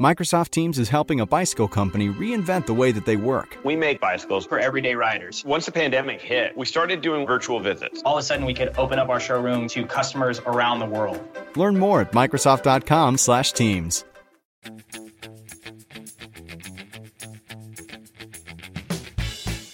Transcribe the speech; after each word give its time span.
Microsoft 0.00 0.50
Teams 0.50 0.78
is 0.78 0.88
helping 0.88 1.20
a 1.20 1.26
bicycle 1.26 1.68
company 1.68 2.08
reinvent 2.08 2.66
the 2.66 2.74
way 2.74 2.92
that 2.92 3.06
they 3.06 3.16
work. 3.16 3.56
We 3.64 3.76
make 3.76 4.00
bicycles 4.00 4.44
for 4.44 4.58
everyday 4.58 4.94
riders. 4.94 5.44
Once 5.44 5.66
the 5.66 5.72
pandemic 5.72 6.20
hit, 6.20 6.56
we 6.56 6.66
started 6.66 7.00
doing 7.00 7.26
virtual 7.26 7.60
visits. 7.60 8.02
All 8.04 8.18
of 8.18 8.22
a 8.22 8.26
sudden, 8.26 8.44
we 8.44 8.52
could 8.54 8.76
open 8.76 8.98
up 8.98 9.08
our 9.08 9.20
showroom 9.20 9.68
to 9.68 9.86
customers 9.86 10.40
around 10.40 10.80
the 10.80 10.86
world. 10.86 11.20
Learn 11.56 11.78
more 11.78 12.02
at 12.02 12.12
Microsoft.com/Teams. 12.12 14.04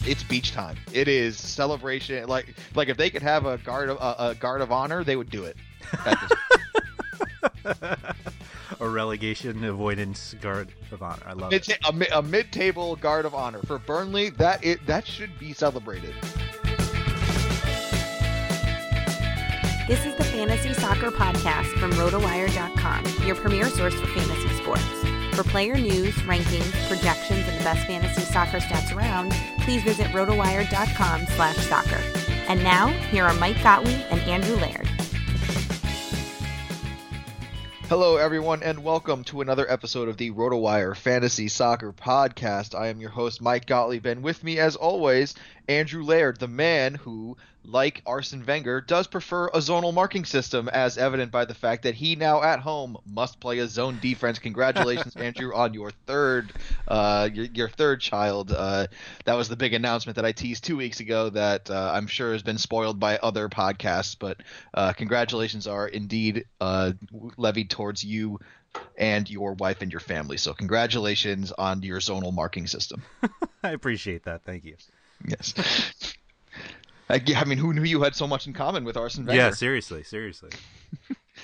It's 0.05 0.23
beach 0.25 0.53
time. 0.53 0.77
It 0.93 1.09
is 1.09 1.39
celebration. 1.39 2.29
Like 2.29 2.55
like 2.75 2.89
if 2.89 2.97
they 2.97 3.11
could 3.11 3.23
have 3.23 3.47
a 3.47 3.59
guard 3.59 3.89
of 3.89 3.97
a, 3.99 4.31
a 4.31 4.35
guard 4.35 4.61
of 4.61 4.71
honor, 4.71 5.03
they 5.03 5.17
would 5.17 5.31
do 5.31 5.45
it. 5.45 5.57
at 8.83 8.87
a 8.87 8.91
relegation 8.91 9.65
avoidance 9.65 10.35
guard 10.41 10.69
of 10.91 11.03
honor. 11.03 11.23
I 11.27 11.33
love 11.33 11.53
It's 11.53 11.69
it. 11.69 11.79
a, 11.85 12.19
a 12.19 12.23
mid-table 12.23 12.97
guard 12.97 13.25
of 13.25 13.35
honor 13.35 13.61
for 13.63 13.79
Burnley. 13.79 14.31
That 14.31 14.65
it 14.65 14.85
that 14.87 15.07
should 15.07 15.39
be 15.39 15.53
celebrated. 15.53 16.15
This 19.89 20.07
is 20.07 20.15
the 20.17 20.25
Fantasy 20.25 20.73
Soccer 20.75 21.11
Podcast 21.11 21.67
from 21.79 21.91
RotoWire.com, 21.93 23.27
your 23.27 23.35
premier 23.35 23.67
source 23.67 23.95
for 23.95 24.07
fantasy 24.07 24.49
sports. 24.63 24.85
For 25.35 25.43
player 25.45 25.77
news, 25.77 26.15
rankings, 26.23 26.73
projections, 26.89 27.47
and 27.49 27.59
the 27.59 27.65
best 27.65 27.87
fantasy 27.87 28.23
soccer 28.23 28.59
stats 28.59 28.95
around, 28.95 29.33
please 29.63 29.83
visit 29.83 30.07
RotoWire.com 30.09 31.27
slash 31.27 31.57
soccer. 31.57 32.01
And 32.49 32.63
now, 32.63 32.89
here 33.11 33.25
are 33.25 33.35
Mike 33.35 33.63
Gottlieb 33.63 34.01
and 34.11 34.21
Andrew 34.23 34.57
Laird. 34.57 34.89
Hello, 37.93 38.17
everyone, 38.17 38.63
and 38.63 38.83
welcome 38.83 39.23
to 39.25 39.43
another 39.43 39.71
episode 39.71 40.09
of 40.09 40.17
the 40.17 40.31
RotoWire 40.31 40.97
Fantasy 40.97 41.47
Soccer 41.49 41.93
Podcast. 41.93 42.75
I 42.75 42.87
am 42.87 43.03
your 43.03 43.11
host, 43.11 43.43
Mike 43.43 43.67
Gottlieb, 43.67 44.07
and 44.07 44.23
with 44.23 44.43
me, 44.43 44.59
as 44.59 44.77
always, 44.77 45.35
Andrew 45.69 46.03
Laird, 46.03 46.41
the 46.41 46.49
man 46.49 46.95
who, 46.95 47.37
like 47.65 48.03
Arsene 48.07 48.45
Wenger, 48.47 48.81
does 48.81 49.07
prefer 49.07 49.47
a 49.49 49.59
zonal 49.59 49.95
marking 49.95 50.25
system, 50.25 50.69
as 50.69 50.99
evident 50.99 51.31
by 51.31 51.45
the 51.45 51.55
fact 51.55 51.85
that 51.85 51.95
he 51.95 52.17
now 52.17 52.43
at 52.43 52.61
home 52.61 52.97
must 53.07 53.41
play 53.41 53.59
a 53.59 53.69
zone 53.69 53.99
defense. 54.01 54.39
Congratulations, 54.39 55.17
Andrew, 55.17 55.55
on 55.55 55.75
your 55.75 55.91
third, 56.07 56.53
uh, 56.89 57.29
your, 57.33 57.47
your 57.47 57.69
third 57.69 58.01
child. 58.01 58.53
Uh, 58.53 58.87
that 59.25 59.35
was 59.35 59.49
the 59.49 59.57
big 59.57 59.75
announcement 59.75 60.17
that 60.17 60.25
I 60.25 60.33
teased 60.33 60.65
two 60.65 60.77
weeks 60.77 61.01
ago 61.01 61.31
that 61.31 61.71
uh, 61.71 61.93
I'm 61.95 62.07
sure 62.07 62.33
has 62.33 62.43
been 62.43 62.59
spoiled 62.59 62.99
by 62.99 63.19
other 63.19 63.49
podcasts, 63.49 64.17
but 64.19 64.39
uh, 64.75 64.93
congratulations 64.93 65.67
are 65.67 65.87
indeed 65.87 66.45
uh, 66.61 66.93
levied 67.37 67.71
towards 67.71 68.05
you 68.05 68.41
and 68.97 69.29
your 69.29 69.55
wife 69.55 69.83
and 69.83 69.93
your 69.93 70.01
family. 70.01 70.37
So 70.37 70.55
congratulations 70.55 71.53
on 71.53 71.83
your 71.83 72.01
zonal 72.01 72.33
marking 72.33 72.67
system. 72.67 73.03
I 73.63 73.71
appreciate 73.71 74.25
that. 74.25 74.45
Thank 74.45 74.65
you. 74.65 74.77
Yes. 75.27 75.55
I, 77.13 77.21
I 77.37 77.45
mean, 77.45 77.59
who 77.59 77.75
knew 77.75 77.83
you 77.83 78.03
had 78.03 78.15
so 78.15 78.27
much 78.27 78.47
in 78.47 78.55
common 78.55 78.85
with 78.85 78.97
Arsene 78.97 79.27
Wenger? 79.27 79.41
Yeah, 79.41 79.51
seriously, 79.51 80.03
seriously. 80.03 80.51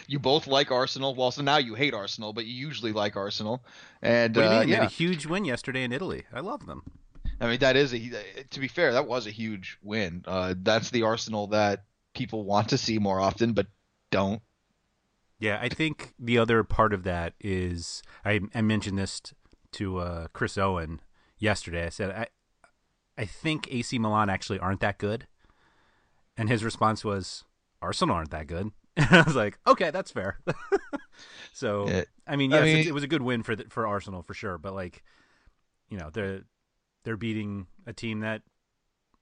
You 0.06 0.18
both 0.18 0.46
like 0.46 0.70
Arsenal. 0.70 1.14
Well, 1.14 1.30
so 1.30 1.42
now 1.42 1.56
you 1.56 1.74
hate 1.74 1.94
Arsenal, 1.94 2.32
but 2.32 2.46
you 2.46 2.52
usually 2.52 2.92
like 2.92 3.16
Arsenal. 3.16 3.64
And 4.02 4.36
What 4.36 4.42
do 4.42 4.48
you 4.48 4.54
uh, 4.54 4.58
mean? 4.60 4.68
They 4.68 4.72
yeah, 4.72 4.82
had 4.82 4.90
a 4.90 4.94
huge 4.94 5.26
win 5.26 5.44
yesterday 5.44 5.82
in 5.82 5.92
Italy. 5.92 6.24
I 6.32 6.40
love 6.40 6.66
them. 6.66 6.82
I 7.40 7.46
mean 7.46 7.58
that 7.60 7.76
is 7.76 7.94
a. 7.94 7.98
To 8.50 8.60
be 8.60 8.68
fair, 8.68 8.92
that 8.92 9.06
was 9.06 9.26
a 9.26 9.30
huge 9.30 9.78
win. 9.82 10.24
Uh, 10.26 10.54
that's 10.58 10.90
the 10.90 11.02
Arsenal 11.02 11.46
that 11.48 11.84
people 12.14 12.44
want 12.44 12.68
to 12.70 12.78
see 12.78 12.98
more 12.98 13.20
often, 13.20 13.52
but 13.52 13.66
don't. 14.10 14.42
Yeah, 15.38 15.58
I 15.60 15.68
think 15.68 16.14
the 16.18 16.38
other 16.38 16.64
part 16.64 16.92
of 16.92 17.04
that 17.04 17.34
is 17.40 18.02
I, 18.24 18.40
I 18.54 18.60
mentioned 18.60 18.98
this 18.98 19.22
to 19.72 19.98
uh, 19.98 20.26
Chris 20.32 20.58
Owen 20.58 21.00
yesterday. 21.38 21.86
I 21.86 21.90
said 21.90 22.10
I 22.10 22.26
I 23.16 23.24
think 23.24 23.68
AC 23.70 23.98
Milan 23.98 24.30
actually 24.30 24.58
aren't 24.58 24.80
that 24.80 24.98
good, 24.98 25.26
and 26.38 26.48
his 26.48 26.64
response 26.64 27.04
was 27.04 27.44
Arsenal 27.82 28.16
aren't 28.16 28.30
that 28.30 28.46
good. 28.46 28.70
I 28.96 29.22
was 29.26 29.36
like, 29.36 29.58
okay, 29.66 29.90
that's 29.90 30.10
fair. 30.10 30.38
so 31.52 31.88
Yeah. 31.88 32.04
I 32.26 32.36
mean, 32.36 32.52
I 32.52 32.58
yes, 32.58 32.64
mean- 32.64 32.76
it's, 32.78 32.88
it 32.88 32.94
was 32.94 33.02
a 33.02 33.08
good 33.08 33.22
win 33.22 33.42
for 33.42 33.56
the, 33.56 33.64
for 33.68 33.86
Arsenal 33.86 34.22
for 34.22 34.34
sure. 34.34 34.58
But 34.58 34.74
like, 34.74 35.02
you 35.90 35.98
know, 35.98 36.10
they're 36.10 36.42
they're 37.04 37.16
beating 37.16 37.66
a 37.86 37.92
team 37.92 38.20
that 38.20 38.42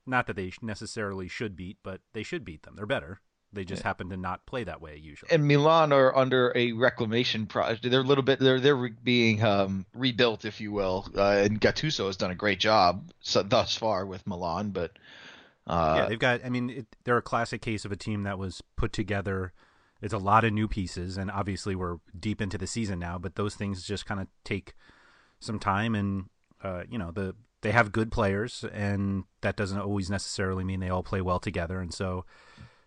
not 0.07 0.27
that 0.29 0.37
they 0.37 0.53
necessarily 0.63 1.29
should 1.29 1.57
beat, 1.57 1.79
but 1.83 2.01
they 2.13 2.23
should 2.23 2.45
beat 2.45 2.63
them. 2.63 2.75
They're 2.77 2.87
better. 2.87 3.21
They 3.53 3.65
just 3.65 3.83
happen 3.83 4.11
to 4.11 4.17
not 4.17 4.45
play 4.45 4.65
that 4.65 4.83
way 4.83 5.01
usually. 5.03 5.31
And 5.31 5.47
Milan 5.47 5.93
are 5.93 6.15
under 6.15 6.53
a 6.55 6.73
reclamation 6.73 7.47
project. 7.47 7.89
They're 7.89 8.01
a 8.01 8.05
little 8.05 8.25
bit. 8.25 8.39
They're 8.39 8.61
they're 8.61 8.77
re- 8.77 8.93
being 9.03 9.43
um, 9.43 9.87
rebuilt, 9.95 10.45
if 10.45 10.61
you 10.61 10.73
will. 10.73 11.09
Uh, 11.17 11.43
and 11.45 11.61
Gattuso 11.61 12.07
has 12.07 12.17
done 12.17 12.31
a 12.31 12.35
great 12.35 12.61
job 12.61 13.11
so, 13.21 13.43
thus 13.43 13.75
far 13.77 14.05
with 14.07 14.27
Milan, 14.27 14.71
but. 14.71 14.93
Uh, 15.67 15.97
yeah, 15.99 16.09
they've 16.09 16.19
got. 16.19 16.45
I 16.45 16.49
mean, 16.49 16.71
it, 16.71 16.87
they're 17.05 17.17
a 17.17 17.23
classic 17.23 17.61
case 17.61 17.85
of 17.85 17.93
a 17.93 17.97
team 17.97 18.23
that 18.23 18.39
was 18.39 18.63
put 18.77 18.93
together. 18.93 19.53
It's 20.01 20.15
a 20.15 20.19
lot 20.19 20.45
of 20.45 20.53
new 20.53 20.69
pieces, 20.69 21.17
and 21.17 21.31
obviously 21.31 21.75
we're 21.75 21.97
deep 22.19 22.41
into 22.41 22.59
the 22.59 22.67
season 22.67 22.99
now. 22.99 23.19
But 23.19 23.35
those 23.35 23.55
things 23.55 23.85
just 23.85 24.07
kind 24.07 24.21
of 24.21 24.29
take 24.45 24.75
some 25.41 25.59
time, 25.59 25.95
and 25.95 26.27
uh, 26.63 26.85
you 26.89 26.99
know 26.99 27.11
the 27.11 27.35
they 27.63 27.73
have 27.73 27.91
good 27.91 28.13
players, 28.13 28.65
and 28.73 29.25
that 29.41 29.57
doesn't 29.57 29.81
always 29.81 30.09
necessarily 30.09 30.63
mean 30.63 30.81
they 30.81 30.91
all 30.91 31.03
play 31.03 31.21
well 31.21 31.41
together. 31.41 31.81
And 31.81 31.93
so, 31.93 32.25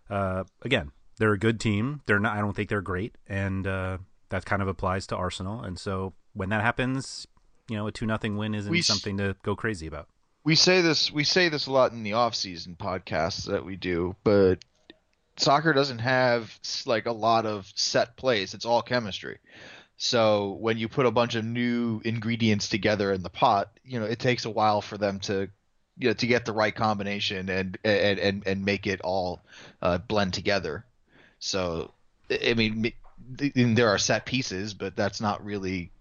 uh, 0.10 0.46
again, 0.62 0.92
they're 1.18 1.34
a 1.34 1.40
good 1.40 1.60
team. 1.60 2.02
They're 2.06 2.20
not. 2.20 2.38
I 2.38 2.40
don't 2.40 2.56
think 2.56 2.70
they're 2.70 2.82
great, 2.82 3.16
and 3.28 3.68
uh, 3.68 3.98
that 4.30 4.46
kind 4.46 4.62
of 4.62 4.68
applies 4.68 5.06
to 5.08 5.18
Arsenal. 5.18 5.62
And 5.62 5.78
so 5.78 6.14
when 6.34 6.50
that 6.50 6.62
happens, 6.62 7.28
you 7.70 7.76
know, 7.76 7.88
a 7.88 7.92
two 7.92 8.06
nothing 8.06 8.38
win 8.38 8.56
isn't 8.56 8.72
We 8.72 8.82
something 8.82 9.18
to 9.18 9.36
go 9.44 9.56
crazy 9.56 9.88
about. 9.88 10.08
We 10.44 10.56
say 10.56 10.82
this 10.82 11.12
we 11.12 11.24
say 11.24 11.50
this 11.50 11.68
a 11.68 11.72
lot 11.72 11.92
in 11.92 12.04
the 12.04 12.14
off 12.14 12.36
season 12.36 12.76
podcasts 12.80 13.46
that 13.46 13.66
we 13.66 13.76
do, 13.76 14.16
but 14.24 14.64
soccer 15.38 15.74
doesn't 15.74 16.00
have 16.00 16.58
like 16.86 17.06
a 17.06 17.12
lot 17.12 17.46
of 17.46 17.72
set 17.76 18.16
plays. 18.18 18.54
It's 18.54 18.66
all 18.66 18.82
chemistry. 18.82 19.40
So 19.98 20.58
when 20.62 20.78
you 20.78 20.88
put 20.88 21.06
a 21.06 21.12
bunch 21.12 21.36
of 21.36 21.44
new 21.44 22.02
ingredients 22.06 22.70
together 22.70 23.12
in 23.12 23.22
the 23.22 23.30
pot, 23.30 23.70
you 23.84 24.00
know, 24.00 24.06
it 24.06 24.20
takes 24.20 24.46
a 24.46 24.50
while 24.50 24.82
for 24.82 24.98
them 24.98 25.20
to 25.22 25.50
you 25.98 26.08
know 26.08 26.14
to 26.14 26.28
get 26.28 26.46
the 26.46 26.54
right 26.54 26.74
combination 26.74 27.50
and 27.50 27.78
and 27.84 28.20
and, 28.20 28.48
and 28.48 28.66
make 28.66 28.88
it 28.88 29.02
all 29.02 29.42
uh, 29.82 29.98
blend 29.98 30.34
together. 30.34 30.86
So 31.40 31.92
I 32.30 32.54
mean, 32.54 32.94
there 33.28 33.90
are 33.90 33.98
set 33.98 34.26
pieces, 34.26 34.74
but 34.74 34.96
that's 34.96 35.20
not 35.20 35.44
really 35.44 35.92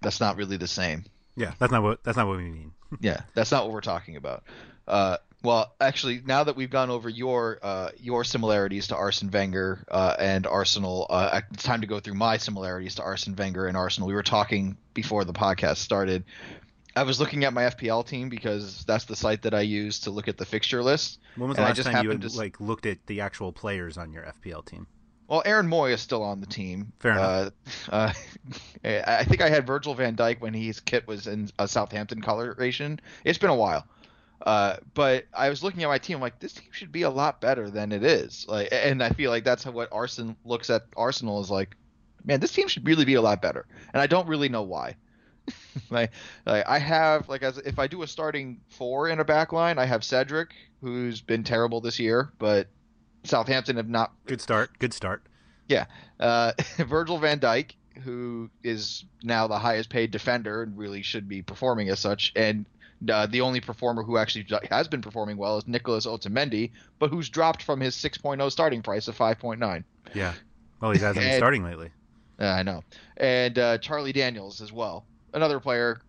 that's 0.00 0.20
not 0.20 0.36
really 0.36 0.56
the 0.56 0.68
same. 0.68 1.04
Yeah, 1.36 1.52
that's 1.58 1.72
not 1.72 1.82
what 1.82 2.04
that's 2.04 2.16
not 2.16 2.28
what 2.28 2.38
we 2.38 2.44
mean. 2.44 2.72
Yeah, 3.00 3.22
that's 3.34 3.50
not 3.50 3.64
what 3.64 3.72
we're 3.72 3.80
talking 3.80 4.16
about. 4.16 4.42
Uh, 4.86 5.18
well, 5.42 5.72
actually, 5.80 6.22
now 6.24 6.44
that 6.44 6.56
we've 6.56 6.70
gone 6.70 6.90
over 6.90 7.08
your 7.08 7.58
uh, 7.62 7.90
your 7.98 8.24
similarities 8.24 8.88
to 8.88 8.96
Arsene 8.96 9.30
Wenger 9.30 9.84
uh, 9.90 10.16
and 10.18 10.46
Arsenal, 10.46 11.06
uh, 11.08 11.40
it's 11.52 11.62
time 11.62 11.80
to 11.80 11.86
go 11.86 12.00
through 12.00 12.14
my 12.14 12.36
similarities 12.36 12.96
to 12.96 13.02
Arsene 13.02 13.34
Wenger 13.36 13.66
and 13.66 13.76
Arsenal. 13.76 14.08
We 14.08 14.14
were 14.14 14.22
talking 14.22 14.76
before 14.92 15.24
the 15.24 15.32
podcast 15.32 15.76
started. 15.76 16.24
I 16.96 17.04
was 17.04 17.20
looking 17.20 17.44
at 17.44 17.52
my 17.52 17.62
FPL 17.62 18.06
team 18.06 18.28
because 18.28 18.84
that's 18.84 19.04
the 19.04 19.16
site 19.16 19.42
that 19.42 19.54
I 19.54 19.60
use 19.60 20.00
to 20.00 20.10
look 20.10 20.28
at 20.28 20.36
the 20.36 20.44
fixture 20.44 20.82
list. 20.82 21.20
When 21.36 21.48
was 21.48 21.56
the 21.56 21.62
last 21.62 21.82
time 21.82 22.04
you 22.04 22.10
had, 22.10 22.22
to... 22.22 22.36
like 22.36 22.60
looked 22.60 22.84
at 22.84 22.98
the 23.06 23.20
actual 23.20 23.52
players 23.52 23.96
on 23.96 24.12
your 24.12 24.24
FPL 24.24 24.66
team? 24.66 24.86
Well, 25.30 25.42
Aaron 25.44 25.68
Mooy 25.68 25.92
is 25.92 26.00
still 26.00 26.24
on 26.24 26.40
the 26.40 26.46
team. 26.46 26.92
Fair 26.98 27.12
enough. 27.12 27.52
Uh, 27.88 27.92
uh, 27.92 28.12
I 29.06 29.24
think 29.24 29.40
I 29.40 29.48
had 29.48 29.64
Virgil 29.64 29.94
van 29.94 30.16
Dijk 30.16 30.40
when 30.40 30.52
his 30.52 30.80
kit 30.80 31.06
was 31.06 31.28
in 31.28 31.48
a 31.56 31.68
Southampton 31.68 32.20
coloration. 32.20 32.98
It's 33.24 33.38
been 33.38 33.50
a 33.50 33.54
while. 33.54 33.86
Uh, 34.44 34.78
but 34.92 35.26
I 35.32 35.48
was 35.48 35.62
looking 35.62 35.84
at 35.84 35.88
my 35.88 35.98
team, 35.98 36.16
I'm 36.16 36.20
like, 36.20 36.40
this 36.40 36.54
team 36.54 36.70
should 36.72 36.90
be 36.90 37.02
a 37.02 37.10
lot 37.10 37.40
better 37.40 37.70
than 37.70 37.92
it 37.92 38.02
is. 38.02 38.44
Like, 38.48 38.70
and 38.72 39.04
I 39.04 39.10
feel 39.10 39.30
like 39.30 39.44
that's 39.44 39.64
what 39.66 39.88
Arsenal 39.92 40.34
looks 40.44 40.68
at. 40.68 40.86
Arsenal 40.96 41.40
is 41.40 41.48
like, 41.50 41.76
man, 42.24 42.40
this 42.40 42.50
team 42.50 42.66
should 42.66 42.84
really 42.84 43.04
be 43.04 43.14
a 43.14 43.22
lot 43.22 43.40
better, 43.40 43.66
and 43.94 44.02
I 44.02 44.08
don't 44.08 44.26
really 44.26 44.48
know 44.48 44.62
why. 44.62 44.96
like, 45.90 46.10
like, 46.44 46.66
I 46.66 46.78
have 46.78 47.28
like 47.28 47.42
as 47.42 47.58
if 47.58 47.78
I 47.78 47.86
do 47.86 48.02
a 48.02 48.06
starting 48.06 48.60
four 48.68 49.08
in 49.08 49.20
a 49.20 49.24
back 49.24 49.52
line, 49.52 49.78
I 49.78 49.84
have 49.84 50.02
Cedric, 50.02 50.54
who's 50.80 51.20
been 51.20 51.44
terrible 51.44 51.80
this 51.80 51.98
year, 51.98 52.32
but 52.38 52.66
Southampton 53.24 53.76
have 53.76 53.88
not. 53.88 54.12
Good 54.26 54.40
start. 54.40 54.78
Good 54.78 54.92
start. 54.92 55.22
Yeah, 55.68 55.86
uh, 56.18 56.52
Virgil 56.78 57.18
Van 57.18 57.38
Dijk, 57.38 57.72
who 58.02 58.50
is 58.62 59.04
now 59.22 59.46
the 59.46 59.58
highest 59.58 59.90
paid 59.90 60.10
defender 60.10 60.62
and 60.62 60.76
really 60.76 61.02
should 61.02 61.28
be 61.28 61.42
performing 61.42 61.88
as 61.88 62.00
such, 62.00 62.32
and 62.34 62.66
uh, 63.08 63.26
the 63.26 63.40
only 63.40 63.60
performer 63.60 64.02
who 64.02 64.16
actually 64.16 64.46
has 64.70 64.88
been 64.88 65.00
performing 65.00 65.36
well 65.36 65.58
is 65.58 65.66
Nicolas 65.66 66.06
Otamendi, 66.06 66.72
but 66.98 67.10
who's 67.10 67.28
dropped 67.28 67.62
from 67.62 67.80
his 67.80 67.94
6.0 67.96 68.50
starting 68.50 68.82
price 68.82 69.08
of 69.08 69.16
5.9. 69.16 69.84
Yeah. 70.14 70.34
Well, 70.80 70.90
he 70.90 70.98
hasn't 70.98 71.24
been 71.24 71.36
starting 71.36 71.64
lately. 71.64 71.90
Uh, 72.38 72.46
I 72.46 72.62
know. 72.62 72.82
And 73.16 73.58
uh, 73.58 73.78
Charlie 73.78 74.12
Daniels 74.12 74.60
as 74.60 74.72
well, 74.72 75.06
another 75.32 75.60
player. 75.60 76.00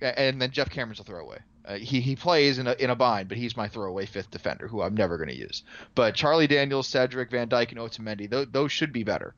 And 0.00 0.42
then 0.42 0.50
Geoff 0.50 0.70
Cameron's 0.70 1.00
a 1.00 1.04
throwaway. 1.04 1.38
Uh, 1.64 1.76
he 1.76 2.00
he 2.00 2.16
plays 2.16 2.58
in 2.58 2.66
a 2.66 2.72
in 2.72 2.90
a 2.90 2.96
bind, 2.96 3.28
but 3.28 3.38
he's 3.38 3.56
my 3.56 3.68
throwaway 3.68 4.04
fifth 4.04 4.30
defender, 4.30 4.66
who 4.66 4.82
I'm 4.82 4.94
never 4.94 5.16
going 5.16 5.28
to 5.28 5.36
use. 5.36 5.62
But 5.94 6.14
Charlie 6.14 6.48
Daniels, 6.48 6.88
Cedric, 6.88 7.30
Van 7.30 7.48
Dijk, 7.48 7.70
and 7.70 7.78
Otamendi, 7.78 8.30
th- 8.30 8.48
those 8.50 8.72
should 8.72 8.92
be 8.92 9.04
better. 9.04 9.34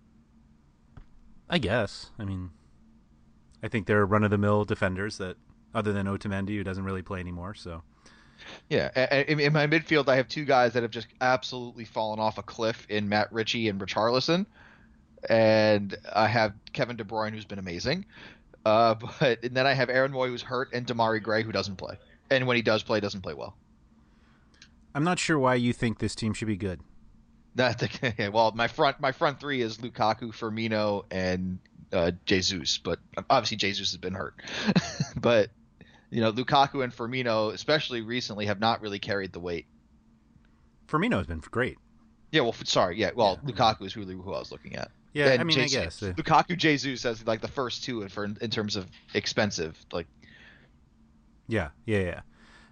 I 1.51 1.59
guess. 1.59 2.11
I 2.19 2.25
mean, 2.25 2.51
I 3.63 3.69
think 3.69 3.87
they're 3.87 4.07
run 4.07 4.25
of 4.25 4.31
the 4.31 4.39
mill 4.39 4.65
defenders 4.65 5.19
that 5.19 5.37
other 5.75 5.93
than 5.93 6.07
Otamendi, 6.07 6.57
who 6.57 6.65
doesn't 6.65 6.85
really 6.85 7.03
play 7.03 7.21
anymore. 7.21 7.55
So, 7.55 7.83
yeah, 8.69 8.89
in, 9.29 9.53
my 9.53 9.67
midfield, 9.67 10.09
I 10.09 10.17
have 10.17 10.29
two 10.29 10.45
guys 10.45 10.73
that 10.73 10.83
have 10.83 10.93
just 10.93 11.09
absolutely 11.21 11.85
fallen 11.85 12.21
off 12.21 12.39
a 12.39 12.43
cliff 12.43 12.87
in 12.89 13.09
Matt 13.09 13.33
Ritchie 13.33 13.69
and 13.69 13.81
Richarlison, 13.81 14.47
and 15.29 15.97
I 16.13 16.29
have 16.29 16.55
Kevin 16.73 16.97
De 16.97 17.05
Bruyne, 17.05 17.33
who's 17.33 17.45
been 17.45 17.59
amazing. 17.59 18.07
Uh, 18.65 18.95
but 19.21 19.43
and 19.43 19.57
then 19.57 19.67
I 19.67 19.73
have 19.73 19.91
Aaron 19.91 20.13
Mooy, 20.13 20.29
who's 20.29 20.43
hurt, 20.43 20.73
and 20.73 20.87
Demarai 20.87 21.23
Gray, 21.23 21.43
who 21.43 21.53
doesn't 21.53 21.77
play, 21.77 21.97
and 22.31 22.47
when 22.47 22.57
he 22.57 22.63
does 22.63 22.83
play, 22.83 23.01
doesn't 23.01 23.23
play 23.23 23.35
well. 23.35 23.57
I'm 24.95 25.05
not 25.05 25.19
sure 25.19 25.39
why 25.39 25.57
you 25.57 25.73
think 25.73 25.99
this 25.99 26.15
team 26.15 26.35
should 26.35 26.49
be 26.49 26.57
good. 26.57 26.81
That 27.57 28.31
well, 28.33 28.53
my 28.55 28.69
front 28.69 29.01
my 29.01 29.13
front 29.13 29.41
three 29.41 29.61
is 29.61 29.79
Lukaku, 29.79 30.33
Firmino, 30.33 31.05
and 31.11 31.59
uh, 31.93 32.13
Jesus, 32.27 32.79
but 32.79 32.99
obviously 33.31 33.57
Jesus 33.57 33.91
has 33.93 33.99
been 33.99 34.15
hurt. 34.15 34.35
but 35.17 35.51
you 36.11 36.21
know, 36.21 36.33
Lukaku 36.33 36.83
and 36.83 36.93
Firmino, 36.95 37.53
especially 37.53 38.01
recently, 38.01 38.47
have 38.47 38.61
not 38.61 38.81
really 38.81 38.99
carried 38.99 39.33
the 39.33 39.41
weight. 39.41 39.67
Firmino 40.89 41.19
has 41.19 41.27
been 41.27 41.41
great. 41.51 41.79
Yeah, 42.31 42.43
well, 42.43 42.55
sorry, 42.65 42.99
yeah, 42.99 43.11
well, 43.15 43.39
yeah. 43.45 43.53
Lukaku 43.53 43.87
is 43.87 43.97
really 43.97 44.15
who 44.15 44.33
I 44.33 44.39
was 44.39 44.51
looking 44.51 44.77
at. 44.77 44.91
Yeah, 45.13 45.31
and 45.31 45.41
I 45.41 45.45
mean, 45.45 45.57
Jesus, 45.57 45.77
I 45.77 45.85
guess 45.85 46.03
uh... 46.03 46.13
Lukaku, 46.15 46.57
Jesus 46.57 47.05
as 47.05 47.25
like 47.27 47.41
the 47.41 47.49
first 47.49 47.85
two 47.85 48.07
for 48.09 48.25
in 48.25 48.51
terms 48.51 48.77
of 48.77 48.89
expensive, 49.15 49.77
like. 49.93 50.07
Yeah, 51.47 51.71
yeah, 51.87 51.99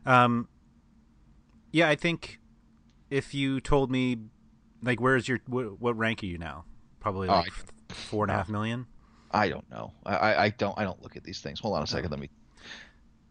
yeah. 0.07 0.25
Um, 0.25 0.49
yeah, 1.71 1.89
I 1.89 1.95
think 1.95 2.41
if 3.11 3.35
you 3.35 3.61
told 3.61 3.91
me, 3.91 4.19
like, 4.83 5.01
where's 5.01 5.29
your 5.29 5.41
what, 5.47 5.81
what 5.81 5.97
rank 5.97 6.23
are 6.23 6.27
you 6.27 6.39
now? 6.39 6.65
Probably 7.01 7.29
oh, 7.29 7.33
like 7.33 7.53
oh, 7.53 7.95
four 7.95 8.25
and 8.25 8.31
a 8.31 8.35
half 8.35 8.49
million. 8.49 8.87
I 9.31 9.49
don't 9.49 9.69
know. 9.71 9.93
I, 10.05 10.35
I 10.35 10.49
don't 10.51 10.79
I 10.79 10.85
don't 10.85 11.03
look 11.03 11.17
at 11.17 11.25
these 11.25 11.41
things. 11.41 11.59
Hold 11.61 11.77
on 11.77 11.83
a 11.83 11.87
second. 11.87 12.11
Let 12.11 12.21
me 12.21 12.29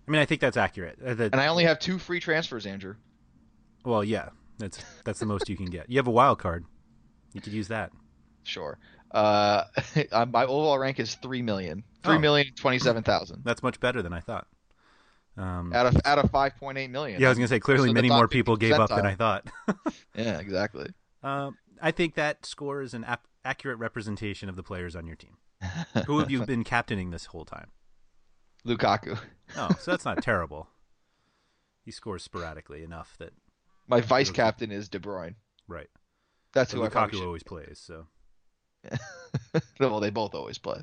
I 0.08 0.12
mean, 0.12 0.22
I 0.22 0.26
think 0.26 0.42
that's 0.42 0.58
accurate. 0.58 1.00
Uh, 1.02 1.16
and 1.32 1.36
I 1.36 1.48
only 1.48 1.64
have 1.64 1.80
two 1.80 1.98
free 1.98 2.20
transfers, 2.20 2.66
Andrew. 2.66 2.96
Well, 3.86 4.04
yeah, 4.04 4.30
that's 4.58 4.84
that's 5.06 5.20
the 5.20 5.26
most 5.26 5.48
you 5.48 5.56
can 5.56 5.68
get. 5.68 5.90
You 5.90 5.98
have 5.98 6.08
a 6.08 6.12
wild 6.12 6.40
card. 6.40 6.66
You 7.34 7.42
could 7.42 7.54
use 7.54 7.70
that. 7.70 7.92
Sure. 8.44 8.78
Uh, 9.12 9.64
my 10.28 10.44
overall 10.46 10.78
rank 10.78 11.00
is 11.00 11.16
three 11.16 11.42
million. 11.42 11.84
Three 12.04 12.16
oh. 12.16 12.20
million 12.20 12.54
twenty-seven 12.56 13.04
thousand. 13.04 13.44
That's 13.46 13.64
much 13.64 13.80
better 13.80 14.02
than 14.02 14.14
I 14.14 14.20
thought. 14.20 14.48
Um, 15.38 15.72
out 15.74 15.86
of 15.86 15.96
out 16.06 16.20
of 16.20 16.30
five 16.30 16.58
point 16.58 16.78
eight 16.78 16.90
million. 16.90 17.22
Yeah, 17.22 17.28
I 17.28 17.30
was 17.30 17.38
gonna 17.38 17.48
say 17.48 17.60
clearly 17.60 17.90
so 17.90 17.94
many 17.94 18.10
more 18.10 18.28
people 18.28 18.58
gave 18.58 18.74
up 18.74 18.90
than 18.90 19.06
I 19.06 19.16
thought. 19.16 19.48
yeah, 20.16 20.40
exactly. 20.40 20.92
Uh, 21.24 21.52
I 21.82 21.92
think 21.92 22.16
that 22.16 22.46
score 22.46 22.82
is 22.82 22.94
an 22.94 23.04
ap- 23.06 23.28
accurate 23.46 23.80
representation 23.80 24.50
of 24.50 24.56
the 24.56 24.64
players 24.64 24.96
on 24.96 25.08
your 25.08 25.16
team. 25.16 25.38
Who 26.06 26.20
have 26.20 26.30
you 26.30 26.46
been 26.46 26.64
captaining 26.64 27.12
this 27.12 27.28
whole 27.28 27.46
time? 27.46 27.72
Lukaku. 28.66 29.18
oh, 29.58 29.70
so 29.80 29.92
that's 29.92 30.06
not 30.06 30.22
terrible. 30.22 30.68
He 31.84 31.92
scores 31.92 32.24
sporadically 32.24 32.84
enough 32.84 33.16
that 33.20 33.32
my 33.88 34.02
vice 34.02 34.30
captain 34.30 34.72
is 34.72 34.90
De 34.90 35.00
Bruyne. 35.00 35.36
Right. 35.68 35.90
That's 36.54 36.72
who 36.72 36.80
Lukaku 36.80 37.26
always 37.26 37.44
plays. 37.44 37.82
So. 37.84 38.08
well, 39.80 40.00
they 40.00 40.10
both 40.10 40.36
always 40.36 40.58
play. 40.58 40.82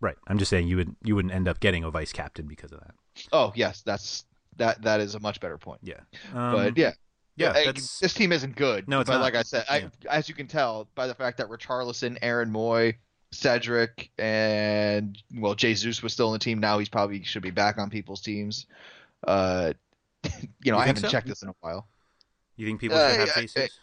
Right. 0.00 0.16
I'm 0.26 0.38
just 0.38 0.50
saying 0.50 0.68
you 0.68 0.76
would 0.76 0.94
you 1.02 1.14
wouldn't 1.14 1.34
end 1.34 1.48
up 1.48 1.60
getting 1.60 1.84
a 1.84 1.90
vice 1.90 2.12
captain 2.12 2.46
because 2.46 2.72
of 2.72 2.80
that. 2.80 2.94
Oh 3.32 3.52
yes, 3.54 3.82
that's 3.82 4.24
that 4.56 4.82
that 4.82 5.00
is 5.00 5.14
a 5.14 5.20
much 5.20 5.40
better 5.40 5.58
point. 5.58 5.80
Yeah. 5.82 6.00
Um, 6.34 6.52
but 6.52 6.78
yeah. 6.78 6.92
Yeah, 7.36 7.52
I, 7.54 7.70
this 7.70 8.14
team 8.14 8.32
isn't 8.32 8.56
good. 8.56 8.88
No, 8.88 8.98
it's 8.98 9.08
but 9.08 9.18
not. 9.18 9.22
like 9.22 9.36
I 9.36 9.42
said, 9.42 9.64
yeah. 9.70 9.88
As 10.10 10.28
you 10.28 10.34
can 10.34 10.48
tell 10.48 10.88
by 10.96 11.06
the 11.06 11.14
fact 11.14 11.38
that 11.38 11.46
Richarlison, 11.48 12.18
Aaron 12.20 12.50
Mooy, 12.50 12.96
Cedric 13.30 14.10
and 14.18 15.16
well, 15.36 15.54
Jesus 15.54 16.02
was 16.02 16.12
still 16.12 16.26
on 16.26 16.32
the 16.32 16.40
team. 16.40 16.58
Now 16.58 16.80
he's 16.80 16.88
probably 16.88 17.22
should 17.22 17.42
be 17.42 17.52
back 17.52 17.78
on 17.78 17.90
people's 17.90 18.22
teams. 18.22 18.66
Uh, 19.24 19.72
you 20.24 20.30
know, 20.72 20.76
you 20.78 20.82
I 20.82 20.86
haven't 20.86 21.02
so? 21.02 21.08
checked 21.08 21.28
this 21.28 21.42
in 21.42 21.48
a 21.48 21.54
while. 21.60 21.86
You 22.56 22.66
think 22.66 22.80
people 22.80 22.96
should 22.96 23.20
uh, 23.20 23.26
have 23.26 23.34
Jesus? 23.36 23.78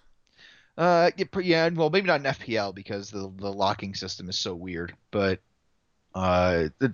Uh, 0.78 1.12
yeah, 1.42 1.70
well, 1.70 1.90
maybe 1.90 2.08
not 2.08 2.20
in 2.20 2.26
FPL 2.26 2.76
because 2.76 3.10
the 3.10 3.32
the 3.38 3.52
locking 3.52 3.94
system 3.96 4.28
is 4.28 4.38
so 4.38 4.54
weird. 4.54 4.94
But 5.12 5.40
uh, 6.16 6.70
the, 6.80 6.94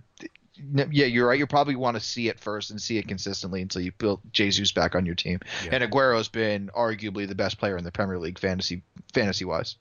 yeah, 0.92 1.06
you're 1.06 1.28
right. 1.28 1.40
You 1.40 1.48
probably 1.48 1.76
want 1.76 1.96
to 1.96 2.02
see 2.02 2.28
it 2.28 2.40
first 2.40 2.72
and 2.72 2.82
see 2.82 2.98
it 2.98 3.08
consistently 3.08 3.62
until 3.62 3.82
you 3.82 3.92
build 3.92 4.20
Jesus 4.32 4.72
back 4.72 4.96
on 4.96 5.06
your 5.06 5.16
team. 5.16 5.40
Yeah. 5.64 5.72
And 5.74 5.84
Aguero's 5.84 6.28
been 6.28 6.70
arguably 6.76 7.28
the 7.28 7.36
best 7.36 7.58
player 7.58 7.78
in 7.78 7.84
the 7.84 7.92
Premier 7.92 8.20
League 8.20 8.40
fantasy 8.40 8.84
fantasy 9.14 9.46
wise 9.46 9.78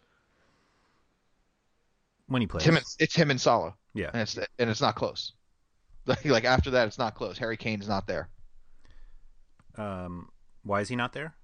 when 2.29 2.43
he 2.43 2.47
plays. 2.47 2.63
It's 2.63 2.69
him 2.69 2.77
and, 2.77 2.87
it's 2.99 3.15
him 3.15 3.31
and 3.31 3.41
Salah. 3.41 3.75
Yeah, 3.95 4.11
and 4.13 4.23
it's 4.23 4.37
and 4.37 4.71
it's 4.71 4.81
not 4.81 4.95
close. 4.95 5.33
Like, 6.07 6.25
like 6.25 6.45
after 6.47 6.71
that, 6.71 6.89
it's 6.89 6.99
not 6.99 7.15
close. 7.15 7.37
Harry 7.37 7.59
Kane 7.59 7.81
is 7.81 7.87
not 7.87 8.07
there. 8.07 8.31
Um, 9.77 10.31
why 10.65 10.81
is 10.81 10.89
he 10.89 10.97
not 10.97 11.13
there? 11.13 11.35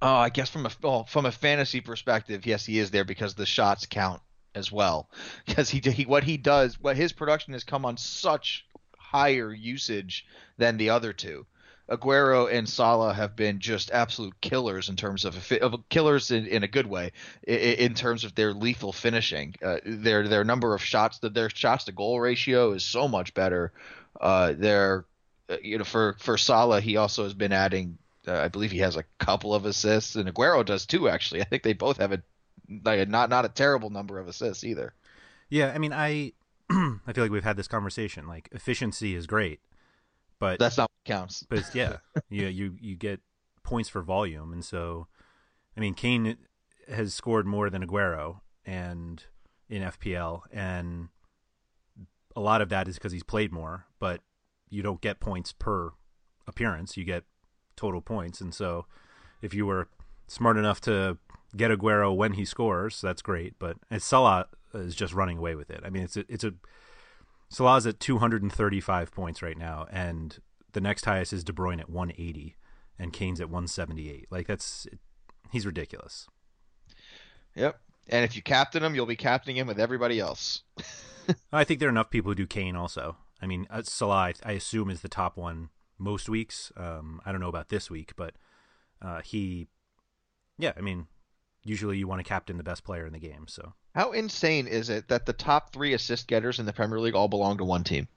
Oh, 0.00 0.14
I 0.14 0.28
guess 0.28 0.48
from 0.48 0.64
a 0.64 0.70
well, 0.80 1.04
from 1.04 1.26
a 1.26 1.32
fantasy 1.32 1.80
perspective, 1.80 2.46
yes, 2.46 2.64
he 2.64 2.78
is 2.78 2.92
there 2.92 3.04
because 3.04 3.34
the 3.34 3.44
shots 3.44 3.84
count 3.84 4.22
as 4.54 4.70
well. 4.72 5.08
Because 5.46 5.70
he, 5.70 5.80
he 5.80 6.04
what 6.04 6.24
he 6.24 6.36
does, 6.36 6.80
what 6.80 6.96
his 6.96 7.12
production 7.12 7.52
has 7.52 7.64
come 7.64 7.84
on 7.84 7.96
such 7.96 8.66
higher 8.96 9.52
usage 9.52 10.26
than 10.58 10.76
the 10.76 10.90
other 10.90 11.12
two. 11.12 11.46
Aguero 11.88 12.52
and 12.52 12.68
Salah 12.68 13.14
have 13.14 13.34
been 13.34 13.60
just 13.60 13.90
absolute 13.90 14.38
killers 14.42 14.90
in 14.90 14.96
terms 14.96 15.24
of, 15.24 15.52
of 15.62 15.88
killers 15.88 16.30
in, 16.30 16.46
in, 16.46 16.62
a 16.62 16.68
good 16.68 16.86
way 16.86 17.12
in, 17.46 17.56
in, 17.56 17.94
terms 17.94 18.24
of 18.24 18.34
their 18.34 18.52
lethal 18.52 18.92
finishing. 18.92 19.54
Uh, 19.64 19.78
their 19.84 20.28
their 20.28 20.44
number 20.44 20.74
of 20.74 20.82
shots, 20.82 21.18
their 21.22 21.48
shots 21.48 21.84
to 21.84 21.92
goal 21.92 22.20
ratio 22.20 22.72
is 22.72 22.84
so 22.84 23.08
much 23.08 23.32
better. 23.32 23.72
Uh, 24.20 24.52
their 24.54 25.06
uh, 25.48 25.56
you 25.62 25.78
know 25.78 25.84
for 25.84 26.14
for 26.18 26.36
Salah, 26.36 26.82
he 26.82 26.98
also 26.98 27.24
has 27.24 27.34
been 27.34 27.52
adding 27.52 27.96
Uh, 28.26 28.38
I 28.38 28.48
believe 28.48 28.70
he 28.70 28.80
has 28.80 28.96
a 28.96 29.04
couple 29.18 29.54
of 29.54 29.64
assists, 29.64 30.14
and 30.14 30.28
Aguero 30.28 30.62
does 30.62 30.84
too. 30.84 31.08
Actually, 31.08 31.40
I 31.44 31.44
think 31.44 31.62
they 31.62 31.72
both 31.72 31.96
have 31.96 32.12
a 32.12 32.22
like 32.84 33.08
not 33.08 33.30
not 33.30 33.44
a 33.44 33.48
terrible 33.48 33.90
number 33.90 34.18
of 34.18 34.28
assists 34.28 34.64
either. 34.64 34.94
Yeah, 35.48 35.72
I 35.74 35.78
mean, 35.78 35.92
I 35.92 36.32
I 36.70 37.12
feel 37.14 37.24
like 37.24 37.30
we've 37.30 37.44
had 37.44 37.56
this 37.56 37.68
conversation. 37.68 38.26
Like 38.26 38.48
efficiency 38.52 39.14
is 39.14 39.26
great, 39.26 39.60
but 40.38 40.58
that's 40.58 40.76
not 40.76 40.90
what 40.90 41.04
counts. 41.04 41.44
But 41.48 41.64
yeah, 41.74 41.98
you 42.30 42.46
you 42.46 42.76
you 42.80 42.96
get 42.96 43.20
points 43.62 43.88
for 43.88 44.02
volume, 44.02 44.52
and 44.52 44.64
so 44.64 45.08
I 45.76 45.80
mean, 45.80 45.94
Kane 45.94 46.36
has 46.88 47.14
scored 47.14 47.46
more 47.46 47.70
than 47.70 47.86
Aguero, 47.86 48.40
and 48.64 49.24
in 49.68 49.82
FPL, 49.82 50.42
and 50.52 51.08
a 52.34 52.40
lot 52.40 52.60
of 52.60 52.68
that 52.68 52.88
is 52.88 52.96
because 52.96 53.12
he's 53.12 53.22
played 53.22 53.52
more. 53.52 53.86
But 53.98 54.20
you 54.68 54.82
don't 54.82 55.00
get 55.00 55.20
points 55.20 55.52
per 55.52 55.92
appearance; 56.46 56.96
you 56.96 57.04
get 57.04 57.24
total 57.76 58.02
points, 58.02 58.40
and 58.40 58.54
so 58.54 58.86
if 59.40 59.54
you 59.54 59.64
were 59.64 59.88
smart 60.26 60.56
enough 60.56 60.80
to 60.82 61.16
get 61.56 61.70
Aguero 61.70 62.14
when 62.14 62.34
he 62.34 62.44
scores, 62.44 63.00
that's 63.00 63.22
great. 63.22 63.54
But 63.58 63.76
Salah 63.98 64.46
is 64.74 64.94
just 64.94 65.14
running 65.14 65.38
away 65.38 65.54
with 65.54 65.70
it. 65.70 65.80
I 65.84 65.90
mean, 65.90 66.02
it's 66.02 66.16
a, 66.16 66.24
it's 66.28 66.44
a 66.44 66.54
Salah's 67.50 67.86
at 67.86 68.00
235 68.00 69.12
points 69.12 69.42
right 69.42 69.56
now, 69.56 69.86
and 69.90 70.38
the 70.72 70.80
next 70.80 71.04
highest 71.04 71.32
is 71.32 71.44
De 71.44 71.52
Bruyne 71.52 71.80
at 71.80 71.88
180, 71.88 72.56
and 72.98 73.12
Kane's 73.12 73.40
at 73.40 73.48
178. 73.48 74.26
Like 74.30 74.46
that's 74.46 74.86
he's 75.50 75.66
ridiculous. 75.66 76.26
Yep. 77.54 77.80
And 78.10 78.24
if 78.24 78.36
you 78.36 78.42
captain 78.42 78.82
him, 78.82 78.94
you'll 78.94 79.06
be 79.06 79.16
captaining 79.16 79.56
him 79.56 79.66
with 79.66 79.80
everybody 79.80 80.20
else. 80.20 80.62
I 81.52 81.64
think 81.64 81.80
there 81.80 81.88
are 81.88 81.90
enough 81.90 82.10
people 82.10 82.30
who 82.30 82.36
do 82.36 82.46
Kane 82.46 82.76
also. 82.76 83.16
I 83.40 83.46
mean, 83.46 83.66
uh, 83.70 83.82
Salah, 83.82 84.32
I 84.44 84.52
assume, 84.52 84.90
is 84.90 85.00
the 85.00 85.08
top 85.08 85.36
one 85.36 85.68
most 85.98 86.28
weeks. 86.28 86.72
Um, 86.76 87.20
I 87.24 87.32
don't 87.32 87.40
know 87.40 87.48
about 87.48 87.68
this 87.68 87.90
week, 87.90 88.14
but 88.16 88.34
uh, 89.02 89.20
he, 89.22 89.68
yeah, 90.58 90.72
I 90.76 90.80
mean, 90.80 91.06
usually 91.64 91.98
you 91.98 92.08
want 92.08 92.20
to 92.20 92.28
captain 92.28 92.56
the 92.56 92.62
best 92.62 92.84
player 92.84 93.06
in 93.06 93.12
the 93.12 93.18
game. 93.18 93.46
So 93.48 93.74
how 93.94 94.12
insane 94.12 94.66
is 94.66 94.90
it 94.90 95.08
that 95.08 95.26
the 95.26 95.32
top 95.32 95.72
three 95.72 95.92
assist 95.92 96.28
getters 96.28 96.58
in 96.58 96.66
the 96.66 96.72
Premier 96.72 97.00
League 97.00 97.14
all 97.14 97.28
belong 97.28 97.58
to 97.58 97.64
one 97.64 97.84
team? 97.84 98.08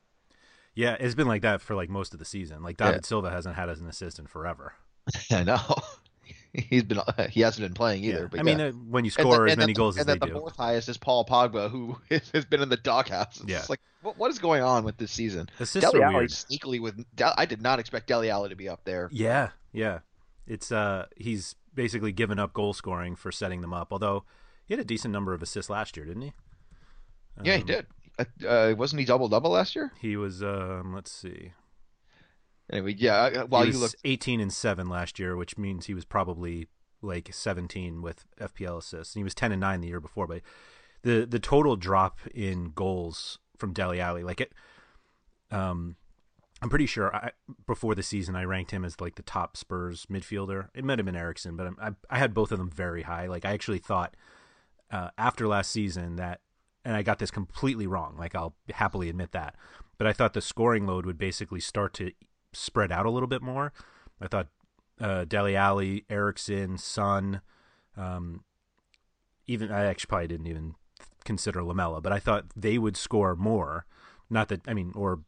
Yeah, 0.74 0.96
it's 1.00 1.16
been 1.16 1.28
like 1.28 1.42
that 1.42 1.62
for 1.62 1.76
like 1.76 1.90
most 1.90 2.14
of 2.14 2.20
the 2.20 2.26
season. 2.26 2.64
Like 2.64 2.78
David 2.78 2.96
yeah. 2.96 3.08
Silva 3.08 3.30
hasn't 3.30 3.56
had 3.56 3.70
as 3.70 3.82
an 3.82 3.88
assist 3.88 4.20
in 4.20 4.28
forever. 4.28 4.74
I 5.32 5.44
know. 5.44 5.60
He's 6.54 6.84
been 6.84 7.00
he 7.30 7.42
hasn't 7.42 7.66
been 7.66 7.74
playing 7.74 8.04
either. 8.04 8.24
Yeah. 8.24 8.28
But 8.30 8.40
I 8.42 8.44
mean, 8.44 8.60
yeah. 8.60 8.68
uh, 8.68 8.72
when 8.72 9.06
you 9.06 9.12
score 9.12 9.48
as 9.48 9.58
many 9.58 9.72
the, 9.72 9.78
goals 9.78 9.98
as 9.98 10.06
they 10.06 10.18
do, 10.18 10.20
and 10.22 10.36
the 10.36 10.40
fourth 10.40 10.58
highest 10.58 10.90
is 10.90 10.98
Paul 10.98 11.26
Pogba, 11.26 11.72
who 11.72 11.98
has 12.34 12.46
been 12.46 12.62
in 12.62 12.68
the 12.68 12.78
doghouse. 12.78 13.40
It's 13.40 13.50
yeah. 13.50 13.64
like 13.70 13.80
what, 14.02 14.18
what 14.18 14.32
is 14.32 14.40
going 14.40 14.62
on 14.62 14.84
with 14.84 14.98
this 14.98 15.12
season? 15.12 15.50
Assists 15.60 15.94
are 15.94 16.14
weird. 16.14 16.30
sneakily 16.30 16.82
with. 16.82 17.06
I 17.22 17.46
did 17.46 17.62
not 17.62 17.80
expect 17.80 18.08
Dele 18.08 18.30
Alli 18.30 18.50
to 18.50 18.56
be 18.56 18.68
up 18.68 18.84
there. 18.84 19.10
Yeah, 19.14 19.50
yeah. 19.72 20.00
It's 20.46 20.72
uh, 20.74 21.06
he's 21.16 21.56
basically 21.74 22.12
given 22.12 22.40
up 22.40 22.54
goal 22.54 22.74
scoring 22.74 23.16
for 23.16 23.32
setting 23.32 23.62
them 23.62 23.74
up. 23.74 23.90
Although 23.92 24.24
he 24.66 24.74
had 24.74 24.82
a 24.82 24.86
decent 24.86 25.12
number 25.12 25.34
of 25.34 25.42
assists 25.42 25.70
last 25.70 25.96
year, 25.98 26.06
didn't 26.06 26.24
he? 26.24 26.34
Yeah, 27.44 27.56
he 27.56 27.62
Um, 27.62 27.68
did. 27.68 27.88
Uh, 28.48 28.76
wasn't 28.78 29.00
he 29.00 29.06
double 29.06 29.30
double 29.30 29.52
last 29.52 29.76
year? 29.76 29.92
He 30.00 30.16
was. 30.18 30.44
Um, 30.44 30.94
let's 30.94 31.12
see. 31.12 31.54
Anyway, 32.72 32.96
yeah. 32.98 33.16
uh, 33.24 33.46
While 33.48 33.64
he 33.64 33.68
you 33.72 33.74
was 33.80 33.82
look, 33.94 34.02
18 34.06 34.40
and 34.40 34.54
seven 34.54 34.88
last 34.88 35.20
year, 35.20 35.36
which 35.36 35.58
means 35.58 35.86
he 35.88 35.94
was 35.94 36.06
probably 36.06 36.68
like 37.02 37.30
17 37.34 38.02
with 38.02 38.26
FPL 38.40 38.78
assists. 38.78 39.16
And 39.16 39.20
he 39.22 39.24
was 39.24 39.34
10 39.36 39.52
and 39.52 39.60
nine 39.60 39.82
the 39.82 39.88
year 39.88 40.00
before, 40.00 40.28
but 40.28 40.42
the 41.02 41.26
the 41.26 41.40
total 41.40 41.76
drop 41.76 42.20
in 42.34 42.72
goals 42.76 43.40
from 43.58 43.74
Dele 43.74 44.00
Alli, 44.00 44.24
like 44.24 44.40
it, 44.40 44.54
um, 45.52 45.96
I'm 46.62 46.70
pretty 46.70 46.86
sure 46.86 47.16
I, 47.16 47.32
before 47.66 47.96
the 47.96 48.04
season 48.04 48.36
I 48.36 48.44
ranked 48.44 48.72
him 48.72 48.86
as 48.86 49.02
like 49.02 49.16
the 49.16 49.24
top 49.24 49.58
Spurs 49.58 50.06
midfielder. 50.06 50.68
It 50.76 50.84
might 50.86 51.00
have 51.00 51.06
been 51.06 51.16
Eriksen, 51.16 51.56
but 51.56 51.74
I, 51.82 51.92
I 52.10 52.20
had 52.20 52.34
both 52.34 52.52
of 52.52 52.60
them 52.60 52.70
very 52.70 53.02
high. 53.02 53.28
Like 53.28 53.46
I 53.46 53.52
actually 53.52 53.80
thought 53.80 54.16
uh, 54.92 55.10
after 55.18 55.48
last 55.48 55.72
season 55.72 56.18
that, 56.18 56.42
and 56.86 56.96
I 56.96 57.02
got 57.02 57.20
this 57.20 57.32
completely 57.32 57.88
wrong. 57.88 58.16
Like 58.18 58.36
I'll 58.36 58.56
happily 58.74 59.10
admit 59.10 59.32
that, 59.32 59.56
but 59.98 60.06
I 60.06 60.14
thought 60.14 60.34
the 60.34 60.42
scoring 60.42 60.86
load 60.86 61.06
would 61.06 61.18
basically 61.18 61.60
start 61.60 61.94
to 61.96 62.12
spread 62.54 62.92
out 62.92 63.06
a 63.06 63.12
little 63.12 63.28
bit 63.28 63.42
more. 63.42 63.74
I 64.20 64.28
thought 64.28 64.48
uh, 65.00 65.26
Dele 65.26 65.56
Alli, 65.56 66.06
Eriksen, 66.10 66.78
Son, 66.78 67.42
um, 67.98 68.44
even 69.48 69.72
I 69.72 69.86
actually 69.86 70.10
probably 70.10 70.28
didn't 70.28 70.48
even 70.48 70.76
consider 71.24 71.64
Lamela, 71.64 72.02
but 72.02 72.12
I 72.12 72.20
thought 72.20 72.46
they 72.56 72.78
would 72.78 72.98
score 72.98 73.36
more. 73.36 73.86
Not 74.30 74.48
that 74.50 74.62
I 74.68 74.74
mean, 74.74 74.92
or 74.96 75.22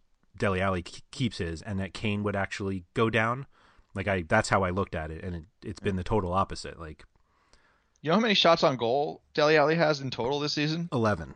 Dele 0.43 0.59
Alli 0.61 0.81
keeps 0.83 1.37
his, 1.37 1.61
and 1.61 1.79
that 1.79 1.93
Kane 1.93 2.21
would 2.23 2.35
actually 2.35 2.83
go 2.93 3.09
down. 3.09 3.45
Like 3.95 4.09
I, 4.09 4.23
that's 4.27 4.49
how 4.49 4.63
I 4.63 4.71
looked 4.71 4.93
at 4.93 5.09
it, 5.09 5.23
and 5.23 5.35
it, 5.37 5.43
it's 5.63 5.79
been 5.79 5.95
the 5.95 6.03
total 6.03 6.33
opposite. 6.33 6.77
Like 6.79 7.05
you 8.01 8.09
know 8.09 8.15
how 8.15 8.19
many 8.21 8.33
shots 8.33 8.61
on 8.63 8.75
goal 8.75 9.21
Dele 9.33 9.55
Alli 9.57 9.75
has 9.75 10.01
in 10.01 10.09
total 10.09 10.39
this 10.41 10.51
season? 10.53 10.89
eleven. 10.91 11.35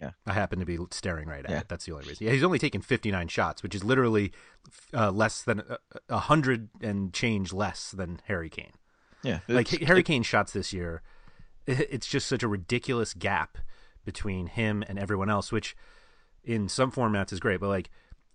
Yeah. 0.00 0.10
I 0.26 0.32
happen 0.34 0.58
to 0.60 0.64
be 0.66 0.78
staring 0.90 1.28
right 1.28 1.44
at 1.44 1.50
Yeah. 1.50 1.60
it. 1.60 1.68
That's 1.68 1.84
the 1.86 1.92
only 1.92 2.06
reason. 2.08 2.26
Yeah, 2.26 2.32
he's 2.32 2.42
only 2.42 2.58
taken 2.58 2.80
59 2.82 3.28
shots, 3.28 3.62
which 3.62 3.74
is 3.76 3.84
literally 3.84 4.32
uh, 4.92 5.10
less 5.12 5.40
than 5.42 5.60
a, 5.60 5.78
a 6.08 6.18
hundred 6.18 6.68
and 6.80 7.12
change 7.14 7.52
less 7.52 7.92
than 7.92 8.20
Harry 8.26 8.50
Kane. 8.50 8.72
Yeah, 9.22 9.38
Like 9.48 9.68
Harry 9.68 10.02
Kane 10.02 10.24
shots 10.24 10.52
this 10.52 10.72
year, 10.72 11.02
it's 11.66 12.08
just 12.08 12.26
such 12.26 12.42
a 12.42 12.48
ridiculous 12.48 13.14
gap 13.14 13.56
between 14.04 14.48
him 14.48 14.82
and 14.88 14.98
everyone 14.98 15.30
else, 15.30 15.50
which 15.52 15.76
in 16.42 16.68
some 16.68 16.90
formats 16.92 17.32
is 17.32 17.38
great. 17.40 17.60
But 17.60 17.68
like 17.68 17.88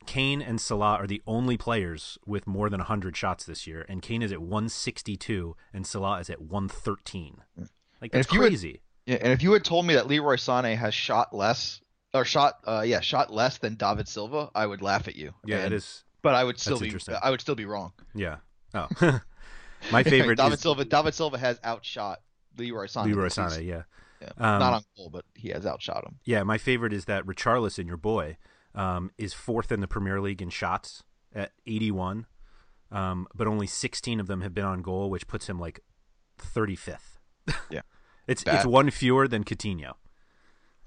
Kane 0.06 0.41
and 0.41 0.60
Salah 0.60 0.96
are 0.96 1.08
the 1.08 1.22
only 1.27 1.56
players 1.58 2.18
with 2.25 2.48
more 2.48 2.70
than 2.70 2.79
100 2.79 3.15
shots 3.15 3.44
this 3.46 3.68
year, 3.68 3.86
and 3.88 4.01
Kane 4.01 4.22
is 4.22 4.32
at 4.32 4.41
162 4.41 5.56
and 5.74 5.86
Salah 5.86 6.20
is 6.20 6.29
at 6.29 6.41
113. 6.41 7.41
Like 7.58 7.68
And 8.01 8.12
that's 8.12 8.27
if 8.27 8.34
you 8.34 8.41
had- 8.41 8.50
crazy. 8.50 8.82
Yeah, 9.06 9.18
and 9.22 9.34
if 9.34 9.41
you 9.41 9.53
had 9.53 9.63
told 9.63 9.86
me 9.88 9.96
that 9.96 10.08
Leroy 10.08 10.36
Sané 10.36 10.75
has 10.77 10.94
shot 10.94 11.34
less 11.36 11.82
or 12.13 12.25
shot, 12.25 12.60
uh, 12.65 12.84
yeah, 12.86 13.00
shot 13.00 13.34
less 13.34 13.58
than 13.58 13.75
David 13.75 14.08
Silva, 14.08 14.51
I 14.53 14.65
would 14.65 14.82
laugh 14.84 15.08
at 15.08 15.15
you. 15.15 15.34
yeah, 15.46 15.58
And- 15.58 15.74
it 15.74 15.77
is. 15.77 16.03
But 16.22 16.36
I 16.36 16.44
would 16.44 16.60
still 16.60 16.77
be. 16.79 16.94
I 17.24 17.29
would 17.29 17.39
still 17.39 17.56
be 17.56 17.63
wrong. 17.65 17.94
Yeah. 18.13 18.38
Oh, 18.74 18.88
my 19.91 20.03
favorite 20.03 20.36
David 20.36 20.53
is 20.56 20.60
Silva. 20.60 20.84
David 20.84 21.13
Silva 21.13 21.38
has 21.38 21.60
outshot 21.63 22.20
Leroy 22.58 22.88
Sané. 22.88 23.06
Leroy. 23.06 23.27
Sané. 23.29 23.65
Yeah. 23.65 23.84
Yeah. 24.22 24.27
Um, 24.38 24.60
Not 24.60 24.74
on 24.74 24.82
goal, 24.98 25.10
but 25.10 25.24
he 25.34 25.48
has 25.50 25.65
outshot 25.65 26.03
him. 26.06 26.20
Yeah, 26.25 26.44
my 26.44 26.58
favorite 26.58 26.91
is 26.91 27.06
that 27.06 27.25
Richarlison, 27.25 27.88
your 27.88 27.96
boy, 27.96 28.38
um, 28.75 29.11
is 29.17 29.33
fourth 29.33 29.71
in 29.71 29.79
the 29.81 29.88
Premier 29.88 30.19
League 30.21 30.41
in 30.41 30.49
shots 30.49 31.03
at 31.33 31.51
81, 31.67 32.25
um, 32.91 33.27
but 33.35 33.47
only 33.47 33.67
16 33.67 34.19
of 34.19 34.27
them 34.27 34.41
have 34.41 34.53
been 34.53 34.65
on 34.65 34.81
goal, 34.81 35.09
which 35.09 35.27
puts 35.27 35.47
him 35.47 35.59
like 35.59 35.79
35th. 36.39 37.17
Yeah. 37.69 37.81
it's 38.27 38.43
Bad. 38.43 38.55
it's 38.55 38.65
one 38.65 38.89
fewer 38.91 39.27
than 39.27 39.43
Coutinho. 39.43 39.93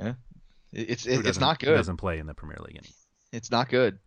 Yeah. 0.00 0.14
It- 0.72 0.90
It's 0.90 1.06
it, 1.06 1.26
it's 1.26 1.38
not 1.40 1.58
good. 1.58 1.76
Doesn't 1.76 1.98
play 1.98 2.18
in 2.18 2.26
the 2.26 2.34
Premier 2.34 2.56
League. 2.60 2.76
Anymore. 2.76 2.94
It's 3.32 3.50
not 3.50 3.68
good. 3.68 3.98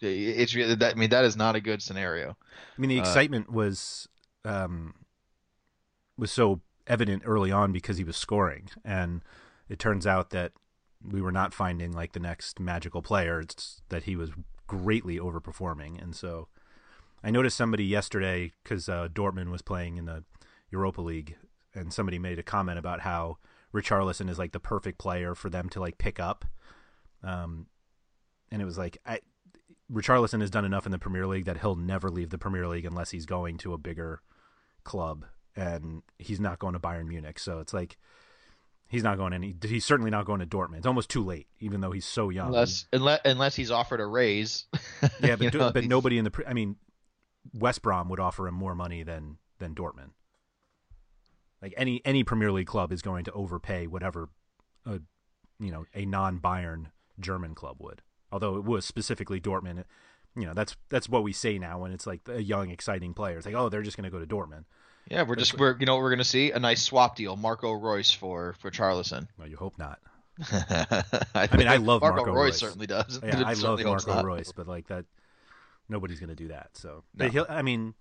It's 0.00 0.54
really 0.54 0.74
that. 0.76 0.92
I 0.94 0.98
mean, 0.98 1.10
that 1.10 1.24
is 1.24 1.36
not 1.36 1.56
a 1.56 1.60
good 1.60 1.82
scenario. 1.82 2.36
I 2.76 2.80
mean, 2.80 2.88
the 2.90 2.98
Uh, 2.98 3.02
excitement 3.02 3.50
was 3.50 4.08
um, 4.44 4.94
was 6.16 6.30
so 6.30 6.60
evident 6.86 7.22
early 7.26 7.50
on 7.50 7.72
because 7.72 7.96
he 7.98 8.04
was 8.04 8.16
scoring, 8.16 8.68
and 8.84 9.22
it 9.68 9.78
turns 9.78 10.06
out 10.06 10.30
that 10.30 10.52
we 11.06 11.20
were 11.20 11.32
not 11.32 11.54
finding 11.54 11.92
like 11.92 12.12
the 12.12 12.20
next 12.20 12.60
magical 12.60 13.02
player. 13.02 13.40
It's 13.40 13.82
that 13.88 14.04
he 14.04 14.16
was 14.16 14.30
greatly 14.66 15.18
overperforming, 15.18 16.02
and 16.02 16.14
so 16.14 16.48
I 17.22 17.30
noticed 17.30 17.56
somebody 17.56 17.84
yesterday 17.84 18.52
because 18.62 18.88
uh, 18.88 19.08
Dortmund 19.08 19.50
was 19.50 19.62
playing 19.62 19.96
in 19.96 20.06
the 20.06 20.24
Europa 20.70 21.00
League, 21.00 21.36
and 21.74 21.92
somebody 21.92 22.18
made 22.18 22.38
a 22.38 22.42
comment 22.42 22.78
about 22.78 23.00
how 23.00 23.38
Richarlison 23.74 24.30
is 24.30 24.38
like 24.38 24.52
the 24.52 24.60
perfect 24.60 24.98
player 24.98 25.34
for 25.34 25.50
them 25.50 25.68
to 25.70 25.80
like 25.80 25.98
pick 25.98 26.20
up. 26.20 26.44
Um, 27.22 27.66
and 28.50 28.62
it 28.62 28.64
was 28.64 28.78
like 28.78 28.98
I 29.04 29.20
Richarlison 29.92 30.40
has 30.40 30.50
done 30.50 30.64
enough 30.64 30.86
in 30.86 30.92
the 30.92 30.98
Premier 30.98 31.26
League 31.26 31.44
that 31.44 31.58
he'll 31.58 31.76
never 31.76 32.10
leave 32.10 32.30
the 32.30 32.38
Premier 32.38 32.66
League 32.68 32.86
unless 32.86 33.10
he's 33.10 33.26
going 33.26 33.58
to 33.58 33.72
a 33.72 33.78
bigger 33.78 34.20
club, 34.84 35.26
and 35.56 36.02
he's 36.18 36.40
not 36.40 36.58
going 36.58 36.72
to 36.74 36.80
Bayern 36.80 37.08
Munich. 37.08 37.38
So 37.38 37.58
it's 37.58 37.74
like 37.74 37.98
he's 38.94 39.02
not 39.02 39.18
going 39.18 39.32
any. 39.32 39.54
He's 39.62 39.84
certainly 39.84 40.10
not 40.10 40.24
going 40.24 40.40
to 40.40 40.46
Dortmund. 40.46 40.78
It's 40.78 40.86
almost 40.86 41.10
too 41.10 41.22
late, 41.24 41.46
even 41.60 41.80
though 41.80 41.90
he's 41.90 42.06
so 42.06 42.30
young. 42.30 42.46
Unless 42.48 42.86
unless 42.92 43.20
unless 43.24 43.54
he's 43.56 43.70
offered 43.70 44.00
a 44.00 44.06
raise. 44.06 44.64
yeah, 45.20 45.36
but 45.36 45.52
do- 45.52 45.58
know, 45.58 45.70
but 45.72 45.82
he's- 45.82 45.90
nobody 45.90 46.16
in 46.18 46.24
the. 46.24 46.30
Pre- 46.30 46.46
I 46.46 46.52
mean, 46.54 46.76
West 47.52 47.82
Brom 47.82 48.08
would 48.08 48.20
offer 48.20 48.48
him 48.48 48.54
more 48.54 48.74
money 48.74 49.02
than 49.02 49.36
than 49.58 49.74
Dortmund. 49.74 50.10
Like 51.60 51.74
any 51.76 52.00
any 52.04 52.24
Premier 52.24 52.52
League 52.52 52.66
club 52.66 52.92
is 52.92 53.02
going 53.02 53.24
to 53.24 53.32
overpay 53.32 53.86
whatever, 53.86 54.28
a 54.86 55.00
you 55.58 55.70
know, 55.70 55.84
a 55.94 56.04
non 56.06 56.38
Bayern 56.38 56.86
German 57.18 57.54
club 57.54 57.76
would. 57.80 58.02
Although 58.32 58.56
it 58.56 58.64
was 58.64 58.84
specifically 58.84 59.40
Dortmund. 59.40 59.84
You 60.36 60.46
know, 60.46 60.54
that's 60.54 60.76
that's 60.88 61.08
what 61.08 61.22
we 61.22 61.32
say 61.32 61.58
now 61.58 61.78
when 61.78 61.92
it's 61.92 62.06
like 62.06 62.20
a 62.28 62.42
young, 62.42 62.70
exciting 62.70 63.14
player. 63.14 63.36
It's 63.36 63.46
like, 63.46 63.54
oh, 63.54 63.68
they're 63.68 63.82
just 63.82 63.96
going 63.96 64.10
to 64.10 64.10
go 64.10 64.18
to 64.18 64.26
Dortmund. 64.26 64.64
Yeah, 65.10 65.22
we're 65.24 65.36
just 65.36 65.58
we're 65.58 65.76
you 65.78 65.86
know 65.86 65.94
what 65.96 66.02
we're 66.02 66.10
gonna 66.10 66.24
see 66.24 66.50
a 66.52 66.58
nice 66.58 66.82
swap 66.82 67.16
deal. 67.16 67.36
Marco 67.36 67.72
Reus 67.72 68.12
for 68.12 68.54
for 68.60 68.70
Charlison. 68.70 69.28
Well, 69.38 69.48
you 69.48 69.56
hope 69.56 69.78
not. 69.78 70.00
I, 70.50 71.48
I 71.52 71.56
mean, 71.56 71.68
I 71.68 71.76
love 71.76 72.00
Marco, 72.00 72.24
Marco 72.24 72.32
Reus. 72.32 72.44
Reus. 72.46 72.58
Certainly 72.60 72.86
does. 72.88 73.20
Yeah, 73.24 73.42
I 73.46 73.52
love 73.54 73.80
Marco. 73.82 74.22
Reus, 74.22 74.52
but 74.52 74.66
like 74.66 74.88
that, 74.88 75.04
nobody's 75.88 76.18
going 76.18 76.30
to 76.30 76.34
do 76.34 76.48
that. 76.48 76.70
So, 76.74 77.04
No. 77.14 77.28
he'll. 77.28 77.46
I 77.48 77.62
mean, 77.62 77.94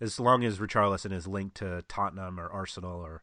as 0.00 0.18
long 0.18 0.42
as 0.44 0.58
Richarlison 0.58 1.12
is 1.12 1.26
linked 1.28 1.58
to 1.58 1.84
Tottenham 1.88 2.40
or 2.40 2.48
Arsenal 2.50 3.00
or 3.00 3.22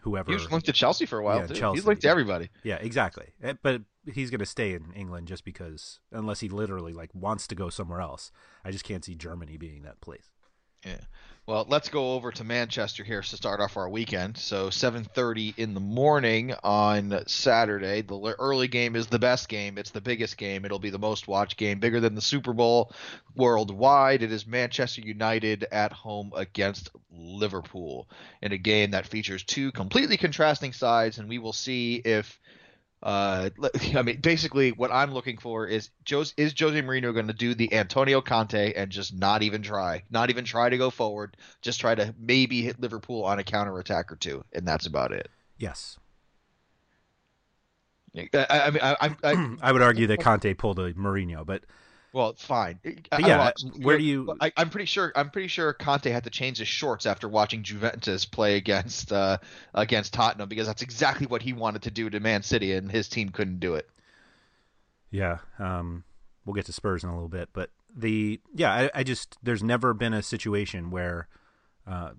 whoever. 0.00 0.30
He 0.30 0.34
was 0.36 0.50
linked 0.50 0.66
to 0.66 0.72
Chelsea 0.72 1.04
for 1.04 1.18
a 1.18 1.22
while 1.24 1.40
Yeah, 1.40 1.46
too. 1.48 1.54
Chelsea. 1.54 1.78
He's 1.78 1.86
linked 1.86 2.02
to 2.02 2.08
everybody. 2.08 2.48
Yeah, 2.62 2.76
exactly. 2.76 3.26
Eh, 3.42 3.54
But 3.62 3.82
he's 4.10 4.30
going 4.30 4.38
to 4.40 4.46
stay 4.46 4.72
in 4.72 4.92
England 4.94 5.26
just 5.28 5.44
because, 5.44 5.98
unless 6.12 6.40
he 6.40 6.48
literally 6.48 6.92
like 6.94 7.10
wants 7.12 7.46
to 7.48 7.54
go 7.54 7.68
somewhere 7.70 8.00
else. 8.00 8.30
I 8.64 8.70
just 8.70 8.84
can't 8.84 9.04
see 9.04 9.16
Germany 9.16 9.56
being 9.58 9.82
that 9.82 10.00
place. 10.00 10.30
Yeah. 10.84 10.98
Well, 11.46 11.64
let's 11.68 11.90
go 11.90 12.14
over 12.14 12.32
to 12.32 12.42
Manchester 12.42 13.04
here 13.04 13.22
to 13.22 13.36
start 13.36 13.60
off 13.60 13.76
our 13.76 13.88
weekend. 13.88 14.36
So 14.36 14.68
7:30 14.68 15.54
in 15.56 15.74
the 15.74 15.80
morning 15.80 16.52
on 16.64 17.22
Saturday. 17.28 18.02
The 18.02 18.34
early 18.40 18.66
game 18.66 18.96
is 18.96 19.06
the 19.06 19.20
best 19.20 19.48
game. 19.48 19.78
It's 19.78 19.92
the 19.92 20.00
biggest 20.00 20.38
game. 20.38 20.64
It'll 20.64 20.80
be 20.80 20.90
the 20.90 20.98
most 20.98 21.28
watched 21.28 21.56
game, 21.56 21.78
bigger 21.78 22.00
than 22.00 22.16
the 22.16 22.20
Super 22.20 22.52
Bowl 22.52 22.92
worldwide. 23.36 24.22
It 24.24 24.32
is 24.32 24.44
Manchester 24.44 25.02
United 25.02 25.68
at 25.70 25.92
home 25.92 26.32
against 26.34 26.90
Liverpool 27.12 28.08
in 28.42 28.50
a 28.50 28.58
game 28.58 28.90
that 28.90 29.06
features 29.06 29.44
two 29.44 29.70
completely 29.70 30.16
contrasting 30.16 30.72
sides, 30.72 31.18
and 31.18 31.28
we 31.28 31.38
will 31.38 31.52
see 31.52 31.94
if. 31.94 32.40
Uh, 33.06 33.50
I 33.94 34.02
mean, 34.02 34.20
basically, 34.20 34.72
what 34.72 34.90
I'm 34.90 35.14
looking 35.14 35.38
for 35.38 35.64
is 35.64 35.90
Jose, 36.10 36.34
is 36.36 36.52
Jose 36.58 36.82
Mourinho 36.82 37.14
going 37.14 37.28
to 37.28 37.32
do 37.32 37.54
the 37.54 37.72
Antonio 37.72 38.20
Conte 38.20 38.72
and 38.74 38.90
just 38.90 39.14
not 39.14 39.44
even 39.44 39.62
try, 39.62 40.02
not 40.10 40.28
even 40.28 40.44
try 40.44 40.68
to 40.68 40.76
go 40.76 40.90
forward, 40.90 41.36
just 41.62 41.80
try 41.80 41.94
to 41.94 42.12
maybe 42.18 42.62
hit 42.62 42.80
Liverpool 42.80 43.24
on 43.24 43.38
a 43.38 43.44
counter 43.44 43.78
attack 43.78 44.10
or 44.10 44.16
two, 44.16 44.44
and 44.52 44.66
that's 44.66 44.86
about 44.86 45.12
it. 45.12 45.30
Yes, 45.56 45.98
I, 48.16 48.46
I 48.50 48.70
mean, 48.70 48.80
I, 48.82 48.96
I, 49.00 49.16
I 49.22 49.56
I 49.62 49.72
would 49.72 49.82
argue 49.82 50.08
that 50.08 50.20
Conte 50.20 50.52
pulled 50.54 50.80
a 50.80 50.92
Mourinho, 50.94 51.46
but 51.46 51.62
well, 52.16 52.34
fine. 52.38 52.80
But 53.10 53.20
yeah, 53.28 53.36
I- 53.40 53.42
where 53.84 53.98
do 53.98 54.04
you- 54.04 54.36
I, 54.40 54.50
I'm 54.56 54.70
pretty 54.70 54.86
sure. 54.86 55.12
I'm 55.14 55.30
pretty 55.30 55.48
sure 55.48 55.72
Conte 55.74 56.08
had 56.10 56.24
to 56.24 56.30
change 56.30 56.58
his 56.58 56.68
shorts 56.68 57.04
after 57.04 57.28
watching 57.28 57.62
Juventus 57.62 58.24
play 58.24 58.56
against 58.56 59.12
uh, 59.12 59.38
against 59.74 60.14
Tottenham 60.14 60.48
because 60.48 60.66
that's 60.66 60.82
exactly 60.82 61.26
what 61.26 61.42
he 61.42 61.52
wanted 61.52 61.82
to 61.82 61.90
do 61.90 62.08
to 62.10 62.18
Man 62.20 62.42
City, 62.42 62.72
and 62.72 62.90
his 62.90 63.08
team 63.08 63.28
couldn't 63.28 63.60
do 63.60 63.74
it. 63.74 63.88
yeah, 65.10 65.38
um, 65.58 66.04
we'll 66.44 66.54
get 66.54 66.66
to 66.66 66.72
Spurs 66.72 67.04
in 67.04 67.10
a 67.10 67.14
little 67.14 67.28
bit. 67.28 67.50
But 67.52 67.70
the 67.94 68.40
yeah, 68.54 68.72
I, 68.72 68.90
I 68.94 69.02
just 69.02 69.36
there's 69.42 69.62
never 69.62 69.94
been 69.94 70.14
a 70.14 70.22
situation 70.22 70.90
where 70.90 71.28
uh, 71.86 72.10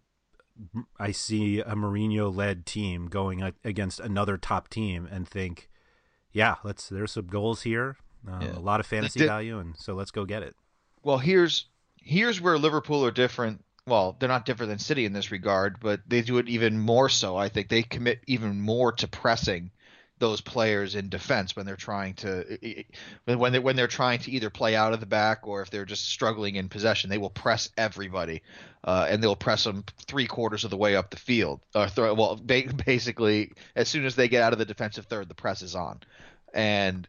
I 0.99 1.11
see 1.11 1.59
a 1.59 1.75
Mourinho-led 1.75 2.65
team 2.65 3.07
going 3.07 3.41
against 3.63 3.99
another 3.99 4.37
top 4.37 4.69
team 4.69 5.07
and 5.11 5.27
think, 5.27 5.69
yeah, 6.31 6.55
let's 6.63 6.87
there's 6.89 7.11
some 7.11 7.27
goals 7.27 7.63
here, 7.63 7.97
uh, 8.29 8.39
Yeah. 8.41 8.57
a 8.57 8.59
lot 8.59 8.79
of 8.79 8.85
fantasy 8.85 9.19
Did- 9.19 9.27
value, 9.27 9.59
and 9.59 9.75
so 9.77 9.93
let's 9.93 10.11
go 10.11 10.25
get 10.25 10.43
it. 10.43 10.55
Well, 11.03 11.17
here's 11.17 11.65
here's 12.01 12.39
where 12.39 12.57
Liverpool 12.57 13.05
are 13.05 13.11
different. 13.11 13.63
Well, 13.85 14.15
they're 14.19 14.29
not 14.29 14.45
different 14.45 14.69
than 14.69 14.79
City 14.79 15.05
in 15.05 15.13
this 15.13 15.31
regard, 15.31 15.79
but 15.79 16.01
they 16.07 16.21
do 16.21 16.37
it 16.39 16.49
even 16.49 16.79
more 16.79 17.07
so. 17.09 17.37
I 17.37 17.47
think 17.49 17.69
they 17.69 17.83
commit 17.83 18.19
even 18.27 18.59
more 18.59 18.91
to 18.93 19.07
pressing 19.07 19.71
those 20.19 20.41
players 20.41 20.95
in 20.95 21.09
defense 21.09 21.55
when 21.55 21.65
they're 21.65 21.75
trying 21.75 22.15
to 22.15 22.57
when 23.25 23.51
they 23.53 23.59
when 23.59 23.75
they're 23.75 23.87
trying 23.87 24.17
to 24.19 24.31
either 24.31 24.49
play 24.49 24.75
out 24.75 24.91
of 24.91 24.99
the 24.99 25.05
back 25.05 25.47
or 25.47 25.61
if 25.61 25.69
they're 25.69 25.85
just 25.85 26.09
struggling 26.09 26.55
in 26.55 26.67
possession, 26.69 27.09
they 27.09 27.19
will 27.19 27.29
press 27.29 27.69
everybody, 27.77 28.41
uh, 28.83 29.05
and 29.09 29.21
they'll 29.23 29.35
press 29.35 29.63
them 29.63 29.85
three 30.07 30.25
quarters 30.27 30.63
of 30.63 30.71
the 30.71 30.77
way 30.77 30.95
up 30.95 31.11
the 31.11 31.17
field. 31.17 31.61
Well, 31.73 32.39
ba- 32.43 32.73
basically, 32.85 33.51
as 33.75 33.87
soon 33.87 34.05
as 34.05 34.15
they 34.15 34.27
get 34.27 34.41
out 34.43 34.53
of 34.53 34.59
the 34.59 34.65
defensive 34.65 35.05
third, 35.05 35.29
the 35.29 35.35
press 35.35 35.61
is 35.61 35.75
on, 35.75 35.99
and 36.53 37.07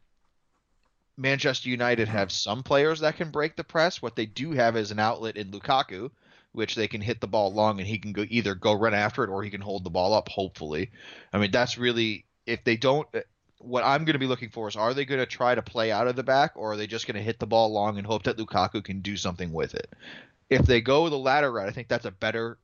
Manchester 1.19 1.69
United 1.69 2.07
have 2.07 2.31
some 2.31 2.63
players 2.63 3.01
that 3.01 3.17
can 3.17 3.31
break 3.31 3.57
the 3.57 3.65
press. 3.65 4.01
What 4.01 4.15
they 4.15 4.25
do 4.25 4.53
have 4.53 4.77
is 4.77 4.93
an 4.93 5.01
outlet 5.01 5.37
in 5.37 5.51
Lukaku, 5.51 6.11
which 6.53 6.77
they 6.77 6.87
can 6.87 7.01
hit 7.01 7.21
the 7.21 7.27
ball 7.27 7.53
long 7.53 7.81
and 7.81 7.89
he 7.89 7.99
can 7.99 8.13
go 8.13 8.25
either 8.29 8.55
go 8.55 8.73
run 8.73 8.95
after 8.95 9.25
it 9.25 9.31
or 9.31 9.43
he 9.43 9.51
can 9.51 9.61
hold 9.61 9.83
the 9.83 9.91
ball 9.91 10.15
up. 10.15 10.29
Hopefully, 10.29 10.93
I 11.33 11.39
mean 11.39 11.51
that's 11.51 11.77
really 11.77 12.25
if 12.47 12.63
they 12.63 12.77
don't. 12.77 13.07
Uh, 13.13 13.21
what 13.59 13.83
I'm 13.83 14.05
going 14.05 14.15
to 14.15 14.21
be 14.21 14.27
looking 14.27 14.51
for 14.51 14.69
is 14.69 14.77
are 14.77 14.95
they 14.95 15.05
going 15.05 15.19
to 15.19 15.27
try 15.27 15.57
to 15.57 15.63
play 15.63 15.91
out 15.91 16.07
of 16.07 16.15
the 16.15 16.23
back 16.23 16.53
or 16.55 16.73
are 16.73 16.77
they 16.77 16.87
just 16.87 17.09
going 17.09 17.17
to 17.17 17.23
hit 17.23 17.41
the 17.41 17.47
ball 17.47 17.73
long 17.73 17.99
and 17.99 18.07
hope 18.07 18.23
that 18.23 18.37
Lukaku 18.37 18.85
can 18.85 19.01
do 19.01 19.17
something 19.17 19.53
with 19.53 19.75
it? 19.75 19.93
If 20.49 20.65
they 20.67 20.81
go 20.81 21.09
the 21.09 21.19
latter 21.19 21.51
route, 21.51 21.69
I 21.69 21.73
think 21.73 21.89
that's 21.89 22.07
a 22.07 22.13
better 22.13 22.59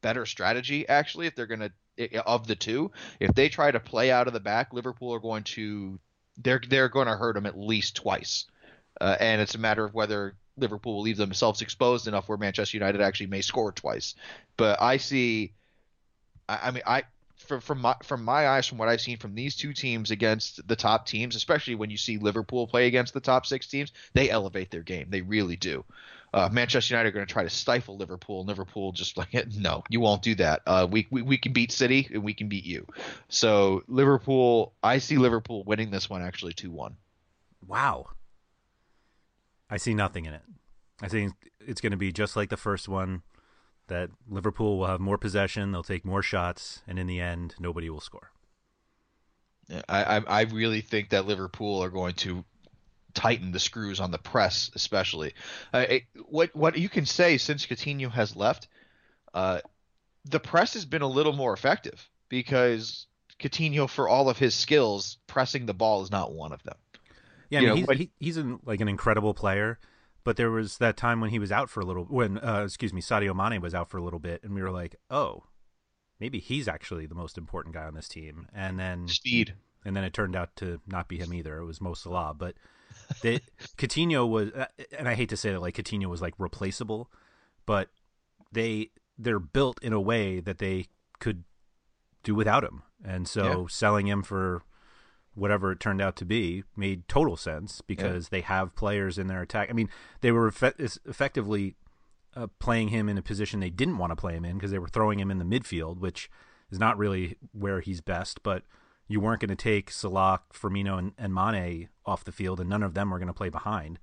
better 0.00 0.24
strategy 0.24 0.88
actually. 0.88 1.26
If 1.26 1.34
they're 1.34 1.46
going 1.46 1.60
to 1.60 1.72
of 2.24 2.46
the 2.46 2.56
two, 2.56 2.92
if 3.20 3.34
they 3.34 3.50
try 3.50 3.70
to 3.70 3.78
play 3.78 4.10
out 4.10 4.26
of 4.26 4.32
the 4.32 4.40
back, 4.40 4.72
Liverpool 4.72 5.12
are 5.12 5.20
going 5.20 5.44
to 5.44 6.00
they're 6.42 6.60
they're 6.68 6.88
going 6.88 7.06
to 7.06 7.16
hurt 7.16 7.34
them 7.34 7.46
at 7.46 7.58
least 7.58 7.96
twice, 7.96 8.46
uh, 9.00 9.16
and 9.20 9.40
it's 9.40 9.54
a 9.54 9.58
matter 9.58 9.84
of 9.84 9.94
whether 9.94 10.34
Liverpool 10.56 10.96
will 10.96 11.02
leave 11.02 11.16
themselves 11.16 11.62
exposed 11.62 12.06
enough 12.06 12.28
where 12.28 12.38
Manchester 12.38 12.76
United 12.76 13.00
actually 13.00 13.26
may 13.26 13.40
score 13.40 13.72
twice. 13.72 14.14
But 14.56 14.80
I 14.80 14.98
see, 14.98 15.52
I, 16.48 16.58
I 16.64 16.70
mean, 16.70 16.82
I 16.86 17.04
from 17.36 17.60
from 17.60 17.80
my 17.80 17.96
from 18.02 18.24
my 18.24 18.48
eyes, 18.48 18.66
from 18.66 18.78
what 18.78 18.88
I've 18.88 19.00
seen 19.00 19.16
from 19.16 19.34
these 19.34 19.56
two 19.56 19.72
teams 19.72 20.10
against 20.10 20.66
the 20.66 20.76
top 20.76 21.06
teams, 21.06 21.36
especially 21.36 21.74
when 21.74 21.90
you 21.90 21.96
see 21.96 22.18
Liverpool 22.18 22.66
play 22.66 22.86
against 22.86 23.14
the 23.14 23.20
top 23.20 23.46
six 23.46 23.66
teams, 23.66 23.92
they 24.12 24.30
elevate 24.30 24.70
their 24.70 24.82
game. 24.82 25.06
They 25.08 25.22
really 25.22 25.56
do. 25.56 25.84
Uh, 26.32 26.48
Manchester 26.50 26.94
United 26.94 27.08
are 27.08 27.12
going 27.12 27.26
to 27.26 27.32
try 27.32 27.42
to 27.42 27.50
stifle 27.50 27.96
Liverpool. 27.96 28.44
Liverpool 28.44 28.92
just 28.92 29.16
like 29.16 29.34
no, 29.56 29.82
you 29.88 30.00
won't 30.00 30.22
do 30.22 30.34
that. 30.36 30.62
Uh, 30.66 30.86
we, 30.90 31.06
we 31.10 31.22
we 31.22 31.38
can 31.38 31.52
beat 31.52 31.72
City 31.72 32.08
and 32.12 32.22
we 32.22 32.34
can 32.34 32.48
beat 32.48 32.64
you. 32.64 32.86
So 33.28 33.82
Liverpool, 33.88 34.74
I 34.82 34.98
see 34.98 35.18
Liverpool 35.18 35.64
winning 35.64 35.90
this 35.90 36.08
one 36.08 36.22
actually 36.22 36.52
two 36.52 36.70
one. 36.70 36.96
Wow. 37.66 38.06
I 39.68 39.76
see 39.76 39.94
nothing 39.94 40.24
in 40.24 40.34
it. 40.34 40.42
I 41.02 41.08
think 41.08 41.34
it's 41.60 41.80
going 41.80 41.92
to 41.92 41.96
be 41.96 42.12
just 42.12 42.36
like 42.36 42.50
the 42.50 42.56
first 42.56 42.88
one 42.88 43.22
that 43.88 44.10
Liverpool 44.28 44.78
will 44.78 44.86
have 44.86 45.00
more 45.00 45.18
possession, 45.18 45.72
they'll 45.72 45.82
take 45.82 46.04
more 46.04 46.22
shots, 46.22 46.82
and 46.86 46.98
in 46.98 47.06
the 47.06 47.20
end, 47.20 47.54
nobody 47.58 47.90
will 47.90 48.00
score. 48.00 48.30
I, 49.88 50.02
I 50.16 50.18
I 50.18 50.40
really 50.42 50.80
think 50.80 51.10
that 51.10 51.26
Liverpool 51.26 51.82
are 51.82 51.90
going 51.90 52.14
to 52.14 52.44
tighten 53.14 53.52
the 53.52 53.60
screws 53.60 54.00
on 54.00 54.10
the 54.10 54.18
press, 54.18 54.70
especially. 54.74 55.34
Uh, 55.72 55.86
it, 55.88 56.02
what 56.26 56.54
what 56.54 56.78
you 56.78 56.88
can 56.88 57.06
say 57.06 57.38
since 57.38 57.66
Coutinho 57.66 58.10
has 58.10 58.36
left, 58.36 58.68
uh, 59.34 59.60
the 60.24 60.40
press 60.40 60.74
has 60.74 60.84
been 60.84 61.02
a 61.02 61.08
little 61.08 61.32
more 61.32 61.52
effective 61.52 62.08
because 62.28 63.06
Coutinho, 63.38 63.88
for 63.88 64.08
all 64.08 64.28
of 64.28 64.38
his 64.38 64.54
skills, 64.54 65.18
pressing 65.26 65.66
the 65.66 65.74
ball 65.74 66.02
is 66.02 66.10
not 66.10 66.32
one 66.32 66.52
of 66.52 66.62
them. 66.62 66.76
Yeah, 67.48 67.58
I 67.58 67.62
mean, 67.62 67.68
know, 67.68 67.76
he's, 67.76 67.86
when- 67.86 67.98
he, 67.98 68.10
he's 68.20 68.36
an, 68.36 68.60
like 68.64 68.80
an 68.80 68.88
incredible 68.88 69.34
player, 69.34 69.78
but 70.24 70.36
there 70.36 70.50
was 70.50 70.78
that 70.78 70.96
time 70.96 71.20
when 71.20 71.30
he 71.30 71.38
was 71.38 71.50
out 71.50 71.70
for 71.70 71.80
a 71.80 71.84
little, 71.84 72.04
when, 72.04 72.38
uh, 72.38 72.62
excuse 72.64 72.92
me, 72.92 73.00
Sadio 73.00 73.34
Mane 73.34 73.60
was 73.60 73.74
out 73.74 73.90
for 73.90 73.96
a 73.96 74.02
little 74.02 74.20
bit, 74.20 74.44
and 74.44 74.54
we 74.54 74.62
were 74.62 74.70
like, 74.70 74.96
oh, 75.10 75.44
maybe 76.20 76.38
he's 76.38 76.68
actually 76.68 77.06
the 77.06 77.14
most 77.14 77.38
important 77.38 77.74
guy 77.74 77.84
on 77.86 77.94
this 77.94 78.08
team. 78.08 78.46
And 78.54 78.78
then 78.78 79.08
Speed. 79.08 79.54
and 79.84 79.96
then 79.96 80.04
it 80.04 80.12
turned 80.12 80.36
out 80.36 80.54
to 80.56 80.80
not 80.86 81.08
be 81.08 81.16
him 81.16 81.32
either. 81.34 81.58
It 81.58 81.64
was 81.64 81.80
Mo 81.80 81.94
Salah, 81.94 82.34
but 82.38 82.54
they, 83.22 83.40
Coutinho 83.76 84.28
was, 84.28 84.50
uh, 84.52 84.66
and 84.98 85.08
I 85.08 85.14
hate 85.14 85.28
to 85.30 85.36
say 85.36 85.52
that 85.52 85.60
like 85.60 85.74
Coutinho 85.76 86.06
was 86.06 86.22
like 86.22 86.34
replaceable, 86.38 87.10
but 87.66 87.88
they 88.52 88.90
they're 89.18 89.38
built 89.38 89.78
in 89.82 89.92
a 89.92 90.00
way 90.00 90.40
that 90.40 90.58
they 90.58 90.86
could 91.18 91.44
do 92.22 92.34
without 92.34 92.64
him, 92.64 92.82
and 93.04 93.28
so 93.28 93.44
Yeah. 93.62 93.66
selling 93.68 94.06
him 94.06 94.22
for 94.22 94.62
whatever 95.34 95.70
it 95.72 95.78
turned 95.80 96.00
out 96.02 96.16
to 96.16 96.24
be 96.24 96.64
made 96.76 97.06
total 97.08 97.36
sense 97.36 97.80
because 97.82 98.30
they 98.30 98.40
have 98.40 98.74
players 98.74 99.16
in 99.18 99.26
their 99.28 99.42
attack. 99.42 99.68
I 99.70 99.72
mean, 99.72 99.88
they 100.22 100.32
were 100.32 100.50
effe- 100.50 100.98
effectively 101.06 101.76
uh, 102.34 102.48
playing 102.58 102.88
him 102.88 103.08
in 103.08 103.16
a 103.16 103.22
position 103.22 103.60
they 103.60 103.70
didn't 103.70 103.98
want 103.98 104.10
to 104.10 104.16
play 104.16 104.34
him 104.34 104.44
in 104.44 104.56
because 104.56 104.70
they 104.70 104.78
were 104.78 104.88
throwing 104.88 105.18
him 105.20 105.30
in 105.30 105.38
the 105.38 105.44
midfield, 105.44 105.98
which 105.98 106.28
is 106.70 106.78
not 106.78 106.98
really 106.98 107.36
where 107.52 107.80
he's 107.80 108.00
best. 108.00 108.42
But 108.42 108.64
you 109.10 109.18
weren't 109.18 109.40
going 109.40 109.48
to 109.48 109.56
take 109.56 109.90
Salah, 109.90 110.40
Firmino, 110.54 110.96
and, 110.96 111.12
and 111.18 111.34
Mane 111.34 111.88
off 112.06 112.24
the 112.24 112.30
field, 112.30 112.60
and 112.60 112.70
none 112.70 112.84
of 112.84 112.94
them 112.94 113.10
were 113.10 113.18
going 113.18 113.26
to 113.26 113.34
play 113.34 113.48
behind. 113.48 113.98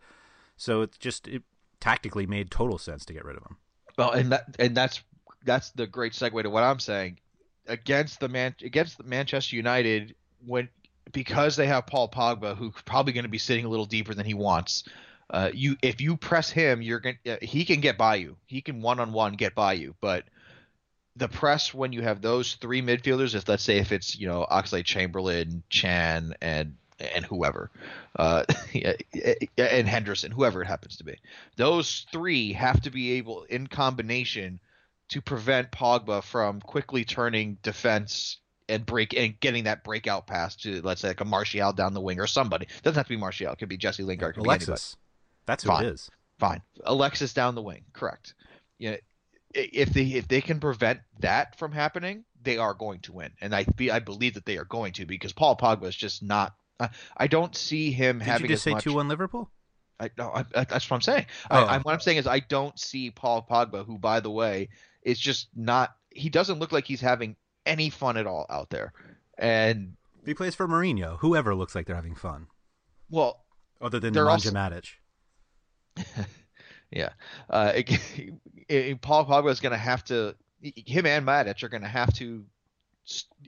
So 0.57 0.81
it 0.81 0.97
just 0.99 1.29
it 1.29 1.43
tactically 1.79 2.27
made 2.27 2.51
total 2.51 2.77
sense 2.77 3.05
to 3.05 3.13
get 3.13 3.23
rid 3.23 3.37
of 3.37 3.43
him. 3.43 3.55
Well, 3.97 4.11
and 4.11 4.33
that 4.33 4.57
and 4.59 4.75
that's 4.75 5.01
that's 5.45 5.69
the 5.71 5.87
great 5.87 6.11
segue 6.11 6.43
to 6.43 6.49
what 6.49 6.63
I'm 6.63 6.79
saying. 6.79 7.19
Against 7.67 8.19
the 8.19 8.27
man 8.27 8.53
against 8.61 8.97
the 8.97 9.05
Manchester 9.05 9.55
United 9.55 10.13
when 10.45 10.67
because 11.13 11.55
they 11.55 11.67
have 11.67 11.87
Paul 11.87 12.09
Pogba 12.09 12.57
who's 12.57 12.73
probably 12.83 13.13
going 13.13 13.23
to 13.23 13.29
be 13.29 13.37
sitting 13.37 13.63
a 13.63 13.69
little 13.69 13.85
deeper 13.85 14.13
than 14.13 14.25
he 14.25 14.33
wants. 14.33 14.83
Uh, 15.29 15.51
you 15.53 15.77
if 15.81 16.01
you 16.01 16.17
press 16.17 16.49
him, 16.49 16.81
you're 16.81 16.99
going 16.99 17.17
to 17.23 17.37
he 17.41 17.63
can 17.63 17.79
get 17.79 17.97
by 17.97 18.15
you. 18.15 18.35
He 18.45 18.61
can 18.61 18.81
one 18.81 18.99
on 18.99 19.13
one 19.13 19.33
get 19.33 19.55
by 19.55 19.73
you, 19.73 19.95
but 20.01 20.25
the 21.17 21.27
press 21.27 21.73
when 21.73 21.93
you 21.93 22.01
have 22.01 22.21
those 22.21 22.55
three 22.55 22.81
midfielders, 22.81 23.35
if 23.35 23.47
let's 23.47 23.63
say 23.63 23.77
if 23.77 23.91
it's 23.91 24.17
you 24.17 24.27
know 24.27 24.45
Oxley 24.49 24.83
Chamberlain, 24.83 25.63
Can, 25.69 26.35
and 26.41 26.75
and 26.99 27.25
whoever, 27.25 27.71
uh, 28.17 28.43
and 29.57 29.87
Henderson, 29.87 30.31
whoever 30.31 30.61
it 30.61 30.67
happens 30.67 30.97
to 30.97 31.03
be, 31.03 31.17
those 31.55 32.05
three 32.11 32.53
have 32.53 32.81
to 32.81 32.89
be 32.89 33.13
able 33.13 33.43
in 33.43 33.67
combination 33.67 34.59
to 35.09 35.21
prevent 35.21 35.71
Pogba 35.71 36.23
from 36.23 36.59
quickly 36.61 37.05
turning 37.05 37.57
defense 37.61 38.37
and 38.69 38.85
break 38.85 39.13
and 39.13 39.39
getting 39.39 39.63
that 39.63 39.83
breakout 39.83 40.27
pass 40.27 40.55
to 40.57 40.81
let's 40.81 41.01
say 41.01 41.09
like 41.09 41.21
a 41.21 41.25
Martial 41.25 41.71
down 41.73 41.93
the 41.93 42.01
wing 42.01 42.19
or 42.19 42.27
somebody. 42.27 42.65
It 42.65 42.83
doesn't 42.83 42.97
have 42.97 43.07
to 43.07 43.13
be 43.13 43.17
Martial. 43.17 43.51
It 43.51 43.59
could 43.59 43.69
be 43.69 43.77
Jesse 43.77 44.03
Lingard. 44.03 44.31
It 44.31 44.33
could 44.39 44.43
be 44.43 44.49
anybody. 44.49 44.71
Alexis, 44.71 44.97
that's 45.45 45.63
who 45.63 45.69
Fine. 45.69 45.85
it 45.85 45.93
is. 45.93 46.09
Fine. 46.39 46.61
Alexis 46.83 47.33
down 47.33 47.55
the 47.55 47.61
wing. 47.61 47.85
Correct. 47.93 48.35
Yeah. 48.77 48.97
If 49.57 49.89
they 49.89 50.03
if 50.03 50.27
they 50.27 50.41
can 50.41 50.59
prevent 50.59 50.99
that 51.19 51.57
from 51.57 51.71
happening, 51.71 52.23
they 52.41 52.57
are 52.57 52.73
going 52.73 52.99
to 53.01 53.13
win, 53.13 53.31
and 53.41 53.53
I 53.55 53.63
be 53.63 53.91
I 53.91 53.99
believe 53.99 54.35
that 54.35 54.45
they 54.45 54.57
are 54.57 54.65
going 54.65 54.93
to 54.93 55.05
because 55.05 55.33
Paul 55.33 55.57
Pogba 55.57 55.85
is 55.85 55.95
just 55.95 56.21
not. 56.23 56.55
I, 56.79 56.89
I 57.17 57.27
don't 57.27 57.55
see 57.55 57.91
him 57.91 58.19
having. 58.19 58.19
Did 58.19 58.25
having 58.25 58.49
you 58.49 58.55
just 58.55 58.63
say 58.63 58.75
two 58.79 58.93
one 58.95 59.07
Liverpool? 59.07 59.49
I, 59.99 60.11
no, 60.17 60.29
I, 60.29 60.45
I- 60.55 60.63
that's 60.65 60.89
what 60.89 60.95
I'm 60.97 61.01
saying. 61.01 61.25
Oh. 61.49 61.57
I, 61.57 61.79
what 61.79 61.93
I'm 61.93 61.99
saying 61.99 62.17
is 62.17 62.27
I 62.27 62.39
don't 62.39 62.77
see 62.79 63.09
Paul 63.09 63.45
Pogba, 63.49 63.85
who 63.85 63.97
by 63.97 64.19
the 64.19 64.29
way 64.31 64.69
is 65.01 65.19
just 65.19 65.47
not. 65.55 65.95
He 66.11 66.29
doesn't 66.29 66.59
look 66.59 66.71
like 66.71 66.85
he's 66.85 67.01
having 67.01 67.35
any 67.65 67.89
fun 67.89 68.15
at 68.17 68.27
all 68.27 68.45
out 68.49 68.69
there, 68.69 68.93
and 69.37 69.93
He 70.25 70.33
plays 70.35 70.53
for 70.55 70.67
Mourinho. 70.67 71.17
Whoever 71.19 71.55
looks 71.55 71.73
like 71.73 71.87
they're 71.87 71.95
having 71.95 72.15
fun, 72.15 72.47
well, 73.09 73.43
other 73.81 73.99
than 73.99 74.13
Nemanja 74.13 74.27
also- 74.29 74.51
Matic. 74.51 74.85
Yeah, 76.91 77.09
uh, 77.49 77.73
it, 77.75 77.99
it- 78.69 79.01
Paul 79.01 79.25
Pogba 79.25 79.51
is 79.51 79.59
going 79.59 79.71
to 79.73 79.77
have 79.77 80.03
to. 80.05 80.35
Him 80.61 81.05
and 81.05 81.25
Matic 81.25 81.61
are 81.63 81.69
going 81.69 81.83
to 81.83 81.87
have 81.87 82.11
to, 82.15 82.43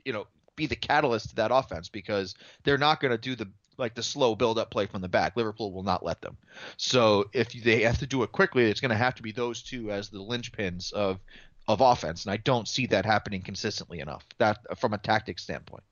you 0.04 0.12
know, 0.12 0.26
be 0.56 0.66
the 0.66 0.76
catalyst 0.76 1.30
to 1.30 1.34
that 1.36 1.50
offense 1.52 1.88
because 1.88 2.34
they're 2.62 2.78
not 2.78 3.00
going 3.00 3.10
to 3.10 3.18
do 3.18 3.34
the 3.34 3.48
like 3.78 3.94
the 3.94 4.02
slow 4.02 4.34
build 4.34 4.58
up 4.58 4.70
play 4.70 4.86
from 4.86 5.00
the 5.00 5.08
back. 5.08 5.36
Liverpool 5.36 5.72
will 5.72 5.82
not 5.82 6.04
let 6.04 6.20
them. 6.20 6.36
So 6.76 7.24
if 7.32 7.50
they 7.52 7.82
have 7.82 7.98
to 7.98 8.06
do 8.06 8.22
it 8.22 8.30
quickly, 8.30 8.64
it's 8.64 8.80
going 8.80 8.90
to 8.90 8.96
have 8.96 9.14
to 9.16 9.22
be 9.22 9.32
those 9.32 9.62
two 9.62 9.90
as 9.90 10.08
the 10.10 10.18
linchpins 10.18 10.92
of 10.92 11.18
of 11.66 11.80
offense, 11.80 12.24
and 12.24 12.32
I 12.32 12.36
don't 12.36 12.66
see 12.68 12.86
that 12.88 13.04
happening 13.06 13.42
consistently 13.42 14.00
enough. 14.00 14.26
That 14.38 14.58
from 14.78 14.92
a 14.92 14.98
tactics 14.98 15.42
standpoint. 15.42 15.84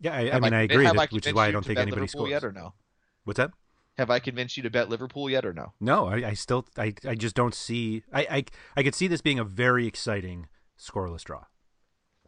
Yeah, 0.00 0.14
I, 0.14 0.32
I 0.32 0.40
mean, 0.40 0.52
I, 0.52 0.62
agree, 0.62 0.84
that- 0.84 0.98
I 0.98 1.06
which 1.06 1.26
is 1.26 1.34
why 1.34 1.46
I 1.46 1.50
don't 1.52 1.64
think 1.64 1.78
anybody 1.78 2.02
Liverpool 2.02 2.22
scores. 2.22 2.30
yet 2.30 2.44
or 2.44 2.52
no. 2.52 2.74
What's 3.24 3.38
that? 3.38 3.52
Have 3.98 4.10
I 4.10 4.20
convinced 4.20 4.56
you 4.56 4.62
to 4.62 4.70
bet 4.70 4.88
Liverpool 4.88 5.28
yet 5.28 5.44
or 5.44 5.52
no? 5.52 5.72
No, 5.80 6.06
I, 6.06 6.28
I 6.28 6.34
still, 6.34 6.66
I, 6.78 6.94
I 7.06 7.14
just 7.14 7.34
don't 7.34 7.54
see. 7.54 8.02
I, 8.12 8.26
I, 8.30 8.44
I 8.76 8.82
could 8.82 8.94
see 8.94 9.06
this 9.06 9.20
being 9.20 9.38
a 9.38 9.44
very 9.44 9.86
exciting 9.86 10.48
scoreless 10.78 11.24
draw. 11.24 11.44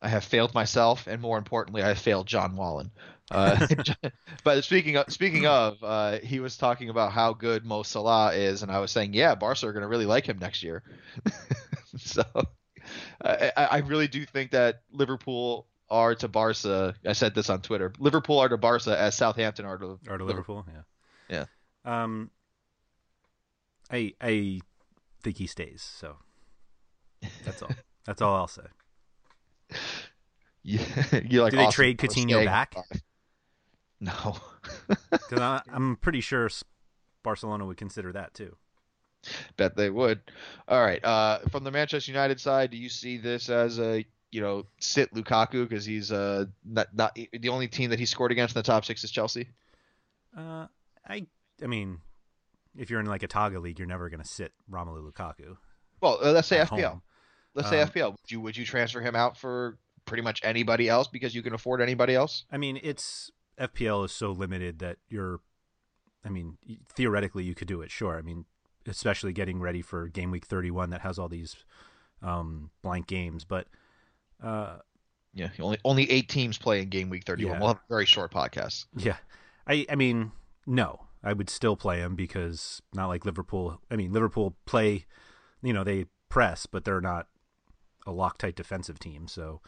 I 0.02 0.08
have 0.08 0.24
failed 0.24 0.52
myself, 0.52 1.06
and 1.06 1.22
more 1.22 1.38
importantly, 1.38 1.82
I 1.82 1.88
have 1.88 1.98
failed 1.98 2.26
John 2.26 2.56
Wallen. 2.56 2.90
Uh, 3.30 3.66
but 4.44 4.62
speaking 4.62 4.96
of, 4.96 5.10
speaking 5.10 5.46
of, 5.46 5.78
uh, 5.82 6.18
he 6.18 6.40
was 6.40 6.58
talking 6.58 6.90
about 6.90 7.12
how 7.12 7.32
good 7.32 7.64
Mo 7.64 7.82
Salah 7.82 8.34
is, 8.34 8.62
and 8.62 8.70
I 8.70 8.80
was 8.80 8.90
saying, 8.90 9.14
yeah, 9.14 9.34
Barca 9.34 9.66
are 9.66 9.72
going 9.72 9.82
to 9.82 9.88
really 9.88 10.04
like 10.04 10.26
him 10.26 10.38
next 10.38 10.62
year. 10.62 10.82
so 11.96 12.22
I, 13.24 13.52
I 13.56 13.78
really 13.78 14.08
do 14.08 14.26
think 14.26 14.50
that 14.50 14.82
Liverpool 14.92 15.68
are 15.88 16.14
to 16.16 16.28
Barca. 16.28 16.94
I 17.06 17.14
said 17.14 17.34
this 17.34 17.48
on 17.48 17.62
Twitter. 17.62 17.92
Liverpool 17.98 18.40
are 18.40 18.48
to 18.50 18.58
Barca 18.58 18.98
as 18.98 19.14
Southampton 19.14 19.64
are 19.64 19.78
to 19.78 19.98
Or 20.08 20.18
to 20.18 20.24
Liverpool, 20.24 20.66
yeah. 20.68 20.82
Yeah. 21.28 21.44
Um, 21.84 22.30
I, 23.90 24.14
I 24.20 24.60
think 25.22 25.38
he 25.38 25.46
stays. 25.46 25.82
So 25.82 26.16
that's 27.44 27.62
all. 27.62 27.70
that's 28.04 28.22
all 28.22 28.34
I'll 28.34 28.48
say. 28.48 28.62
You, 30.62 30.78
you 31.28 31.42
like 31.42 31.50
Do 31.50 31.58
they 31.58 31.64
awesome 31.64 31.72
trade 31.72 31.98
Coutinho 31.98 32.44
back? 32.44 32.74
No. 34.00 34.36
Because 35.10 35.60
I'm 35.72 35.96
pretty 35.96 36.20
sure 36.20 36.48
Barcelona 37.22 37.64
would 37.64 37.76
consider 37.76 38.12
that 38.12 38.34
too. 38.34 38.56
Bet 39.56 39.76
they 39.76 39.90
would. 39.90 40.20
All 40.68 40.82
right. 40.82 41.02
Uh, 41.04 41.40
from 41.50 41.64
the 41.64 41.70
Manchester 41.70 42.10
United 42.10 42.40
side, 42.40 42.70
do 42.70 42.76
you 42.76 42.88
see 42.88 43.18
this 43.18 43.48
as 43.48 43.78
a 43.78 44.04
you 44.30 44.40
know 44.40 44.66
sit 44.80 45.14
Lukaku 45.14 45.68
because 45.68 45.84
he's 45.84 46.10
uh 46.10 46.46
not 46.64 46.88
not 46.94 47.14
the 47.14 47.48
only 47.48 47.68
team 47.68 47.90
that 47.90 47.98
he 47.98 48.06
scored 48.06 48.32
against 48.32 48.56
in 48.56 48.58
the 48.58 48.64
top 48.64 48.84
six 48.84 49.04
is 49.04 49.10
Chelsea? 49.10 49.48
Uh, 50.36 50.66
I, 51.08 51.26
I 51.62 51.66
mean, 51.66 51.98
if 52.76 52.90
you're 52.90 53.00
in 53.00 53.06
like 53.06 53.22
a 53.22 53.28
Togga 53.28 53.60
league, 53.60 53.78
you're 53.78 53.88
never 53.88 54.08
going 54.08 54.22
to 54.22 54.28
sit 54.28 54.52
Romelu 54.70 55.10
Lukaku. 55.10 55.56
Well, 56.00 56.18
uh, 56.22 56.32
let's 56.32 56.48
say 56.48 56.58
FPL. 56.58 56.82
home. 56.90 57.02
Let's 57.54 57.68
say 57.68 57.80
Um, 57.80 57.88
FPL. 57.88 58.10
Would 58.12 58.30
you 58.30 58.40
would 58.40 58.56
you 58.56 58.64
transfer 58.64 59.00
him 59.00 59.14
out 59.14 59.36
for 59.38 59.78
pretty 60.06 60.22
much 60.22 60.40
anybody 60.44 60.88
else 60.88 61.08
because 61.08 61.34
you 61.34 61.42
can 61.42 61.54
afford 61.54 61.80
anybody 61.80 62.14
else? 62.14 62.44
I 62.50 62.56
mean, 62.56 62.78
it's 62.82 63.30
FPL 63.58 64.04
is 64.06 64.12
so 64.12 64.32
limited 64.32 64.80
that 64.80 64.96
you're. 65.08 65.40
I 66.24 66.30
mean, 66.30 66.56
theoretically, 66.94 67.44
you 67.44 67.54
could 67.54 67.68
do 67.68 67.80
it. 67.82 67.90
Sure. 67.90 68.16
I 68.18 68.22
mean, 68.22 68.46
especially 68.86 69.32
getting 69.32 69.60
ready 69.60 69.82
for 69.82 70.08
game 70.08 70.30
week 70.30 70.46
31 70.46 70.90
that 70.90 71.02
has 71.02 71.18
all 71.18 71.28
these 71.28 71.54
um, 72.22 72.70
blank 72.82 73.06
games, 73.06 73.44
but. 73.44 73.66
Uh, 74.42 74.78
Yeah, 75.32 75.48
only 75.60 75.78
only 75.84 76.10
eight 76.10 76.28
teams 76.28 76.58
play 76.58 76.80
in 76.82 76.88
game 76.88 77.08
week 77.10 77.24
thirty 77.24 77.44
one. 77.44 77.54
Yeah. 77.54 77.58
We'll 77.60 77.68
have 77.68 77.76
a 77.78 77.88
very 77.88 78.06
short 78.06 78.32
podcast. 78.32 78.86
Yeah, 78.96 79.16
I 79.66 79.84
I 79.88 79.94
mean 79.96 80.32
no, 80.66 81.06
I 81.22 81.32
would 81.32 81.50
still 81.50 81.76
play 81.76 81.98
him 82.00 82.14
because 82.14 82.82
not 82.92 83.08
like 83.08 83.24
Liverpool. 83.24 83.80
I 83.90 83.96
mean 83.96 84.12
Liverpool 84.12 84.56
play, 84.66 85.06
you 85.62 85.72
know 85.72 85.84
they 85.84 86.06
press, 86.28 86.66
but 86.66 86.84
they're 86.84 87.00
not 87.00 87.28
a 88.06 88.12
Loctite 88.12 88.54
defensive 88.54 88.98
team. 88.98 89.28
So 89.28 89.60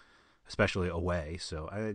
especially 0.48 0.88
away. 0.88 1.38
So 1.40 1.68
I 1.70 1.94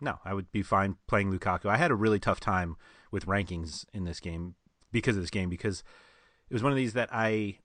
no, 0.00 0.18
I 0.24 0.34
would 0.34 0.50
be 0.50 0.62
fine 0.62 0.96
playing 1.06 1.32
Lukaku. 1.32 1.66
I 1.66 1.76
had 1.76 1.92
a 1.92 1.96
really 1.96 2.18
tough 2.18 2.40
time 2.40 2.76
with 3.12 3.26
rankings 3.26 3.84
in 3.92 4.04
this 4.04 4.18
game 4.18 4.56
because 4.90 5.16
of 5.16 5.22
this 5.22 5.30
game 5.30 5.48
because 5.48 5.84
it 6.50 6.54
was 6.54 6.62
one 6.62 6.72
of 6.72 6.76
these 6.76 6.94
that 6.94 7.08
I 7.12 7.58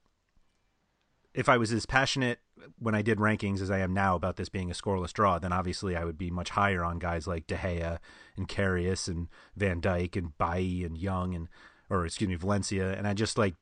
if 1.38 1.48
I 1.48 1.58
was 1.58 1.72
as 1.72 1.86
passionate 1.86 2.40
when 2.80 2.96
I 2.96 3.04
did 3.04 3.20
rankings 3.20 3.62
as 3.62 3.70
I 3.70 3.78
am 3.78 3.94
now 3.94 4.16
about 4.16 4.38
this 4.38 4.50
being 4.50 4.72
a 4.72 4.74
scoreless 4.74 5.14
draw, 5.14 5.38
then 5.38 5.54
obviously 5.54 5.96
I 5.96 6.04
would 6.04 6.18
be 6.18 6.32
much 6.32 6.50
higher 6.50 6.84
on 6.84 6.98
guys 6.98 7.28
like 7.28 7.46
De 7.46 7.56
Gea 7.56 8.00
and 8.36 8.48
Karius 8.48 9.08
and 9.08 9.28
Van 9.56 9.80
Dijk 9.80 10.16
and 10.16 10.36
Bailly 10.40 10.84
and 10.84 10.98
Young 10.98 11.36
and 11.36 11.48
or 11.92 12.06
excuse 12.06 12.28
me 12.28 12.36
Valencia, 12.36 12.92
and 12.92 13.08
I 13.08 13.14
just 13.14 13.38
like 13.38 13.54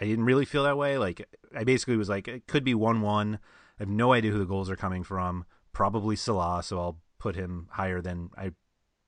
I 0.00 0.04
didn't 0.04 0.24
really 0.24 0.44
feel 0.44 0.64
that 0.64 0.76
way. 0.76 0.98
Like 0.98 1.24
I 1.56 1.62
basically 1.62 1.96
was 1.96 2.08
like 2.08 2.26
it 2.26 2.48
could 2.48 2.64
be 2.64 2.74
one 2.74 3.00
one. 3.02 3.38
I 3.78 3.82
have 3.84 3.88
no 3.88 4.12
idea 4.12 4.32
who 4.32 4.38
the 4.38 4.44
goals 4.44 4.68
are 4.68 4.76
coming 4.76 5.04
from. 5.04 5.44
Probably 5.72 6.16
Salah, 6.16 6.62
so 6.64 6.80
I'll 6.80 6.98
put 7.20 7.36
him 7.36 7.68
higher 7.70 8.00
than 8.00 8.30
I 8.36 8.50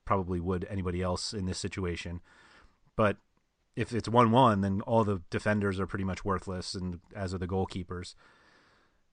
probably 0.05 0.39
would 0.39 0.65
anybody 0.69 1.01
else 1.01 1.33
in 1.33 1.47
this 1.47 1.59
situation. 1.59 2.21
But 2.95 3.17
if 3.75 3.93
it's 3.93 4.07
one 4.07 4.31
one, 4.31 4.61
then 4.61 4.81
all 4.81 5.03
the 5.03 5.21
defenders 5.29 5.79
are 5.79 5.87
pretty 5.87 6.05
much 6.05 6.23
worthless, 6.23 6.73
and 6.73 6.99
as 7.15 7.33
are 7.33 7.37
the 7.37 7.47
goalkeepers. 7.47 8.15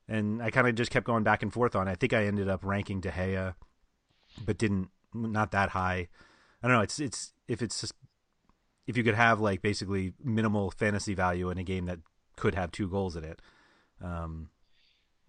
And 0.08 0.42
I 0.42 0.50
kind 0.50 0.68
of 0.68 0.74
just 0.74 0.90
kept 0.90 1.06
going 1.06 1.24
back 1.24 1.42
and 1.42 1.52
forth 1.52 1.74
on. 1.74 1.88
it. 1.88 1.92
I 1.92 1.94
think 1.94 2.12
I 2.12 2.26
ended 2.26 2.48
up 2.48 2.64
ranking 2.64 3.00
De 3.00 3.10
Gea, 3.10 3.54
but 4.44 4.58
didn't 4.58 4.90
not 5.14 5.52
that 5.52 5.70
high. 5.70 6.08
I 6.62 6.68
don't 6.68 6.76
know. 6.76 6.82
It's 6.82 6.98
it's 7.00 7.32
if 7.48 7.62
it's 7.62 7.80
just, 7.80 7.94
if 8.86 8.96
you 8.96 9.04
could 9.04 9.14
have 9.14 9.40
like 9.40 9.62
basically 9.62 10.12
minimal 10.22 10.70
fantasy 10.70 11.14
value 11.14 11.50
in 11.50 11.58
a 11.58 11.64
game 11.64 11.86
that 11.86 11.98
could 12.36 12.54
have 12.54 12.70
two 12.72 12.88
goals 12.88 13.16
in 13.16 13.24
it. 13.24 13.40
Um, 14.00 14.48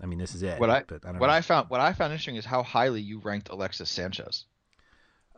I 0.01 0.05
mean, 0.05 0.19
this 0.19 0.35
is 0.35 0.43
it. 0.43 0.59
What 0.59 0.69
I 0.69 0.83
but 0.85 1.05
I 1.05 1.11
don't 1.11 1.19
what 1.19 1.27
know. 1.27 1.33
I 1.33 1.41
found 1.41 1.69
what 1.69 1.79
I 1.81 1.93
found 1.93 2.11
interesting 2.11 2.35
is 2.35 2.45
how 2.45 2.61
highly 2.61 3.01
you 3.01 3.19
ranked 3.19 3.49
Alexis 3.49 3.89
Sanchez. 3.89 4.45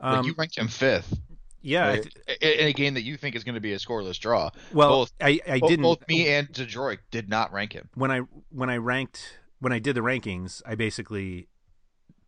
Like 0.01 0.19
Um, 0.19 0.25
you 0.25 0.36
ranked 0.38 0.58
him 0.58 0.67
fifth 0.67 1.17
yeah. 1.65 1.86
I 1.86 1.89
right? 1.89 2.04
th- 2.28 2.38
in 2.41 2.60
in 2.60 2.67
a 2.67 2.73
game 2.73 2.93
that 2.93 3.04
you 3.04 3.17
think 3.17 3.36
is 3.36 3.43
going 3.43 3.56
to 3.56 3.62
be 3.62 3.73
a 3.73 3.78
scoreless 3.78 4.19
draw. 4.19 4.51
well, 4.73 4.89
both, 4.89 5.13
I 5.19 5.39
I 5.47 5.60
both, 5.60 5.69
didn't 5.69 5.84
both 5.84 6.08
me 6.08 6.28
and 6.30 6.51
Detroit 6.51 6.99
did 7.12 7.30
not 7.30 7.51
rank 7.51 7.73
him. 7.73 7.89
when 7.95 8.12
I 8.12 8.19
when 8.49 8.69
I 8.69 8.78
ranked 8.78 9.39
when 9.60 9.73
I 9.73 9.80
did 9.80 9.95
the 9.95 10.01
rankings, 10.01 10.62
I 10.65 10.75
basically 10.75 11.49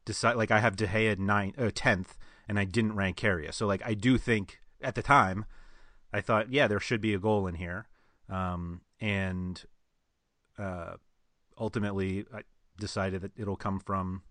decide 0.06 0.36
like 0.36 0.52
I 0.52 0.60
have 0.60 0.76
De 0.76 0.88
Gea 0.88 1.18
nine 1.18 1.54
uh, 1.58 1.70
tenth, 1.74 2.18
and 2.48 2.60
I 2.60 2.66
didn't 2.66 2.96
rank 2.96 3.18
Karius. 3.18 3.54
So 3.54 3.68
like 3.68 3.82
I 3.86 3.94
do 3.94 4.18
think 4.18 4.60
at 4.82 4.96
the 4.96 5.04
time, 5.04 5.46
I 6.12 6.22
thought 6.22 6.52
yeah 6.52 6.68
there 6.68 6.80
should 6.80 7.02
be 7.02 7.14
a 7.14 7.20
goal 7.20 7.48
in 7.48 7.56
here, 7.56 7.88
um, 8.30 8.82
and 9.00 9.64
uh, 10.58 10.94
ultimately 11.58 12.26
I 12.34 12.42
decided 12.80 13.22
that 13.22 13.32
it'll 13.38 13.56
come 13.56 13.80
from 13.80 14.24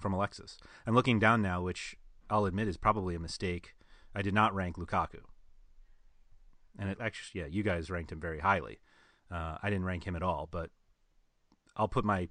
from 0.00 0.12
Alexis. 0.12 0.58
I'm 0.86 0.94
looking 0.94 1.18
down 1.18 1.42
now, 1.42 1.62
which 1.62 1.96
I'll 2.28 2.46
admit 2.46 2.68
is 2.68 2.76
probably 2.76 3.14
a 3.14 3.20
mistake. 3.20 3.74
I 4.16 4.22
did 4.22 4.34
not 4.34 4.54
rank 4.54 4.76
Lukaku, 4.76 5.20
and 6.78 6.88
it 6.90 6.98
actually 7.00 7.42
yeah 7.42 7.46
you 7.46 7.62
guys 7.62 7.90
ranked 7.90 8.10
him 8.10 8.20
very 8.20 8.40
highly. 8.40 8.80
Uh, 9.30 9.58
I 9.62 9.70
didn't 9.70 9.84
rank 9.84 10.04
him 10.04 10.16
at 10.16 10.22
all, 10.22 10.48
but 10.50 10.70
I'll 11.76 11.88
put 11.88 12.04
my 12.04 12.28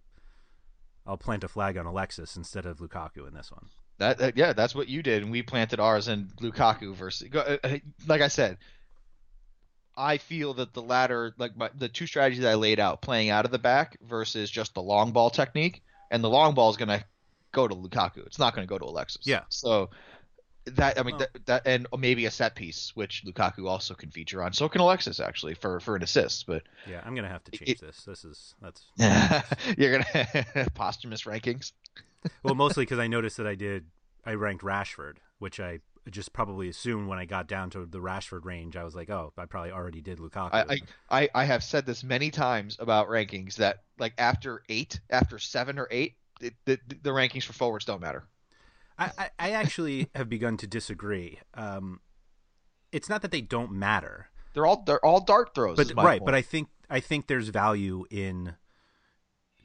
I'll 1.06 1.18
plant 1.18 1.44
a 1.44 1.48
flag 1.48 1.78
on 1.78 1.86
Alexis 1.86 2.36
instead 2.36 2.66
of 2.66 2.80
Lukaku 2.80 3.28
in 3.28 3.34
this 3.34 3.52
one. 3.52 3.68
That, 4.00 4.18
that 4.18 4.38
yeah, 4.38 4.54
that's 4.54 4.76
what 4.76 4.90
you 4.90 5.04
did, 5.04 5.24
and 5.24 5.32
we 5.32 5.42
planted 5.44 5.80
ours 5.80 6.08
in 6.08 6.32
Lukaku 6.42 6.96
versus. 6.96 7.30
uh, 7.34 7.58
uh, 7.64 7.78
Like 8.08 8.22
I 8.22 8.28
said, 8.28 8.58
I 9.96 10.18
feel 10.18 10.56
that 10.56 10.74
the 10.74 10.82
latter, 10.82 11.34
like 11.38 11.56
my, 11.56 11.70
the 11.78 11.88
two 11.88 12.08
strategies 12.08 12.44
I 12.44 12.56
laid 12.56 12.80
out, 12.80 13.02
playing 13.02 13.30
out 13.30 13.46
of 13.46 13.52
the 13.52 13.60
back 13.60 13.98
versus 14.02 14.50
just 14.50 14.74
the 14.74 14.82
long 14.82 15.12
ball 15.12 15.30
technique, 15.30 15.84
and 16.12 16.24
the 16.24 16.30
long 16.30 16.56
ball 16.56 16.70
is 16.70 16.78
going 16.78 16.90
to 16.90 17.06
go 17.52 17.68
to 17.68 17.76
Lukaku. 17.76 18.26
It's 18.26 18.40
not 18.40 18.54
going 18.56 18.68
to 18.68 18.70
go 18.70 18.78
to 18.78 18.86
Alexis. 18.86 19.26
Yeah. 19.26 19.44
So 19.50 19.92
that 20.66 21.00
I 21.00 21.04
mean 21.04 21.18
Well- 21.18 21.28
that, 21.34 21.46
that 21.46 21.62
and 21.68 21.88
maybe 21.98 22.26
a 22.26 22.32
set 22.32 22.56
piece, 22.56 22.92
which 22.96 23.24
Lukaku 23.26 23.68
also 23.70 23.94
can 23.94 24.10
feature 24.12 24.44
on. 24.44 24.54
So 24.54 24.68
can 24.70 24.82
Alexis 24.82 25.20
actually 25.20 25.54
for 25.54 25.80
for 25.80 25.96
an 25.96 26.04
assist, 26.04 26.48
but 26.48 26.64
Yeah, 26.90 27.02
I'm 27.06 27.16
gonna 27.16 27.30
have 27.30 27.44
to 27.46 27.52
change 27.52 27.70
it- 27.72 27.82
this. 27.82 28.04
This 28.04 28.26
is 28.26 28.56
that's 28.62 28.84
you're 29.78 29.92
gonna 30.00 30.70
posthumous 30.74 31.24
rankings. 31.24 31.72
well 32.44 32.56
mostly 32.56 32.84
because 32.84 33.00
I 33.00 33.08
noticed 33.08 33.38
that 33.38 33.48
I 33.48 33.56
did 33.56 33.86
I 34.26 34.34
ranked 34.34 34.64
Rashford, 34.64 35.18
which 35.40 35.60
I 35.60 35.80
just 36.10 36.34
probably 36.34 36.70
assumed 36.70 37.08
when 37.08 37.18
I 37.20 37.26
got 37.26 37.48
down 37.48 37.72
to 37.72 37.86
the 37.86 37.98
Rashford 38.00 38.46
range, 38.46 38.76
I 38.76 38.84
was 38.84 38.94
like, 38.96 39.10
oh, 39.10 39.34
I 39.38 39.46
probably 39.46 39.72
already 39.72 40.02
did 40.02 40.20
Lukaku. 40.20 40.50
I, 40.54 40.62
I, 41.10 41.22
I, 41.24 41.30
I 41.34 41.46
have 41.46 41.64
said 41.64 41.86
this 41.88 42.04
many 42.04 42.30
times 42.30 42.78
about 42.80 43.08
rankings 43.08 43.56
that 43.56 43.82
like 43.98 44.14
after 44.20 44.62
eight, 44.70 45.00
after 45.10 45.40
seven 45.40 45.80
or 45.80 45.88
eight, 45.90 46.16
it, 46.42 46.54
the, 46.66 46.80
the 47.02 47.10
rankings 47.10 47.44
for 47.44 47.54
forwards 47.54 47.86
don't 47.86 48.02
matter. 48.02 48.24
I, 48.98 49.30
I, 49.38 49.52
actually 49.52 50.10
have 50.16 50.30
begun 50.30 50.58
to 50.58 50.68
disagree. 50.68 51.40
Um, 51.54 52.00
it's 52.92 53.10
not 53.10 53.22
that 53.24 53.32
they 53.32 53.42
don't 53.42 53.72
matter. 53.72 54.30
They're 54.54 54.66
all 54.66 54.84
they're 54.86 55.04
all 55.04 55.20
dart 55.20 55.54
throws. 55.54 55.76
But 55.76 55.94
right, 55.96 56.20
point. 56.20 56.26
but 56.26 56.36
I 56.36 56.42
think 56.42 56.70
I 56.90 57.02
think 57.02 57.28
there's 57.28 57.50
value 57.50 58.06
in 58.10 58.56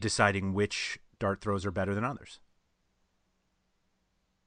deciding 0.00 0.52
which 0.52 0.98
dart 1.18 1.40
throws 1.40 1.64
are 1.64 1.70
better 1.70 1.94
than 1.94 2.04
others. 2.04 2.40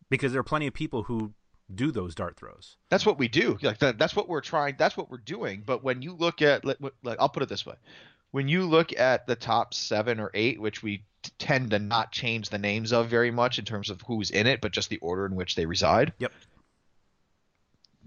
Because 0.09 0.33
there 0.33 0.41
are 0.41 0.43
plenty 0.43 0.67
of 0.67 0.73
people 0.73 1.03
who 1.03 1.33
do 1.73 1.91
those 1.91 2.13
dart 2.13 2.35
throws. 2.37 2.77
That's 2.89 3.05
what 3.05 3.17
we 3.17 3.27
do. 3.27 3.57
Like 3.61 3.79
that, 3.79 3.97
that's 3.97 4.15
what 4.15 4.27
we're 4.27 4.41
trying. 4.41 4.75
That's 4.77 4.97
what 4.97 5.09
we're 5.09 5.17
doing. 5.17 5.63
But 5.65 5.83
when 5.83 6.01
you 6.01 6.13
look 6.13 6.41
at, 6.41 6.65
like, 6.65 6.77
I'll 7.19 7.29
put 7.29 7.43
it 7.43 7.49
this 7.49 7.65
way: 7.65 7.75
when 8.33 8.47
you 8.47 8.65
look 8.65 8.99
at 8.99 9.27
the 9.27 9.35
top 9.35 9.75
seven 9.75 10.19
or 10.19 10.31
eight, 10.33 10.59
which 10.59 10.81
we 10.81 11.03
tend 11.37 11.69
to 11.69 11.77
not 11.77 12.11
change 12.11 12.49
the 12.49 12.57
names 12.57 12.91
of 12.91 13.07
very 13.07 13.29
much 13.29 13.59
in 13.59 13.63
terms 13.63 13.91
of 13.91 14.01
who's 14.01 14.31
in 14.31 14.47
it, 14.47 14.59
but 14.59 14.71
just 14.71 14.89
the 14.89 14.97
order 14.97 15.27
in 15.27 15.35
which 15.35 15.53
they 15.53 15.67
reside. 15.67 16.13
Yep. 16.17 16.31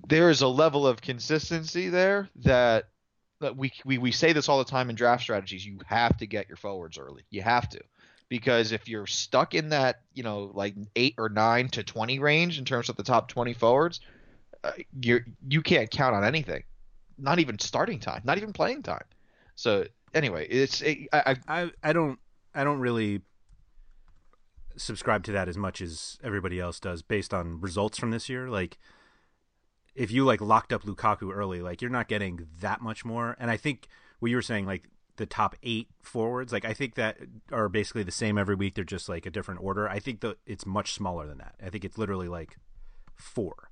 There 0.09 0.29
is 0.29 0.43
a 0.43 0.49
level 0.49 0.85
of 0.85 1.01
consistency 1.01 1.91
there 1.91 2.29
that, 2.43 2.89
that 3.39 3.57
we, 3.57 3.73
we 3.85 3.99
we 3.99 4.11
say 4.11 4.33
this 4.33 4.49
all 4.49 4.59
the 4.59 4.65
time 4.65 4.91
in 4.91 4.97
draft 4.97 5.23
strategies. 5.23 5.65
You 5.65 5.79
have 5.87 6.17
to 6.17 6.27
get 6.27 6.49
your 6.49 6.57
forwards 6.57 6.99
early. 6.99 7.23
You 7.31 7.43
have 7.43 7.69
to 7.69 7.81
because 8.29 8.73
if 8.73 8.89
you're 8.89 9.07
stuck 9.07 9.55
in 9.55 9.69
that 9.69 10.01
you 10.13 10.25
know 10.25 10.51
like 10.55 10.75
eight 10.97 11.15
or 11.19 11.29
nine 11.29 11.69
to 11.69 11.85
20 11.85 12.19
range 12.19 12.59
in 12.59 12.65
terms 12.65 12.89
of 12.89 12.97
the 12.97 13.05
top 13.05 13.29
20 13.29 13.55
forwards 13.55 14.01
uh, 14.65 14.73
you 15.01 15.21
you 15.49 15.63
can't 15.63 15.89
count 15.93 16.17
on 16.17 16.25
anything 16.25 16.65
not 17.17 17.39
even 17.39 17.57
starting 17.61 18.01
time 18.01 18.23
not 18.25 18.37
even 18.37 18.53
playing 18.53 18.83
time 18.83 19.05
so 19.55 19.85
anyway 20.17 20.47
it's 20.49 20.81
it, 20.83 21.09
I, 21.13 21.37
I 21.47 21.71
I 21.83 21.93
don't 21.93 22.19
I 22.55 22.65
don't 22.65 22.81
really 22.81 23.23
subscribe 24.77 25.23
to 25.25 25.33
that 25.33 25.49
as 25.49 25.57
much 25.57 25.81
as 25.81 26.19
everybody 26.23 26.61
else 26.61 26.81
does 26.81 27.03
based 27.03 27.33
on 27.33 27.61
results 27.61 27.99
from 27.99 28.11
this 28.11 28.29
year 28.29 28.49
like 28.49 28.79
if 29.95 30.11
you 30.11 30.25
like 30.25 30.41
locked 30.41 30.73
up 30.73 30.83
Lukaku 30.83 31.35
early 31.35 31.61
like 31.61 31.81
you're 31.81 31.91
not 31.91 32.09
getting 32.09 32.47
that 32.61 32.81
much 32.81 33.05
more 33.05 33.37
and 33.39 33.51
I 33.51 33.57
think 33.57 33.87
what 34.19 34.31
you 34.31 34.37
were 34.37 34.43
saying 34.43 34.67
like 34.67 34.89
the 35.17 35.27
top 35.27 35.57
eight 35.63 35.89
forwards. 36.03 36.53
Like 36.53 36.65
I 36.65 36.73
think 36.73 36.95
that 36.95 37.19
are 37.53 37.69
basically 37.69 38.03
the 38.03 38.11
same 38.13 38.39
every 38.39 38.55
week. 38.55 38.75
They're 38.75 38.85
just 38.85 39.09
like 39.09 39.27
a 39.27 39.31
different 39.31 39.61
order. 39.63 39.89
I 39.89 39.99
think 39.99 40.21
that 40.21 40.39
it's 40.47 40.65
much 40.65 40.93
smaller 40.93 41.27
than 41.27 41.39
that. 41.39 41.55
I 41.65 41.71
think 41.71 41.85
it's 41.85 41.99
literally 41.99 42.29
like 42.29 42.57
four. 43.15 43.71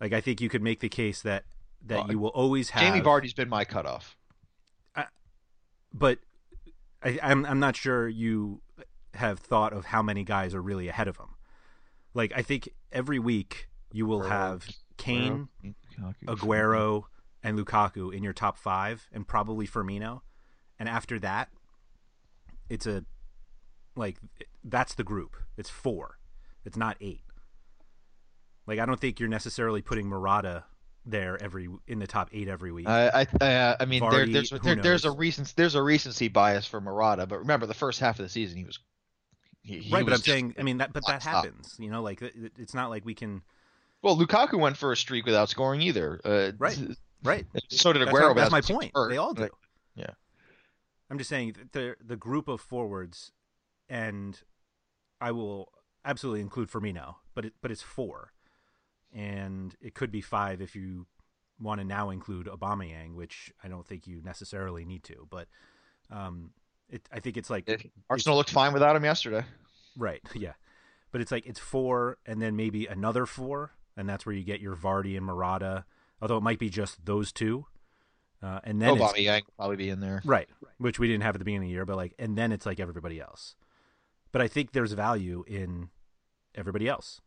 Like 0.00 0.12
I 0.12 0.20
think 0.20 0.40
you 0.40 0.48
could 0.48 0.62
make 0.62 0.80
the 0.80 0.88
case 0.88 1.22
that 1.22 1.44
that 1.86 1.98
Well, 1.98 2.10
you 2.10 2.18
will 2.18 2.30
always 2.30 2.70
have 2.70 2.82
Jamie 2.82 3.04
Vardy's 3.04 3.34
been 3.34 3.48
my 3.48 3.64
cutoff. 3.64 4.16
But 5.94 6.18
I, 7.02 7.18
I'm 7.22 7.46
I'm 7.46 7.60
not 7.60 7.76
sure 7.76 8.08
you 8.08 8.60
have 9.14 9.38
thought 9.38 9.72
of 9.72 9.86
how 9.86 10.02
many 10.02 10.24
guys 10.24 10.54
are 10.54 10.60
really 10.60 10.88
ahead 10.88 11.08
of 11.08 11.16
him. 11.16 11.28
Like 12.12 12.32
I 12.34 12.42
think 12.42 12.68
every 12.92 13.18
week 13.18 13.68
you 13.92 14.06
will 14.06 14.22
have 14.22 14.68
Kane, 14.96 15.48
Aguero, 16.26 17.04
and 17.42 17.58
Lukaku 17.58 18.12
in 18.12 18.24
your 18.24 18.32
top 18.32 18.58
five, 18.58 19.08
and 19.12 19.26
probably 19.26 19.66
Firmino. 19.66 20.22
And 20.78 20.88
after 20.88 21.18
that, 21.20 21.48
it's 22.68 22.86
a 22.86 23.04
like 23.96 24.18
that's 24.64 24.94
the 24.94 25.04
group. 25.04 25.36
It's 25.56 25.70
four. 25.70 26.18
It's 26.64 26.76
not 26.76 26.96
eight. 27.00 27.22
Like 28.66 28.80
I 28.80 28.86
don't 28.86 28.98
think 28.98 29.20
you're 29.20 29.28
necessarily 29.28 29.82
putting 29.82 30.08
Murata 30.08 30.64
there 31.06 31.40
every 31.42 31.68
in 31.86 31.98
the 31.98 32.06
top 32.06 32.30
eight 32.32 32.48
every 32.48 32.72
week. 32.72 32.88
I 32.88 33.26
I, 33.40 33.44
uh, 33.44 33.76
I 33.80 33.84
mean 33.84 34.08
there, 34.10 34.26
there's 34.26 34.50
there, 34.50 34.76
there's 34.76 35.04
a 35.04 35.10
recency 35.10 35.52
there's 35.56 35.74
a 35.74 35.82
recency 35.82 36.28
bias 36.28 36.66
for 36.66 36.80
Murata, 36.80 37.26
but 37.26 37.38
remember 37.40 37.66
the 37.66 37.74
first 37.74 38.00
half 38.00 38.18
of 38.18 38.24
the 38.24 38.28
season 38.28 38.56
he 38.58 38.64
was 38.64 38.78
he, 39.62 39.78
he 39.78 39.94
right, 39.94 40.04
but 40.04 40.12
I'm 40.14 40.20
saying, 40.20 40.54
I 40.58 40.62
mean 40.62 40.78
that, 40.78 40.92
but 40.92 41.06
that 41.06 41.22
happens. 41.22 41.76
You 41.78 41.90
know, 41.90 42.02
like 42.02 42.20
it- 42.20 42.34
it- 42.36 42.52
it's 42.58 42.74
not 42.74 42.90
like 42.90 43.04
we 43.06 43.14
can. 43.14 43.42
Well, 44.02 44.14
Lukaku 44.16 44.58
went 44.58 44.76
for 44.76 44.92
a 44.92 44.96
streak 44.96 45.24
without 45.24 45.48
scoring 45.48 45.80
either. 45.80 46.20
Uh, 46.24 46.52
Right. 46.58 46.78
Right. 47.24 47.46
So 47.70 47.94
did 47.94 48.06
Aguero. 48.06 48.34
my- 48.34 48.42
that's 48.42 48.50
my 48.52 48.60
point. 48.60 48.92
hurt. 48.94 49.08
They 49.08 49.16
all 49.16 49.32
do. 49.32 49.42
Like, 49.44 49.52
yeah. 49.94 50.10
I'm 51.10 51.16
just 51.16 51.30
saying 51.30 51.56
the 51.72 51.96
the 52.04 52.16
group 52.16 52.48
of 52.48 52.60
forwards, 52.60 53.32
and 53.88 54.38
I 55.22 55.32
will 55.32 55.72
absolutely 56.04 56.42
include 56.42 56.70
Firmino, 56.70 57.14
but 57.34 57.46
it, 57.46 57.54
but 57.62 57.70
it's 57.70 57.80
four, 57.80 58.34
and 59.14 59.74
it 59.80 59.94
could 59.94 60.10
be 60.10 60.20
five 60.20 60.60
if 60.60 60.74
you 60.74 61.06
want 61.60 61.80
to 61.80 61.84
now 61.86 62.10
include 62.10 62.46
Aubameyang, 62.46 63.14
which 63.14 63.52
I 63.62 63.68
don't 63.68 63.86
think 63.86 64.06
you 64.06 64.20
necessarily 64.22 64.84
need 64.84 65.04
to. 65.04 65.26
But 65.30 65.46
um, 66.10 66.50
it 66.90 67.08
I 67.12 67.20
think 67.20 67.36
it's 67.36 67.48
like 67.50 67.68
It- 67.68 67.90
Arsenal 68.10 68.36
looked 68.36 68.50
fine 68.50 68.72
without 68.72 68.96
him 68.96 69.04
yesterday. 69.04 69.44
Right. 69.96 70.20
Yeah. 70.34 70.52
But 71.12 71.20
it's 71.20 71.30
like 71.30 71.46
it's 71.46 71.60
four 71.60 72.18
and 72.26 72.42
then 72.42 72.56
maybe 72.56 72.86
another 72.86 73.24
four, 73.24 73.70
and 73.96 74.08
that's 74.08 74.26
where 74.26 74.34
you 74.34 74.42
get 74.42 74.60
your 74.60 74.74
Vardy 74.74 75.16
and 75.16 75.24
Murata. 75.24 75.84
Although 76.20 76.38
it 76.38 76.42
might 76.42 76.58
be 76.58 76.68
just 76.68 77.06
those 77.06 77.30
two, 77.30 77.66
uh, 78.42 78.58
and 78.64 78.82
then 78.82 78.96
Aubameyang 78.96 79.42
will 79.46 79.52
probably 79.56 79.76
be 79.76 79.90
in 79.90 80.00
there. 80.00 80.22
right, 80.24 80.48
which 80.78 80.98
we 80.98 81.06
didn't 81.06 81.22
have 81.22 81.36
at 81.36 81.38
the 81.38 81.44
beginning 81.44 81.68
of 81.68 81.70
the 81.70 81.72
year. 81.74 81.84
But 81.84 81.96
like, 81.96 82.14
and 82.18 82.36
then 82.36 82.50
it's 82.50 82.66
like 82.66 82.80
everybody 82.80 83.20
else. 83.20 83.54
But 84.32 84.42
I 84.42 84.48
think 84.48 84.72
there's 84.72 84.92
value 84.92 85.44
in 85.46 85.90
everybody 86.56 86.88
else, 86.88 87.20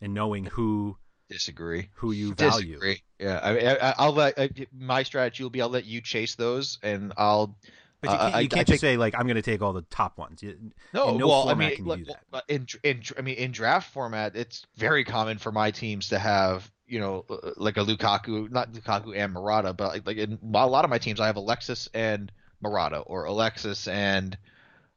in 0.00 0.14
knowing 0.14 0.46
who 0.46 0.96
Disagree. 1.28 1.88
who 1.94 2.12
you 2.12 2.34
value. 2.34 2.74
Disagree. 2.74 3.02
Yeah, 3.18 3.38
I, 3.42 3.76
I, 3.90 3.94
I'll 3.98 4.12
let 4.12 4.38
I, 4.38 4.50
my 4.72 5.02
strategy 5.02 5.42
will 5.42 5.50
be 5.50 5.60
I'll 5.62 5.68
let 5.68 5.84
you 5.84 6.00
chase 6.00 6.34
those, 6.36 6.78
and 6.82 7.12
I'll. 7.16 7.56
But 8.00 8.10
you 8.10 8.16
uh, 8.16 8.18
can't, 8.20 8.34
I- 8.36 8.40
you 8.40 8.48
can't 8.48 8.58
think- 8.66 8.68
just 8.68 8.80
say 8.80 8.96
like 8.96 9.14
I'm 9.16 9.26
going 9.26 9.36
to 9.36 9.42
take 9.42 9.60
all 9.60 9.72
the 9.72 9.82
top 9.82 10.18
ones. 10.18 10.42
You, 10.42 10.56
No, 10.94 11.16
no 11.16 11.26
well, 11.26 11.48
I 11.48 11.54
mean, 11.54 11.76
can 11.76 11.84
look, 11.84 11.98
do 11.98 12.04
that. 12.06 12.20
well, 12.32 12.42
in 12.48 12.66
in 12.82 13.02
I 13.18 13.22
mean, 13.22 13.34
in 13.36 13.50
draft 13.52 13.92
format, 13.92 14.36
it's 14.36 14.64
very 14.76 15.04
common 15.04 15.38
for 15.38 15.50
my 15.52 15.70
teams 15.72 16.10
to 16.10 16.18
have 16.18 16.70
you 16.86 17.00
know 17.00 17.24
uh, 17.28 17.50
like 17.56 17.76
a 17.76 17.80
Lukaku, 17.84 18.50
not 18.50 18.72
Lukaku 18.72 19.16
and 19.16 19.32
Murata, 19.32 19.72
but 19.72 19.88
like, 19.88 20.06
like 20.06 20.16
in 20.16 20.38
a 20.54 20.66
lot 20.66 20.84
of 20.84 20.90
my 20.90 20.98
teams, 20.98 21.18
I 21.20 21.26
have 21.26 21.36
Alexis 21.36 21.88
and 21.92 22.30
Murata, 22.62 22.98
or 23.00 23.24
Alexis 23.24 23.88
and 23.88 24.38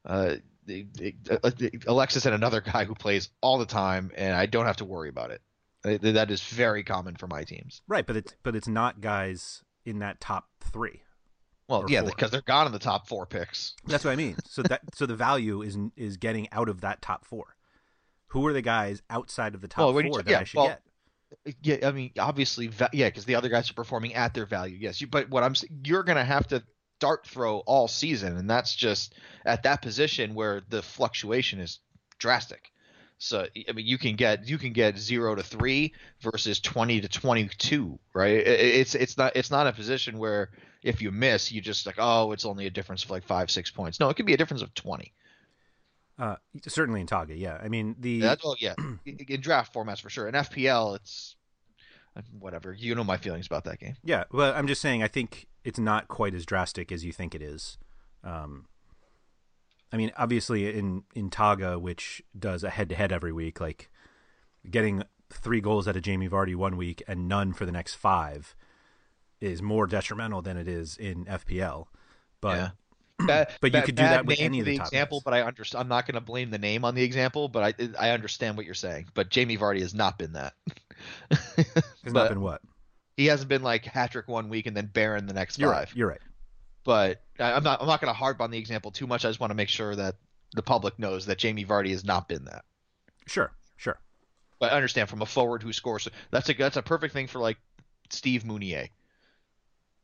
uh, 0.05 0.35
uh, 0.69 1.51
Alexis 1.87 2.25
and 2.25 2.35
another 2.35 2.61
guy 2.61 2.85
who 2.85 2.95
plays 2.95 3.29
all 3.41 3.57
the 3.57 3.65
time, 3.65 4.11
and 4.15 4.35
I 4.35 4.45
don't 4.45 4.65
have 4.67 4.77
to 4.77 4.85
worry 4.85 5.09
about 5.09 5.31
it. 5.31 5.41
Uh, 5.83 5.97
That 6.01 6.31
is 6.31 6.41
very 6.41 6.83
common 6.83 7.15
for 7.15 7.27
my 7.27 7.43
teams. 7.43 7.81
right, 7.87 8.05
but 8.05 8.15
it's 8.17 8.35
but 8.43 8.55
it's 8.55 8.67
not 8.67 9.01
guys 9.01 9.63
in 9.85 9.99
that 9.99 10.19
top 10.21 10.47
three. 10.59 11.01
Well, 11.67 11.85
yeah, 11.87 12.01
because 12.01 12.31
they're 12.31 12.41
gone 12.41 12.67
in 12.67 12.73
the 12.73 12.79
top 12.79 13.07
four 13.07 13.25
picks. 13.25 13.75
That's 13.85 14.03
what 14.03 14.11
I 14.11 14.15
mean. 14.15 14.35
So 14.45 14.61
that 14.63 14.81
so 14.93 15.05
the 15.05 15.15
value 15.15 15.61
is 15.61 15.77
is 15.95 16.17
getting 16.17 16.47
out 16.51 16.69
of 16.69 16.81
that 16.81 17.01
top 17.01 17.25
four. 17.25 17.55
Who 18.27 18.45
are 18.47 18.53
the 18.53 18.61
guys 18.61 19.01
outside 19.09 19.55
of 19.55 19.61
the 19.61 19.67
top 19.67 19.85
Well, 19.85 19.93
when 19.93 20.05
you 20.05 20.11
four 20.11 20.21
that 20.21 20.31
yeah, 20.31 20.39
I 20.39 20.43
should 20.43 20.57
well, 20.57 20.67
get? 20.67 20.81
Yeah, 21.61 21.87
I 21.87 21.91
mean, 21.91 22.11
obviously, 22.19 22.69
yeah, 22.91 23.07
because 23.07 23.25
the 23.25 23.35
other 23.35 23.47
guys 23.49 23.69
are 23.69 23.73
performing 23.73 24.15
at 24.15 24.33
their 24.33 24.45
value. 24.45 24.77
Yes, 24.79 24.99
you, 24.99 25.07
but 25.07 25.29
what 25.29 25.43
I'm 25.43 25.53
you're 25.85 26.03
gonna 26.03 26.25
have 26.25 26.47
to 26.47 26.61
dart 26.99 27.25
throw 27.25 27.59
all 27.59 27.87
season, 27.87 28.37
and 28.37 28.49
that's 28.49 28.75
just 28.75 29.15
at 29.45 29.63
that 29.63 29.81
position 29.81 30.35
where 30.35 30.61
the 30.69 30.81
fluctuation 30.81 31.59
is 31.59 31.79
drastic. 32.19 32.71
So 33.23 33.45
I 33.69 33.71
mean, 33.73 33.85
you 33.85 33.99
can 33.99 34.15
get 34.15 34.47
you 34.49 34.57
can 34.57 34.73
get 34.73 34.97
zero 34.97 35.35
to 35.35 35.43
three 35.43 35.93
versus 36.21 36.59
twenty 36.59 36.99
to 37.01 37.07
twenty 37.07 37.47
two, 37.59 37.99
right? 38.15 38.33
It's 38.33 38.95
it's 38.95 39.15
not 39.15 39.35
it's 39.35 39.51
not 39.51 39.67
a 39.67 39.73
position 39.73 40.17
where 40.17 40.49
if 40.81 41.03
you 41.03 41.11
miss, 41.11 41.51
you 41.51 41.61
just 41.61 41.85
like 41.85 41.97
oh, 41.99 42.31
it's 42.31 42.45
only 42.45 42.65
a 42.65 42.71
difference 42.71 43.03
of 43.03 43.11
like 43.11 43.23
five 43.23 43.51
six 43.51 43.69
points. 43.69 43.99
No, 43.99 44.09
it 44.09 44.15
could 44.15 44.25
be 44.25 44.33
a 44.33 44.37
difference 44.37 44.63
of 44.63 44.73
twenty. 44.73 45.13
Uh, 46.17 46.37
certainly 46.67 46.99
in 46.99 47.05
Togga, 47.05 47.39
yeah. 47.39 47.59
I 47.61 47.67
mean 47.67 47.95
the 47.99 48.21
That's 48.21 48.43
well, 48.43 48.55
yeah, 48.59 48.73
in 49.05 49.19
in 49.29 49.39
draft 49.39 49.71
formats 49.71 50.01
for 50.01 50.09
sure. 50.09 50.27
In 50.27 50.33
FPL, 50.33 50.95
it's 50.95 51.35
whatever. 52.39 52.73
You 52.73 52.95
know 52.95 53.03
my 53.03 53.17
feelings 53.17 53.45
about 53.45 53.65
that 53.65 53.79
game. 53.79 53.97
yeah. 54.03 54.23
Well, 54.31 54.51
I'm 54.55 54.65
just 54.65 54.81
saying 54.81 55.03
I 55.03 55.07
think 55.07 55.45
it's 55.63 55.79
not 55.79 56.07
quite 56.07 56.33
as 56.33 56.43
drastic 56.43 56.91
as 56.91 57.05
you 57.05 57.11
think 57.11 57.35
it 57.35 57.43
is. 57.43 57.77
Um, 58.23 58.65
I 59.93 59.97
mean, 59.97 60.11
obviously 60.17 60.73
in 60.77 61.03
in 61.15 61.29
Togga, 61.29 61.79
which 61.79 62.21
does 62.37 62.63
a 62.63 62.69
head 62.69 62.89
to 62.89 62.95
head 62.95 63.11
every 63.11 63.31
week, 63.33 63.59
like 63.59 63.89
getting 64.69 65.03
three 65.29 65.61
goals 65.61 65.87
out 65.87 65.95
of 65.95 66.01
Jamie 66.03 66.29
Vardy 66.29 66.55
one 66.55 66.77
week 66.77 67.01
and 67.07 67.27
none 67.27 67.53
for 67.53 67.65
the 67.65 67.71
next 67.71 67.95
five 67.95 68.55
is 69.39 69.61
more 69.61 69.87
detrimental 69.87 70.41
than 70.41 70.55
it 70.57 70.67
is 70.67 70.97
in 70.97 71.25
FPL. 71.25 71.87
But 72.41 72.57
Yeah. 72.57 72.69
Bad, 73.27 73.49
But 73.61 73.67
you 73.67 73.71
bad- 73.73 73.85
could 73.85 73.95
do 73.95 74.03
that 74.03 74.25
with 74.25 74.39
any 74.39 74.59
of 74.61 74.65
the 74.65 74.71
the 74.71 74.77
top 74.79 74.87
example, 74.87 75.19
guys. 75.19 75.23
but 75.25 75.33
I 75.35 75.41
understand. 75.43 75.81
I'm 75.83 75.87
not 75.89 76.07
going 76.07 76.15
to 76.15 76.21
blame 76.21 76.49
the 76.49 76.57
name 76.57 76.83
on 76.83 76.95
the 76.95 77.03
example, 77.03 77.49
but 77.49 77.75
I 77.79 77.89
I 77.99 78.09
understand 78.11 78.57
what 78.57 78.65
you're 78.65 78.73
saying. 78.73 79.09
But 79.13 79.29
Jamie 79.29 79.57
Vardy 79.59 79.81
has 79.81 79.93
not 79.93 80.17
been 80.17 80.33
that. 80.33 80.53
has 81.57 82.13
not 82.13 82.29
been 82.29 82.41
what 82.41 82.61
He 83.17 83.27
hasn't 83.27 83.47
been 83.49 83.61
like 83.63 83.85
Hatrick 83.85 84.27
one 84.27 84.49
week 84.49 84.65
and 84.67 84.75
then 84.75 84.87
barren 84.87 85.27
the 85.27 85.33
next 85.33 85.59
you're 85.59 85.69
five. 85.71 85.89
right. 85.89 85.95
You're 85.95 86.07
right. 86.09 86.21
But 86.83 87.21
I- 87.39 87.53
I'm 87.53 87.63
not 87.63 87.81
I'm 87.81 87.87
not 87.87 88.01
going 88.01 88.13
to 88.13 88.17
harp 88.17 88.41
on 88.41 88.51
the 88.51 88.57
example 88.57 88.91
too 88.91 89.07
much. 89.07 89.25
I 89.25 89.29
just 89.29 89.39
want 89.39 89.51
to 89.51 89.55
make 89.55 89.69
sure 89.69 89.95
that 89.95 90.15
the 90.53 90.63
public 90.63 90.97
knows 90.99 91.25
that 91.27 91.37
Jamie 91.37 91.65
Vardy 91.65 91.91
has 91.91 92.03
not 92.03 92.27
been 92.27 92.45
that. 92.45 92.65
Sure. 93.27 93.51
Sure. 93.77 93.97
But 94.59 94.71
I 94.73 94.75
understand 94.75 95.09
from 95.09 95.21
a 95.21 95.25
forward 95.25 95.63
who 95.63 95.73
scores. 95.73 96.07
That's 96.31 96.49
a 96.49 96.53
that's 96.53 96.77
a 96.77 96.81
perfect 96.81 97.13
thing 97.13 97.27
for 97.27 97.39
like 97.39 97.57
Steve 98.09 98.43
Mounié. 98.43 98.89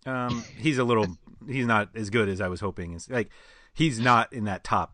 Um, 0.05 0.43
he's 0.57 0.77
a 0.77 0.83
little. 0.83 1.07
he's 1.47 1.65
not 1.65 1.89
as 1.95 2.09
good 2.09 2.29
as 2.29 2.39
I 2.41 2.47
was 2.47 2.59
hoping. 2.61 2.93
Is 2.93 3.09
like 3.09 3.29
he's 3.73 3.99
not 3.99 4.31
in 4.33 4.45
that 4.45 4.63
top. 4.63 4.93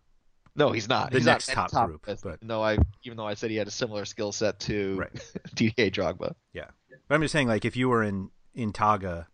No, 0.56 0.72
he's 0.72 0.88
not. 0.88 1.12
The 1.12 1.18
he's 1.18 1.26
next 1.26 1.48
not 1.50 1.56
top, 1.56 1.72
top 1.72 1.88
group, 1.90 2.08
list, 2.08 2.24
but 2.24 2.44
no, 2.44 2.62
I 2.64 2.78
even 3.04 3.18
though 3.18 3.26
I 3.28 3.34
said 3.34 3.50
he 3.52 3.58
had 3.58 3.68
a 3.68 3.72
similar 3.72 4.06
skill 4.06 4.32
set 4.32 4.60
to 4.62 4.98
Right. 4.98 5.32
Didier 5.56 5.90
Drogba. 5.90 6.36
Yeah, 6.54 6.68
but 7.08 7.16
I'm 7.16 7.22
just 7.22 7.32
saying, 7.32 7.48
like, 7.48 7.66
if 7.66 7.76
you 7.76 7.90
were 7.90 8.04
in 8.04 8.30
in 8.54 8.72
Togga, 8.72 9.28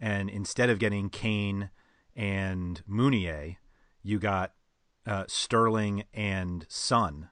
and 0.00 0.28
instead 0.30 0.70
of 0.70 0.78
getting 0.78 1.08
Kane 1.10 1.70
and 2.14 2.82
Mounié, 2.88 3.56
you 4.02 4.18
got 4.18 4.52
uh, 5.06 5.24
Sterling 5.28 6.04
and 6.12 6.66
Son, 6.68 7.30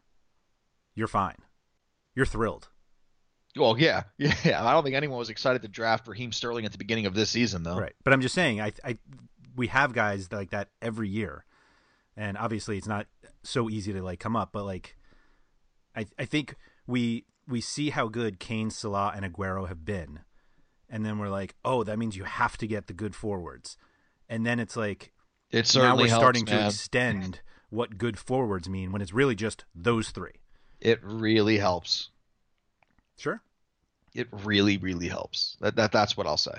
you're 0.95 1.09
fine. 1.09 1.37
You're 2.15 2.27
thrilled. 2.27 2.69
Well, 3.57 3.79
yeah, 3.79 4.03
yeah. 4.19 4.65
I 4.65 4.73
don't 4.73 4.85
think 4.85 4.97
anyone 4.97 5.19
was 5.19 5.31
excited 5.31 5.63
to 5.63 5.69
draft 5.69 6.07
Raheem 6.07 6.33
Sterling 6.33 6.65
at 6.65 6.73
the 6.73 6.79
beginning 6.79 7.07
of 7.07 7.15
this 7.15 7.31
season, 7.31 7.63
though. 7.63 7.79
Right. 7.79 7.95
But 8.05 8.13
I'm 8.13 8.21
just 8.21 8.35
saying, 8.35 8.61
I, 8.61 8.73
I, 8.85 8.99
we 9.57 9.67
have 9.69 9.93
guys 9.93 10.31
like 10.33 10.51
that 10.51 10.69
every 10.81 11.09
year, 11.09 11.45
and 12.17 12.37
obviously 12.39 12.77
it's 12.77 12.87
not 12.87 13.07
so 13.43 13.69
easy 13.69 13.93
to 13.93 14.03
like 14.03 14.21
come 14.21 14.37
up. 14.37 14.51
But 14.53 14.65
like, 14.65 14.97
I, 15.97 16.07
I 16.19 16.25
think 16.25 16.55
we 16.87 17.25
we 17.49 17.61
see 17.61 17.91
how 17.91 18.09
good 18.09 18.39
Kane, 18.39 18.71
Salah, 18.71 19.13
and 19.17 19.25
Aguero 19.25 19.67
have 19.67 19.85
been, 19.85 20.21
and 20.89 21.05
then 21.05 21.19
we're 21.19 21.29
like, 21.29 21.55
oh, 21.65 21.83
that 21.83 21.99
means 21.99 22.17
you 22.17 22.25
have 22.25 22.57
to 22.59 22.67
get 22.67 22.87
the 22.87 22.93
good 22.93 23.17
forwards, 23.17 23.77
and 24.31 24.47
then 24.47 24.59
it's 24.59 24.77
like 24.77 25.13
It 25.51 25.75
now 25.75 25.97
we're 25.97 26.07
helps, 26.07 26.13
starting 26.15 26.47
to 26.47 26.67
extend 26.67 27.41
what 27.69 27.99
good 27.99 28.19
forwards 28.19 28.69
mean 28.69 28.93
when 28.93 29.03
it's 29.03 29.13
really 29.13 29.35
just 29.35 29.65
those 29.75 30.11
three. 30.11 30.41
It 30.81 31.01
really 31.03 31.59
helps. 31.59 32.09
Sure. 33.19 33.43
It 34.15 34.29
really, 34.33 34.79
really 34.79 35.09
helps. 35.09 35.57
That, 35.61 35.77
that 35.77 35.93
that's 35.93 36.17
what 36.17 36.27
I'll 36.27 36.39
say. 36.39 36.59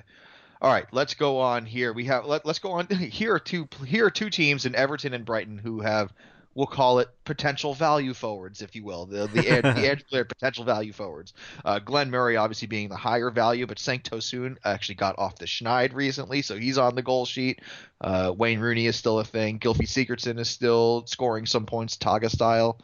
All 0.62 0.72
right, 0.72 0.86
let's 0.92 1.16
go 1.16 1.40
on 1.40 1.66
here. 1.66 1.92
We 1.92 2.06
have 2.06 2.26
let, 2.26 2.46
let's 2.46 2.60
go 2.60 2.74
on. 2.74 2.88
Here 2.90 3.34
are 3.34 3.40
two 3.40 3.68
here 3.88 4.06
are 4.06 4.12
two 4.12 4.30
teams 4.30 4.68
in 4.68 4.76
Everton 4.76 5.14
and 5.14 5.26
Brighton 5.26 5.58
who 5.58 5.80
have 5.80 6.14
we'll 6.54 6.68
call 6.68 7.00
it 7.00 7.10
potential 7.24 7.74
value 7.74 8.14
forwards, 8.14 8.62
if 8.62 8.76
you 8.76 8.84
will, 8.84 9.06
the 9.06 9.28
the, 9.28 9.42
the 9.42 9.88
edge 9.90 10.06
player 10.08 10.26
potential 10.26 10.64
value 10.64 10.94
forwards. 10.94 11.34
Uh, 11.64 11.80
Glenn 11.80 12.10
Murray 12.10 12.38
obviously 12.38 12.68
being 12.68 12.90
the 12.90 12.96
higher 12.96 13.30
value, 13.30 13.66
but 13.68 13.78
Cenk 13.78 14.04
Tosun 14.04 14.58
actually 14.64 14.96
got 14.96 15.18
off 15.18 15.38
the 15.38 15.46
Schneid 15.46 15.94
recently, 15.94 16.42
so 16.42 16.58
he's 16.58 16.78
on 16.78 16.96
the 16.96 17.02
goal 17.02 17.26
sheet. 17.26 17.62
Uh, 18.00 18.34
Wayne 18.36 18.60
Rooney 18.60 18.88
is 18.88 18.96
still 18.96 19.20
a 19.20 19.24
thing. 19.24 19.60
Gylfi 19.60 19.88
Sigurdsson 19.88 20.40
is 20.40 20.50
still 20.50 21.06
scoring 21.08 21.46
some 21.46 21.66
points, 21.66 21.98
Togga 21.98 22.30
style. 22.30 22.80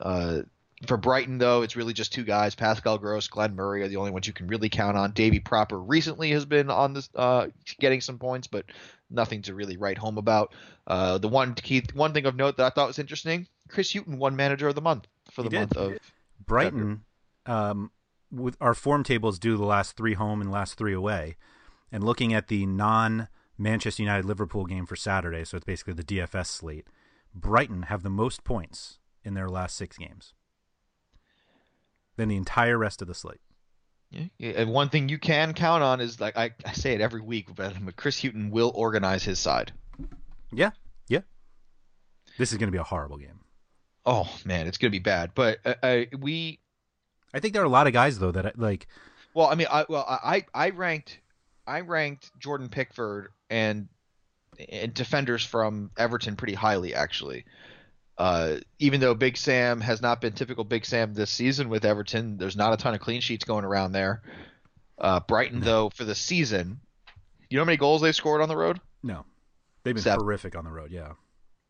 Uh, 0.00 0.42
for 0.86 0.96
Brighton, 0.96 1.38
though, 1.38 1.62
it's 1.62 1.76
really 1.76 1.92
just 1.92 2.12
two 2.12 2.22
guys. 2.22 2.54
Pascal 2.54 2.98
Gross, 2.98 3.26
Glenn 3.26 3.56
Murray 3.56 3.82
are 3.82 3.88
the 3.88 3.96
only 3.96 4.12
ones 4.12 4.26
you 4.26 4.32
can 4.32 4.46
really 4.46 4.68
count 4.68 4.96
on. 4.96 5.10
Davy 5.12 5.40
Pröpper 5.40 5.82
recently 5.84 6.30
has 6.30 6.44
been 6.44 6.70
on 6.70 6.94
this, 6.94 7.08
uh, 7.16 7.48
getting 7.80 8.00
some 8.00 8.18
points, 8.18 8.46
but 8.46 8.64
nothing 9.10 9.42
to 9.42 9.54
really 9.54 9.76
write 9.76 9.98
home 9.98 10.18
about. 10.18 10.54
Uh, 10.86 11.18
the 11.18 11.28
one 11.28 11.54
key, 11.54 11.82
one 11.94 12.12
thing 12.12 12.26
of 12.26 12.36
note 12.36 12.56
that 12.56 12.66
I 12.66 12.70
thought 12.70 12.86
was 12.86 12.98
interesting: 12.98 13.48
Chris 13.68 13.92
Hughton 13.92 14.18
won 14.18 14.36
Manager 14.36 14.68
of 14.68 14.76
the 14.76 14.80
Month 14.80 15.08
for 15.30 15.42
the 15.42 15.48
He 15.48 15.56
did. 15.56 15.58
month 15.58 15.76
of. 15.76 15.98
Brighton, 16.46 17.04
um, 17.44 17.90
with 18.30 18.56
our 18.60 18.72
form 18.74 19.02
tables 19.02 19.38
do 19.38 19.56
the 19.56 19.64
last 19.64 19.96
three 19.96 20.14
home 20.14 20.40
and 20.40 20.50
last 20.50 20.78
three 20.78 20.94
away, 20.94 21.36
and 21.90 22.04
looking 22.04 22.32
at 22.32 22.46
the 22.46 22.66
non 22.66 23.28
Manchester 23.58 24.04
United 24.04 24.24
Liverpool 24.24 24.64
game 24.64 24.86
for 24.86 24.94
Saturday, 24.94 25.44
so 25.44 25.56
it's 25.56 25.66
basically 25.66 25.94
the 25.94 26.04
DFS 26.04 26.46
slate. 26.46 26.86
Brighton 27.34 27.82
have 27.82 28.04
the 28.04 28.10
most 28.10 28.44
points 28.44 28.98
in 29.24 29.34
their 29.34 29.48
last 29.48 29.76
six 29.76 29.98
games 29.98 30.34
than 32.18 32.28
the 32.28 32.36
entire 32.36 32.76
rest 32.76 33.00
of 33.00 33.08
the 33.08 33.14
slate. 33.14 33.40
Yeah, 34.10 34.26
and 34.40 34.70
one 34.70 34.88
thing 34.88 35.08
you 35.08 35.18
can 35.18 35.54
count 35.54 35.82
on 35.82 36.00
is 36.00 36.20
like 36.20 36.36
I, 36.36 36.50
I 36.64 36.72
say 36.72 36.94
it 36.94 37.00
every 37.00 37.20
week, 37.20 37.54
but 37.54 37.74
Chris 37.96 38.20
Hughton 38.20 38.50
will 38.50 38.72
organize 38.74 39.22
his 39.22 39.38
side. 39.38 39.72
Yeah, 40.50 40.70
yeah. 41.08 41.20
This 42.38 42.52
is 42.52 42.58
going 42.58 42.68
to 42.68 42.72
be 42.72 42.78
a 42.78 42.84
horrible 42.84 43.18
game. 43.18 43.40
Oh 44.04 44.28
man, 44.46 44.66
it's 44.66 44.78
gonna 44.78 44.90
be 44.90 44.98
bad. 44.98 45.32
But 45.34 45.58
uh, 45.66 45.74
uh, 45.82 46.04
we 46.18 46.60
I 47.34 47.40
think 47.40 47.52
there 47.52 47.62
are 47.62 47.66
a 47.66 47.70
lot 47.70 47.86
of 47.86 47.92
guys 47.92 48.18
though 48.18 48.32
that 48.32 48.58
like 48.58 48.86
Well, 49.34 49.46
I 49.48 49.54
mean, 49.54 49.66
I 49.70 49.84
well, 49.86 50.04
I 50.08 50.46
I 50.54 50.70
ranked 50.70 51.20
I 51.66 51.80
ranked 51.80 52.30
Jordan 52.38 52.70
Pickford 52.70 53.28
and, 53.50 53.88
and 54.70 54.94
defenders 54.94 55.44
from 55.44 55.90
Everton 55.98 56.36
pretty 56.36 56.54
highly 56.54 56.94
actually. 56.94 57.44
Uh, 58.18 58.56
even 58.80 59.00
though 59.00 59.14
Big 59.14 59.36
Sam 59.36 59.80
has 59.80 60.02
not 60.02 60.20
been 60.20 60.32
typical 60.32 60.64
Big 60.64 60.84
Sam 60.84 61.14
this 61.14 61.30
season 61.30 61.68
with 61.68 61.84
Everton, 61.84 62.36
there's 62.36 62.56
not 62.56 62.72
a 62.74 62.76
ton 62.76 62.92
of 62.94 63.00
clean 63.00 63.20
sheets 63.20 63.44
going 63.44 63.64
around 63.64 63.92
there. 63.92 64.22
Uh, 64.98 65.20
Brighton 65.20 65.60
though 65.60 65.90
for 65.90 66.02
the 66.04 66.16
season, 66.16 66.80
you 67.48 67.56
know 67.56 67.62
how 67.62 67.66
many 67.66 67.76
goals 67.76 68.02
they've 68.02 68.14
scored 68.16 68.40
on 68.42 68.48
the 68.48 68.56
road? 68.56 68.80
no, 69.04 69.24
they've 69.84 69.94
been 69.94 70.02
Seven. 70.02 70.20
horrific 70.24 70.56
on 70.56 70.64
the 70.64 70.70
road. 70.72 70.90
Yeah, 70.90 71.12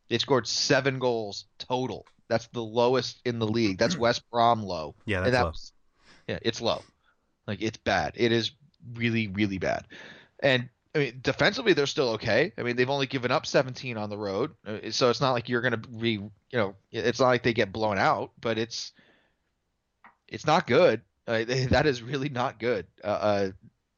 They 0.09 0.17
scored 0.17 0.47
seven 0.49 0.99
goals 0.99 1.45
total. 1.59 2.07
That's 2.29 2.47
the 2.49 2.63
lowest 2.63 3.21
in 3.27 3.39
the 3.39 3.47
league. 3.47 3.77
That's 3.79 3.97
West 3.99 4.23
Brom 4.31 4.63
low. 4.63 4.95
Yeah, 5.05 5.21
that's 5.21 5.33
that 5.33 5.43
low. 5.43 5.49
was- 5.51 5.73
yeah, 6.27 6.39
it's 6.43 6.61
low. 6.63 6.83
Like 7.47 7.61
it's 7.61 7.77
bad. 7.79 8.13
It 8.17 8.33
is 8.33 8.53
really, 8.95 9.29
really 9.29 9.59
bad. 9.59 9.85
And 10.43 10.71
I 10.99 11.03
mean, 11.05 11.21
defensively, 11.23 11.75
they're 11.75 11.87
still 11.87 12.09
okay. 12.11 12.53
I 12.59 12.63
mean, 12.63 12.75
they've 12.75 12.91
only 12.91 13.07
given 13.07 13.31
up 13.31 13.47
17 13.47 13.97
on 13.97 14.11
the 14.11 14.19
road, 14.19 14.51
Uh, 14.67 14.91
so 14.91 15.11
it's 15.11 15.21
not 15.21 15.31
like 15.31 15.49
you're 15.49 15.61
going 15.61 15.81
to 15.81 15.89
be, 15.89 16.11
you 16.11 16.31
know, 16.53 16.75
it's 16.91 17.21
not 17.21 17.29
like 17.29 17.45
they 17.45 17.53
get 17.53 17.73
blown 17.73 17.99
out, 17.99 18.33
but 18.41 18.59
it's, 18.59 18.93
it's 20.27 20.45
not 20.45 20.67
good. 20.67 21.03
Uh, 21.29 21.45
they, 21.45 21.67
that 21.71 21.87
is 21.87 22.03
really 22.03 22.29
not 22.29 22.59
good. 22.59 22.87
Uh, 23.05 23.07
uh, 23.07 23.51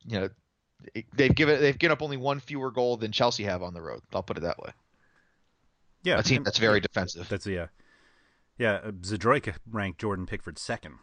you 0.04 0.20
know, 0.20 0.28
they've 1.14 1.34
given 1.34 1.60
they've 1.60 1.78
given 1.78 1.92
up 1.92 2.02
only 2.02 2.16
one 2.18 2.40
fewer 2.40 2.70
goal 2.70 2.96
than 2.96 3.12
Chelsea 3.12 3.44
have 3.44 3.62
on 3.62 3.72
the 3.72 3.82
road. 3.82 4.00
I'll 4.12 4.22
put 4.22 4.36
it 4.36 4.42
that 4.42 4.58
way. 4.58 4.72
yeah. 6.02 6.18
A 6.18 6.22
team 6.22 6.42
that's 6.42 6.58
very 6.58 6.80
defensive. 6.80 7.28
That's 7.28 7.46
yeah, 7.46 7.66
yeah. 8.58 8.80
uh, 8.84 8.90
Zadroika 8.92 9.56
ranked 9.70 10.00
Jordan 10.00 10.26
Pickford 10.26 10.58
second. 10.58 10.94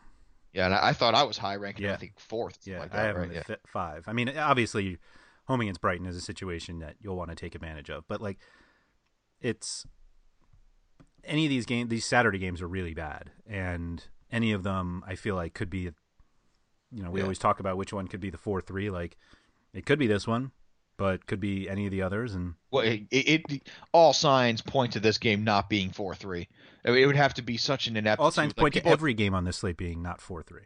Yeah, 0.53 0.65
and 0.65 0.73
I, 0.73 0.89
I 0.89 0.93
thought 0.93 1.15
I 1.15 1.23
was 1.23 1.37
high 1.37 1.55
ranking. 1.55 1.85
Yeah. 1.85 1.93
I 1.93 1.97
think 1.97 2.19
fourth. 2.19 2.59
Yeah, 2.65 2.79
like 2.79 2.93
I 2.93 3.03
have 3.03 3.15
right? 3.15 3.31
Yeah. 3.31 3.55
five. 3.67 4.03
I 4.07 4.13
mean, 4.13 4.35
obviously, 4.37 4.97
home 5.47 5.61
against 5.61 5.81
Brighton 5.81 6.05
is 6.05 6.15
a 6.15 6.21
situation 6.21 6.79
that 6.79 6.95
you'll 6.99 7.15
want 7.15 7.29
to 7.29 7.35
take 7.35 7.55
advantage 7.55 7.89
of, 7.89 8.07
but 8.07 8.21
like, 8.21 8.37
it's 9.41 9.85
any 11.23 11.45
of 11.45 11.49
these 11.49 11.65
games. 11.65 11.89
These 11.89 12.05
Saturday 12.05 12.39
games 12.39 12.61
are 12.61 12.67
really 12.67 12.93
bad, 12.93 13.31
and 13.45 14.03
any 14.31 14.51
of 14.51 14.63
them 14.63 15.03
I 15.07 15.15
feel 15.15 15.35
like 15.35 15.53
could 15.53 15.69
be. 15.69 15.89
You 16.91 17.03
know, 17.03 17.11
we 17.11 17.19
Yeah. 17.19 17.25
always 17.25 17.37
talk 17.39 17.59
about 17.59 17.75
which 17.77 17.91
one 17.91 18.07
could 18.07 18.21
be 18.21 18.29
the 18.29 18.37
four 18.37 18.61
three. 18.61 18.89
Like, 18.89 19.17
it 19.73 19.85
could 19.85 19.99
be 19.99 20.07
this 20.07 20.25
one, 20.25 20.51
but 20.95 21.25
could 21.27 21.39
be 21.41 21.69
any 21.69 21.85
of 21.85 21.91
the 21.91 22.01
others, 22.01 22.33
and 22.33 22.55
Well, 22.71 22.85
it, 22.85 23.03
it, 23.11 23.41
it 23.49 23.69
all 23.91 24.13
signs 24.13 24.61
point 24.61 24.93
to 24.93 24.99
this 25.01 25.17
game 25.17 25.43
not 25.43 25.69
being 25.69 25.91
four 25.91 26.15
three. 26.15 26.47
I 26.85 26.91
mean, 26.91 27.03
it 27.03 27.05
would 27.05 27.17
have 27.17 27.33
to 27.35 27.41
be 27.41 27.57
such 27.57 27.87
an 27.87 27.97
ineptitude. 27.97 28.23
all 28.23 28.31
signs 28.31 28.51
like 28.51 28.57
point 28.57 28.73
to 28.75 28.85
every 28.87 29.13
game 29.13 29.33
on 29.33 29.43
this 29.43 29.57
slate 29.57 29.75
being 29.77 30.01
not 30.01 30.21
four 30.21 30.41
three. 30.43 30.63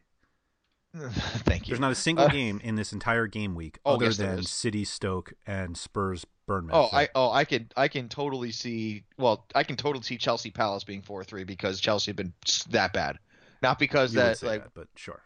Thank 1.45 1.67
you. 1.67 1.71
There's 1.73 1.80
not 1.80 1.91
a 1.91 1.95
single 1.95 2.25
Uh, 2.25 2.30
game 2.30 2.60
in 2.63 2.75
this 2.75 2.91
entire 2.91 3.25
game 3.27 3.56
week 3.56 3.80
Oh, 3.86 3.95
other 3.95 4.06
yes, 4.06 4.17
than. 4.17 4.43
City, 4.43 4.84
Stoke, 4.84 5.34
and 5.47 5.77
Spurs, 5.77 6.25
Bournemouth. 6.47 6.75
Oh, 6.75 6.89
I 6.91 7.08
oh 7.15 7.32
I 7.32 7.45
can 7.45 7.69
I 7.77 7.88
can 7.88 8.10
totally 8.10 8.51
see. 8.51 9.04
Well, 9.17 9.45
I 9.56 9.63
can 9.63 9.77
totally 9.77 10.04
see 10.04 10.17
Chelsea 10.17 10.51
Palace 10.51 10.84
being 10.84 11.01
four 11.01 11.23
three 11.23 11.45
because 11.45 11.80
Chelsea 11.80 12.12
have 12.12 12.17
been 12.17 12.34
that 12.71 12.91
bad. 12.93 13.19
Not 13.62 13.80
because 13.80 14.13
you 14.13 14.19
that 14.19 14.43
like 14.43 14.63
that, 14.63 14.73
but 14.73 14.88
sure. 14.95 15.21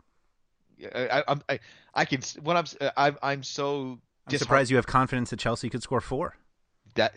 I, 0.94 1.08
I 1.08 1.24
I'm- 1.28 1.42
I 1.50 1.60
I 1.94 2.06
can 2.06 2.22
when 2.44 2.58
I'm 2.58 2.64
s- 2.66 2.78
I'm 2.98 3.18
I'm 3.24 3.42
so 3.44 4.00
I'm 4.28 4.38
surprised 4.38 4.70
you 4.70 4.76
have 4.78 4.86
confidence 4.88 5.30
that 5.32 5.40
Chelsea 5.40 5.70
could 5.70 5.82
score 5.82 6.02
four. 6.02 6.38
that 6.96 7.16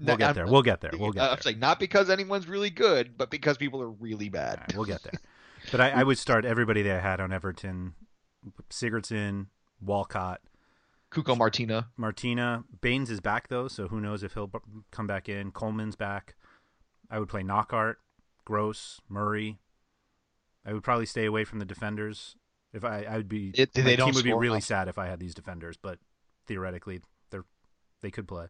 We'll 0.00 0.16
get 0.18 0.34
there. 0.34 0.46
We'll 0.46 0.62
get 0.62 0.80
there. 0.82 0.90
We'll 0.92 1.10
get 1.10 1.20
there. 1.22 1.30
I'm 1.30 1.40
saying 1.40 1.58
not 1.58 1.80
because 1.80 2.10
anyone's 2.10 2.46
really 2.46 2.68
good, 2.70 3.16
but 3.16 3.30
because 3.30 3.56
people 3.56 3.80
are 3.82 3.88
really 3.88 4.28
bad. 4.28 4.60
Right, 4.60 4.74
we'll 4.76 4.84
get 4.84 5.02
there. 5.02 5.12
But 5.70 5.80
I, 5.80 5.90
I 5.90 6.02
would 6.04 6.18
start 6.18 6.44
everybody 6.44 6.82
that 6.82 6.96
I 6.96 7.00
had 7.00 7.20
on 7.20 7.32
Everton: 7.32 7.94
Sigurdsson, 8.70 9.46
Walcott, 9.80 10.40
Cuco 11.10 11.36
Martina. 11.36 11.88
Martina. 11.96 12.64
Baines 12.80 13.10
is 13.10 13.20
back 13.20 13.48
though, 13.48 13.68
so 13.68 13.88
who 13.88 14.00
knows 14.00 14.22
if 14.22 14.34
he'll 14.34 14.50
come 14.90 15.06
back 15.06 15.28
in. 15.28 15.50
Coleman's 15.50 15.96
back. 15.96 16.34
I 17.10 17.18
would 17.18 17.28
play 17.28 17.42
Knockaert, 17.42 17.96
Gross, 18.44 19.00
Murray. 19.08 19.58
I 20.64 20.72
would 20.72 20.82
probably 20.82 21.06
stay 21.06 21.24
away 21.24 21.44
from 21.44 21.58
the 21.60 21.64
defenders. 21.64 22.36
If 22.72 22.84
I, 22.84 23.02
I 23.04 23.16
would 23.16 23.28
be, 23.28 23.52
It- 23.54 23.70
my 23.76 23.82
they 23.82 23.96
don't 23.96 24.08
team 24.08 24.14
would 24.16 24.24
be 24.24 24.32
really 24.32 24.56
enough. 24.56 24.64
sad 24.64 24.88
if 24.88 24.98
I 24.98 25.06
had 25.06 25.20
these 25.20 25.34
defenders. 25.34 25.76
But 25.80 25.98
theoretically, 26.46 27.00
they're 27.30 27.44
they 28.02 28.10
could 28.10 28.26
play. 28.28 28.46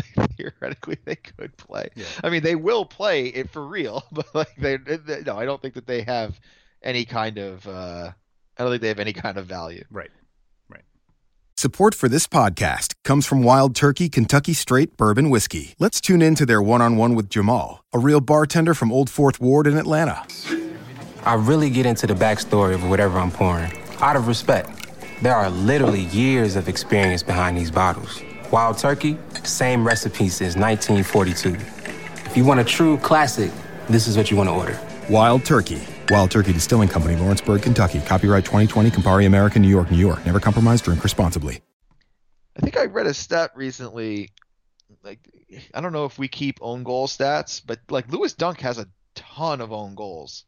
Theoretically, 0.36 0.98
they 1.04 1.16
could 1.16 1.56
play. 1.56 1.88
Yeah. 1.94 2.04
I 2.22 2.30
mean, 2.30 2.42
they 2.42 2.54
will 2.56 2.84
play 2.84 3.26
it 3.26 3.50
for 3.50 3.66
real, 3.66 4.04
but 4.12 4.34
like 4.34 4.54
they, 4.56 4.76
they 4.76 5.22
no, 5.22 5.36
I 5.38 5.44
don't 5.44 5.60
think 5.60 5.74
that 5.74 5.86
they 5.86 6.02
have 6.02 6.38
any 6.82 7.04
kind 7.04 7.38
of. 7.38 7.66
uh 7.66 8.12
I 8.58 8.62
don't 8.62 8.72
think 8.72 8.82
they 8.82 8.88
have 8.88 8.98
any 9.00 9.12
kind 9.12 9.36
of 9.36 9.44
value. 9.46 9.84
Right. 9.90 10.10
Right. 10.70 10.84
Support 11.58 11.94
for 11.94 12.08
this 12.08 12.26
podcast 12.26 12.94
comes 13.04 13.26
from 13.26 13.42
Wild 13.42 13.74
Turkey 13.76 14.08
Kentucky 14.08 14.54
Straight 14.54 14.96
Bourbon 14.96 15.28
Whiskey. 15.28 15.74
Let's 15.78 16.00
tune 16.00 16.22
in 16.22 16.34
to 16.36 16.46
their 16.46 16.62
one 16.62 16.80
on 16.80 16.96
one 16.96 17.14
with 17.14 17.28
Jamal, 17.28 17.84
a 17.92 17.98
real 17.98 18.20
bartender 18.20 18.72
from 18.72 18.90
Old 18.90 19.10
Fourth 19.10 19.40
Ward 19.40 19.66
in 19.66 19.76
Atlanta. 19.76 20.24
I 21.24 21.34
really 21.34 21.68
get 21.70 21.86
into 21.86 22.06
the 22.06 22.14
backstory 22.14 22.74
of 22.74 22.88
whatever 22.88 23.18
I'm 23.18 23.30
pouring, 23.30 23.72
out 23.98 24.16
of 24.16 24.26
respect. 24.28 24.70
There 25.22 25.34
are 25.34 25.50
literally 25.50 26.02
years 26.02 26.56
of 26.56 26.68
experience 26.68 27.22
behind 27.22 27.56
these 27.56 27.70
bottles. 27.70 28.22
Wild 28.52 28.78
Turkey, 28.78 29.18
same 29.42 29.84
recipe 29.84 30.28
since 30.28 30.54
1942. 30.54 31.54
If 32.30 32.36
you 32.36 32.44
want 32.44 32.60
a 32.60 32.64
true 32.64 32.96
classic, 32.98 33.50
this 33.88 34.06
is 34.06 34.16
what 34.16 34.30
you 34.30 34.36
want 34.36 34.48
to 34.48 34.54
order. 34.54 34.78
Wild 35.10 35.44
Turkey. 35.44 35.80
Wild 36.10 36.30
Turkey 36.30 36.52
Distilling 36.52 36.88
Company, 36.88 37.16
Lawrenceburg, 37.16 37.62
Kentucky. 37.62 38.00
Copyright 38.00 38.44
2020, 38.44 38.90
Campari 38.90 39.26
American, 39.26 39.62
New 39.62 39.68
York, 39.68 39.90
New 39.90 39.98
York. 39.98 40.24
Never 40.24 40.38
compromise, 40.38 40.80
drink 40.80 41.02
responsibly. 41.02 41.60
I 42.56 42.60
think 42.60 42.76
I 42.76 42.84
read 42.84 43.06
a 43.06 43.14
stat 43.14 43.50
recently. 43.56 44.30
Like, 45.02 45.18
I 45.74 45.80
don't 45.80 45.92
know 45.92 46.04
if 46.04 46.16
we 46.16 46.28
keep 46.28 46.58
own 46.60 46.84
goal 46.84 47.08
stats, 47.08 47.60
but 47.64 47.80
like 47.90 48.08
Lewis 48.12 48.34
Dunk 48.34 48.60
has 48.60 48.78
a 48.78 48.86
ton 49.16 49.60
of 49.60 49.72
own 49.72 49.96
goals. 49.96 50.44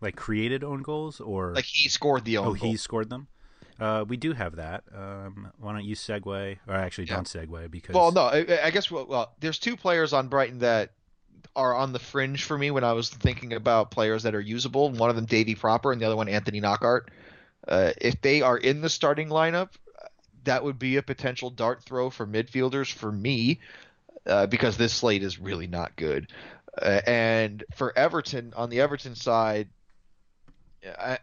Like 0.00 0.14
created 0.14 0.62
own 0.62 0.82
goals, 0.82 1.20
or 1.20 1.52
like 1.52 1.64
he 1.64 1.88
scored 1.88 2.24
the 2.24 2.38
oh, 2.38 2.42
own. 2.42 2.46
Goals. 2.46 2.58
Oh, 2.58 2.60
goal. 2.60 2.70
he 2.70 2.76
scored 2.76 3.10
them. 3.10 3.26
Uh, 3.80 4.04
we 4.06 4.18
do 4.18 4.32
have 4.32 4.56
that. 4.56 4.84
Um, 4.94 5.50
why 5.58 5.72
don't 5.72 5.84
you 5.84 5.96
segue, 5.96 6.58
or 6.68 6.74
actually 6.74 7.06
Yeah. 7.06 7.14
don't 7.16 7.26
segue 7.26 7.70
because 7.70 7.94
Well, 7.94 8.12
no, 8.12 8.22
I, 8.22 8.66
I 8.66 8.70
guess 8.70 8.90
well, 8.90 9.06
well, 9.06 9.32
there's 9.40 9.58
two 9.58 9.76
players 9.76 10.12
on 10.12 10.28
Brighton 10.28 10.58
that 10.58 10.92
are 11.56 11.74
on 11.74 11.92
the 11.92 11.98
fringe 11.98 12.44
for 12.44 12.56
me 12.56 12.70
when 12.70 12.84
I 12.84 12.92
was 12.92 13.08
thinking 13.08 13.54
about 13.54 13.90
players 13.90 14.22
that 14.24 14.34
are 14.34 14.40
usable. 14.40 14.90
One 14.90 15.08
of 15.10 15.16
them 15.16 15.24
Davy 15.24 15.54
Pröpper, 15.54 15.92
and 15.92 16.00
the 16.00 16.06
other 16.06 16.16
one 16.16 16.28
Anthony 16.28 16.60
Knockaert. 16.60 17.08
Uh, 17.66 17.92
if 18.00 18.20
they 18.20 18.42
are 18.42 18.56
in 18.56 18.82
the 18.82 18.88
starting 18.88 19.28
lineup, 19.28 19.70
that 20.44 20.62
would 20.62 20.78
be 20.78 20.96
a 20.96 21.02
potential 21.02 21.50
dart 21.50 21.82
throw 21.82 22.10
for 22.10 22.26
midfielders 22.26 22.92
for 22.92 23.10
me, 23.10 23.60
uh, 24.26 24.46
because 24.46 24.76
this 24.76 24.92
slate 24.92 25.22
is 25.22 25.38
really 25.38 25.66
not 25.66 25.96
good. 25.96 26.28
Uh, 26.80 27.00
and 27.06 27.64
for 27.74 27.96
Everton, 27.96 28.52
on 28.56 28.70
the 28.70 28.80
Everton 28.80 29.14
side, 29.14 29.68
I, 30.98 31.18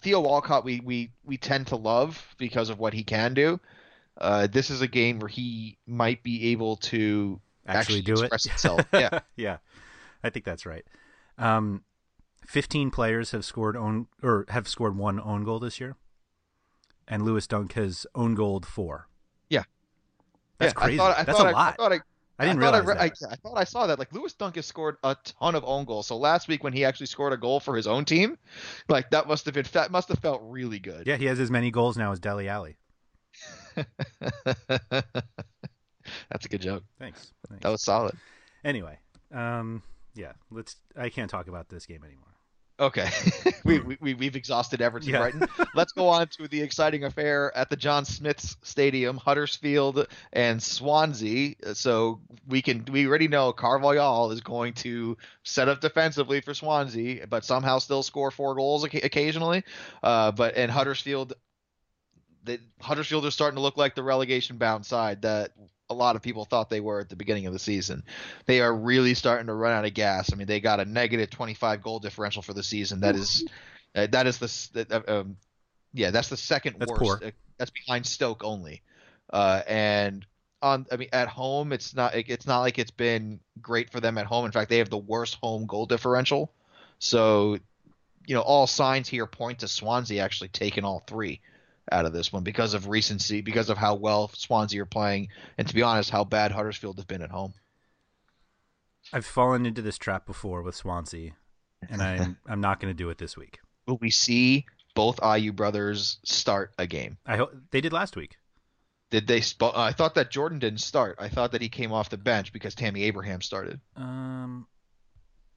Theo 0.00 0.20
Walcott, 0.20 0.64
we, 0.64 0.80
we 0.80 1.10
we 1.24 1.36
tend 1.36 1.66
to 1.68 1.76
love 1.76 2.34
because 2.38 2.70
of 2.70 2.78
what 2.78 2.92
he 2.94 3.04
can 3.04 3.34
do. 3.34 3.60
Uh, 4.20 4.46
this 4.46 4.70
is 4.70 4.80
a 4.80 4.88
game 4.88 5.18
where 5.20 5.28
he 5.28 5.78
might 5.86 6.22
be 6.22 6.50
able 6.50 6.76
to 6.76 7.40
actually, 7.66 8.02
do 8.02 8.14
it. 8.14 8.20
express 8.32 8.44
himself. 8.44 8.80
Yeah. 8.92 9.20
yeah, 9.36 9.58
I 10.24 10.30
think 10.30 10.44
that's 10.44 10.66
right. 10.66 10.84
Um, 11.36 11.84
Fifteen 12.46 12.90
players 12.90 13.32
have 13.32 13.44
scored 13.44 13.76
own 13.76 14.06
or 14.22 14.46
have 14.48 14.66
scored 14.66 14.96
one 14.96 15.20
own 15.20 15.44
goal 15.44 15.58
this 15.58 15.78
year, 15.80 15.96
and 17.06 17.22
Lewis 17.24 17.46
Dunk 17.46 17.74
has 17.74 18.06
own 18.14 18.34
goal 18.34 18.60
four. 18.60 19.08
Yeah. 19.50 19.64
That's 20.58 20.72
Yeah, 20.72 20.80
crazy. 20.80 20.94
I 20.94 20.96
thought, 21.04 21.18
I 21.18 21.22
That's 21.24 21.38
thought 21.38 21.46
a 21.46 21.50
I, 21.50 21.52
lot. 21.52 21.72
I 21.74 21.76
thought 21.76 21.92
I, 22.38 22.44
I 22.44 22.46
didn't 22.46 22.60
thought 22.60 22.72
realize 22.72 22.88
I, 22.88 23.02
re- 23.04 23.10
that. 23.20 23.28
I, 23.28 23.32
I 23.32 23.36
thought 23.36 23.58
I 23.58 23.64
saw 23.64 23.86
that. 23.88 23.98
Like 23.98 24.12
Lewis 24.12 24.32
Dunk 24.32 24.56
has 24.56 24.66
scored 24.66 24.96
a 25.02 25.16
ton 25.24 25.54
of 25.54 25.64
own 25.64 25.84
goals. 25.84 26.06
So 26.06 26.16
last 26.16 26.48
week 26.48 26.62
when 26.62 26.72
he 26.72 26.84
actually 26.84 27.06
scored 27.06 27.32
a 27.32 27.36
goal 27.36 27.58
for 27.60 27.76
his 27.76 27.86
own 27.86 28.04
team, 28.04 28.38
like 28.88 29.10
that 29.10 29.26
must 29.26 29.44
have 29.46 29.54
been 29.54 29.66
that 29.72 29.90
must 29.90 30.08
have 30.08 30.20
felt 30.20 30.40
really 30.44 30.78
good. 30.78 31.06
Yeah, 31.06 31.16
he 31.16 31.24
has 31.26 31.40
as 31.40 31.50
many 31.50 31.70
goals 31.70 31.96
now 31.96 32.12
as 32.12 32.20
Dele 32.20 32.48
Alli. 32.48 32.76
That's 36.30 36.46
a 36.46 36.48
good 36.48 36.62
joke. 36.62 36.84
Thanks. 36.98 37.32
Thanks. 37.48 37.62
That 37.62 37.70
was 37.70 37.82
solid. 37.82 38.16
Anyway, 38.64 38.98
um, 39.32 39.82
yeah, 40.14 40.32
let's. 40.50 40.76
I 40.96 41.08
can't 41.10 41.30
talk 41.30 41.48
about 41.48 41.68
this 41.68 41.86
game 41.86 42.02
anymore. 42.04 42.37
Okay, 42.80 43.08
we, 43.64 43.80
we 43.80 43.96
we- 44.00 44.14
we've 44.14 44.36
exhausted 44.36 44.80
Everton 44.80 45.10
Yeah. 45.10 45.18
Brighton. 45.18 45.48
Let's 45.74 45.92
go 45.92 46.08
on 46.08 46.28
to 46.28 46.46
the 46.46 46.62
exciting 46.62 47.02
affair 47.04 47.56
at 47.56 47.70
the 47.70 47.76
John 47.76 48.04
Smith's 48.04 48.56
Stadium, 48.62 49.16
Huddersfield 49.16 50.06
and 50.32 50.62
Swansea. 50.62 51.56
So 51.74 52.20
we 52.46 52.62
can 52.62 52.84
we 52.90 53.06
already 53.08 53.26
know 53.26 53.52
Carvalhal 53.52 54.32
is 54.32 54.40
going 54.42 54.74
to 54.74 55.16
set 55.42 55.68
up 55.68 55.80
defensively 55.80 56.40
for 56.40 56.54
Swansea, 56.54 57.26
but 57.26 57.44
somehow 57.44 57.78
still 57.80 58.04
score 58.04 58.30
four 58.30 58.54
goals 58.54 58.84
occasionally. 58.84 59.64
Uh, 60.02 60.30
but 60.30 60.56
and 60.56 60.70
Huddersfield, 60.70 61.32
the 62.44 62.60
Huddersfield 62.80 63.26
are 63.26 63.32
starting 63.32 63.56
to 63.56 63.62
look 63.62 63.76
like 63.76 63.96
the 63.96 64.04
relegation 64.04 64.56
bound 64.56 64.86
side 64.86 65.22
that 65.22 65.50
a 65.90 65.94
lot 65.94 66.16
of 66.16 66.22
people 66.22 66.44
thought 66.44 66.68
they 66.70 66.80
were 66.80 67.00
at 67.00 67.08
the 67.08 67.16
beginning 67.16 67.46
of 67.46 67.52
the 67.52 67.58
season. 67.58 68.02
They 68.46 68.60
are 68.60 68.74
really 68.74 69.14
starting 69.14 69.46
to 69.46 69.54
run 69.54 69.72
out 69.72 69.84
of 69.84 69.94
gas. 69.94 70.32
I 70.32 70.36
mean, 70.36 70.46
they 70.46 70.60
got 70.60 70.80
a 70.80 70.84
negative 70.84 71.30
25 71.30 71.82
goal 71.82 71.98
differential 71.98 72.42
for 72.42 72.52
the 72.52 72.62
season. 72.62 73.00
That 73.00 73.16
is, 73.16 73.44
uh, 73.94 74.06
that 74.12 74.26
is 74.26 74.38
the, 74.38 74.86
uh, 74.90 75.20
um, 75.20 75.36
yeah, 75.94 76.10
that's 76.10 76.28
the 76.28 76.36
second 76.36 76.76
That's 76.78 76.90
worst. 76.90 77.02
poor. 77.02 77.20
Uh, 77.24 77.30
That's 77.58 77.70
behind 77.70 78.06
Stoke 78.06 78.44
only. 78.44 78.82
Uh, 79.32 79.62
and 79.66 80.26
on, 80.62 80.86
I 80.92 80.96
mean, 80.96 81.08
at 81.12 81.28
home, 81.28 81.72
it's 81.72 81.94
not, 81.94 82.14
it- 82.14 82.28
it's 82.28 82.46
not 82.46 82.60
like 82.60 82.78
it's 82.78 82.90
been 82.90 83.40
great 83.60 83.90
for 83.90 84.00
them 84.00 84.18
at 84.18 84.26
home. 84.26 84.44
In 84.44 84.52
fact, 84.52 84.70
they 84.70 84.78
have 84.78 84.90
the 84.90 84.98
worst 84.98 85.36
home 85.42 85.66
goal 85.66 85.86
differential. 85.86 86.52
So, 86.98 87.58
you 88.26 88.34
know, 88.34 88.42
all 88.42 88.66
signs 88.66 89.08
here 89.08 89.26
point 89.26 89.60
to 89.60 89.68
Swansea 89.68 90.22
actually 90.22 90.48
taking 90.48 90.84
all 90.84 91.02
three 91.06 91.40
out 91.92 92.06
of 92.06 92.12
this 92.12 92.32
one 92.32 92.42
because 92.42 92.74
of 92.74 92.88
recency, 92.88 93.40
because 93.40 93.70
of 93.70 93.78
how 93.78 93.94
well 93.94 94.30
Swansea 94.34 94.82
are 94.82 94.86
playing, 94.86 95.28
and 95.56 95.66
to 95.66 95.74
be 95.74 95.82
honest, 95.82 96.10
how 96.10 96.24
bad 96.24 96.52
Huddersfield 96.52 96.98
have 96.98 97.06
been 97.06 97.22
at 97.22 97.30
home. 97.30 97.54
I've 99.12 99.26
fallen 99.26 99.66
into 99.66 99.82
this 99.82 99.98
trap 99.98 100.26
before 100.26 100.62
with 100.62 100.74
Swansea, 100.74 101.32
and 101.88 102.02
I'm 102.02 102.36
I'm 102.46 102.60
not 102.60 102.80
going 102.80 102.92
to 102.92 102.96
do 102.96 103.10
it 103.10 103.18
this 103.18 103.36
week. 103.36 103.58
Will 103.86 103.98
we 103.98 104.10
see 104.10 104.66
both 104.94 105.16
Ayew 105.20 105.54
brothers 105.54 106.18
start 106.24 106.72
a 106.78 106.86
game? 106.86 107.18
I 107.24 107.36
hope 107.36 107.54
they 107.70 107.80
did 107.80 107.92
last 107.92 108.16
week. 108.16 108.36
Did 109.10 109.26
they? 109.26 109.40
Sp- 109.40 109.72
I 109.74 109.92
thought 109.92 110.14
that 110.16 110.30
Jordan 110.30 110.58
didn't 110.58 110.80
start. 110.80 111.16
I 111.18 111.28
thought 111.28 111.52
that 111.52 111.62
he 111.62 111.70
came 111.70 111.92
off 111.92 112.10
the 112.10 112.18
bench 112.18 112.52
because 112.52 112.74
Tammy 112.74 113.04
Abraham 113.04 113.40
started. 113.40 113.80
Um, 113.96 114.66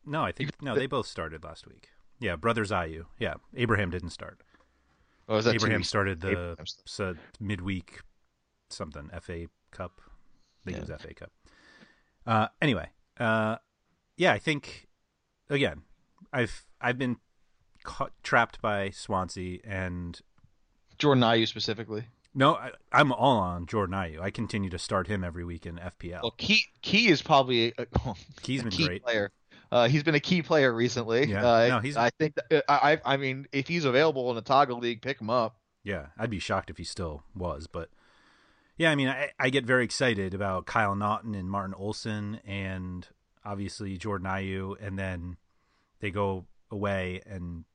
no, 0.06 0.24
I 0.24 0.32
think 0.32 0.52
no, 0.62 0.76
they 0.76 0.88
both 0.88 1.08
started 1.08 1.44
last 1.44 1.68
week. 1.68 1.90
Yeah, 2.20 2.38
brothers 2.38 2.72
Ayew. 2.72 3.06
Yeah, 3.20 3.36
Abraham 3.56 3.90
didn't 3.90 4.12
start. 4.12 4.40
Oh, 5.30 5.36
was 5.36 5.46
that 5.46 5.56
Abraham 5.56 5.84
started 5.84 6.22
the 6.22 6.30
Abraham 6.32 6.66
started. 6.66 7.20
midweek 7.40 8.02
something 8.70 9.10
FA 9.22 9.48
Cup. 9.72 10.02
I 10.62 10.72
think 10.72 10.78
it 10.78 10.90
was 10.90 11.02
FA 11.02 11.14
Cup. 11.14 11.32
Uh, 12.26 12.48
anyway, 12.62 12.90
uh, 13.20 13.58
yeah, 14.18 14.34
I 14.34 14.40
think 14.40 14.88
again, 15.50 15.82
I've 16.34 16.66
I've 16.80 16.98
been 16.98 17.18
caught, 17.84 18.12
trapped 18.24 18.62
by 18.62 18.90
Swansea, 18.92 19.60
and 19.64 20.20
Jordan 20.98 21.24
Ayew 21.24 21.48
specifically. 21.48 22.06
no, 22.34 22.56
I, 22.56 22.72
I'm 22.92 23.12
all 23.12 23.38
on 23.40 23.66
Jordan 23.66 23.96
Ayew. 23.96 24.22
I 24.22 24.30
continue 24.32 24.70
to 24.70 24.80
start 24.80 25.08
him 25.08 25.24
every 25.24 25.44
week 25.44 25.66
in 25.66 25.78
FPL. 25.78 26.22
Well, 26.22 26.36
Ki 26.38 26.66
Ki 26.82 27.08
is 27.08 27.22
probably 27.22 27.74
a, 27.78 27.86
He's 28.44 28.62
a 28.62 28.66
been 28.66 28.72
key 28.72 28.86
great. 28.88 29.04
player. 29.04 29.32
Uh, 29.72 29.88
he's 29.88 30.04
been 30.04 30.16
a 30.16 30.20
key 30.20 30.42
player 30.42 30.74
recently. 30.74 31.28
Yeah. 31.28 31.46
Uh, 31.46 31.68
No, 31.70 31.80
he's- 31.80 31.96
I 31.96 32.10
think. 32.10 32.36
That, 32.36 32.64
I 32.68 32.94
I 32.94 33.14
I 33.14 33.18
mean, 33.18 33.48
if 33.52 33.68
he's 33.68 33.86
available 33.86 34.30
in 34.32 34.38
a 34.38 34.42
Togga 34.42 34.80
league, 34.80 35.02
pick 35.02 35.22
him 35.22 35.30
up. 35.30 35.56
Yeah, 35.84 36.08
I'd 36.18 36.30
be 36.30 36.40
shocked 36.40 36.70
if 36.70 36.78
he 36.78 36.84
still 36.84 37.24
was, 37.36 37.68
but 37.68 37.90
yeah, 38.78 38.92
I 38.92 38.96
mean, 38.96 39.08
I, 39.08 39.32
I 39.40 39.50
get 39.50 39.66
very 39.66 39.84
excited 39.84 40.34
about 40.34 40.66
Kyle 40.66 40.96
Naughton 40.96 41.34
and 41.36 41.50
Martin 41.50 41.74
Olsson, 41.80 42.40
and 42.46 43.08
obviously 43.46 43.98
Jordan 43.98 44.28
Ayew, 44.28 44.76
and 44.80 45.00
then 45.00 45.38
they 46.00 46.12
go 46.12 46.46
away 46.70 47.22
and 47.26 47.66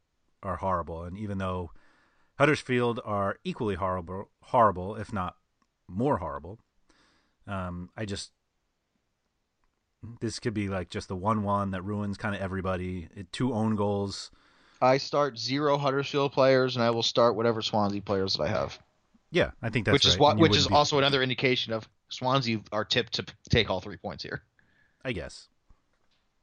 are 0.43 0.57
horrible. 0.57 1.03
And 1.05 1.17
even 1.19 1.39
though 1.39 1.73
Huddersfield 2.39 3.01
are 3.05 3.39
equally 3.43 3.75
horrible, 3.77 4.31
horrible 4.43 4.95
if 4.97 5.13
not 5.13 5.37
more 5.89 6.19
horrible, 6.19 6.59
um, 7.47 7.91
I 7.97 8.05
just 8.05 8.31
this 10.21 10.39
could 10.39 10.55
be 10.55 10.69
like 10.69 10.91
just 10.91 11.09
the 11.09 11.17
one-one 11.17 11.71
that 11.73 11.83
ruins 11.83 12.17
kind 12.17 12.35
of 12.35 12.41
everybody. 12.41 13.09
It, 13.15 13.33
two 13.33 13.53
own 13.53 13.77
goals. 13.77 14.31
I 14.81 14.99
start 14.99 15.39
zero 15.39 15.79
Huddersfield 15.79 16.33
players, 16.33 16.77
and 16.77 16.85
I 16.85 16.91
will 16.91 17.03
start 17.03 17.35
whatever 17.35 17.63
Swansea 17.63 18.03
players 18.03 18.35
that 18.35 18.43
I 18.43 18.49
have. 18.49 18.79
Yeah, 19.31 19.51
I 19.63 19.71
think 19.71 19.87
that's 19.87 19.95
which 19.95 20.07
is 20.07 20.15
right, 20.15 20.21
what, 20.21 20.39
which 20.39 20.57
is 20.57 20.69
be- 20.69 20.75
also 20.75 20.99
another 20.99 21.23
indication 21.23 21.73
of 21.73 21.89
Swansea 22.09 22.61
are 22.73 22.85
tipped 22.85 23.15
to 23.15 23.27
take 23.51 23.71
all 23.71 23.81
three 23.81 23.97
points 23.97 24.23
here. 24.23 24.43
I 25.05 25.13
guess. 25.13 25.49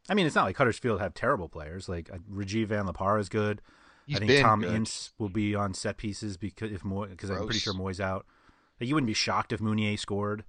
I 0.10 0.16
mean, 0.16 0.26
it's 0.26 0.36
not 0.36 0.46
like 0.46 0.58
Huddersfield 0.58 1.00
have 1.00 1.14
terrible 1.14 1.48
players. 1.48 1.88
Like 1.88 2.12
uh, 2.12 2.18
Rajiv 2.32 2.68
van 2.68 2.86
La 2.86 2.92
Parra 2.92 3.20
is 3.20 3.30
good. 3.30 3.62
He's 4.06 4.18
I 4.18 4.26
think 4.26 4.42
Tom 4.42 4.62
good. 4.62 4.74
Ince 4.74 5.14
will 5.18 5.30
be 5.30 5.56
on 5.56 5.74
set 5.74 5.98
pieces 5.98 6.36
because 6.38 6.72
if 6.72 6.84
because 6.84 7.30
I'm 7.30 7.46
pretty 7.46 7.60
sure 7.60 7.74
Mooy's 7.74 8.02
out. 8.02 8.26
Like, 8.80 8.90
you 8.90 8.96
wouldn't 8.96 9.08
be 9.08 9.14
shocked 9.14 9.54
if 9.54 9.60
Mounié 9.60 9.98
scored. 9.98 10.44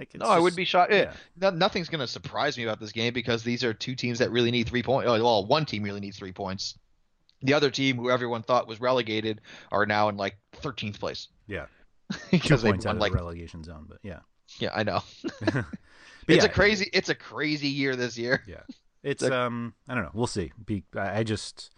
Like, 0.00 0.14
No, 0.18 0.26
I 0.26 0.38
would 0.38 0.56
be 0.56 0.64
shocked. 0.64 0.92
Yeah. 0.92 1.12
No, 1.40 1.50
nothing's 1.50 1.88
going 1.88 2.00
to 2.00 2.06
surprise 2.06 2.56
me 2.56 2.64
about 2.64 2.80
this 2.80 2.92
game 2.92 3.12
because 3.12 3.42
these 3.42 3.62
are 3.62 3.72
two 3.74 3.94
teams 3.94 4.18
that 4.18 4.30
really 4.30 4.50
need 4.50 4.68
three 4.68 4.82
points. 4.82 5.06
Well, 5.08 5.46
one 5.46 5.64
team 5.66 5.82
really 5.82 6.00
needs 6.00 6.18
three 6.18 6.32
points. 6.32 6.76
The 7.42 7.54
other 7.54 7.70
team, 7.70 7.96
who 7.96 8.10
everyone 8.10 8.42
thought 8.42 8.66
was 8.68 8.80
relegated, 8.80 9.40
are 9.70 9.86
now 9.86 10.08
in 10.08 10.16
like 10.16 10.36
13th 10.62 10.98
place 10.98 11.28
Yeah, 11.46 11.66
because 12.30 12.62
they 12.62 12.70
points 12.70 12.84
out 12.86 12.96
of 12.96 13.00
like. 13.00 13.12
the 13.12 13.16
relegation 13.18 13.62
zone. 13.64 13.86
But 13.88 13.98
yeah, 14.02 14.20
Yeah, 14.58 14.70
I 14.74 14.82
know. 14.82 15.02
It's 16.28 16.44
yeah, 16.44 16.50
a 16.50 16.52
crazy. 16.52 16.88
It's 16.92 17.08
a 17.08 17.14
crazy 17.14 17.68
year 17.68 17.96
this 17.96 18.16
year. 18.16 18.44
Yeah, 18.46 18.60
it's 19.02 19.22
Like- 19.22 19.32
um, 19.32 19.74
I 19.88 19.94
don't 19.94 20.04
know. 20.04 20.10
We'll 20.14 20.26
see. 20.28 20.52
Be, 20.64 20.84
I 20.94 21.20
I 21.20 21.22
just 21.24 21.70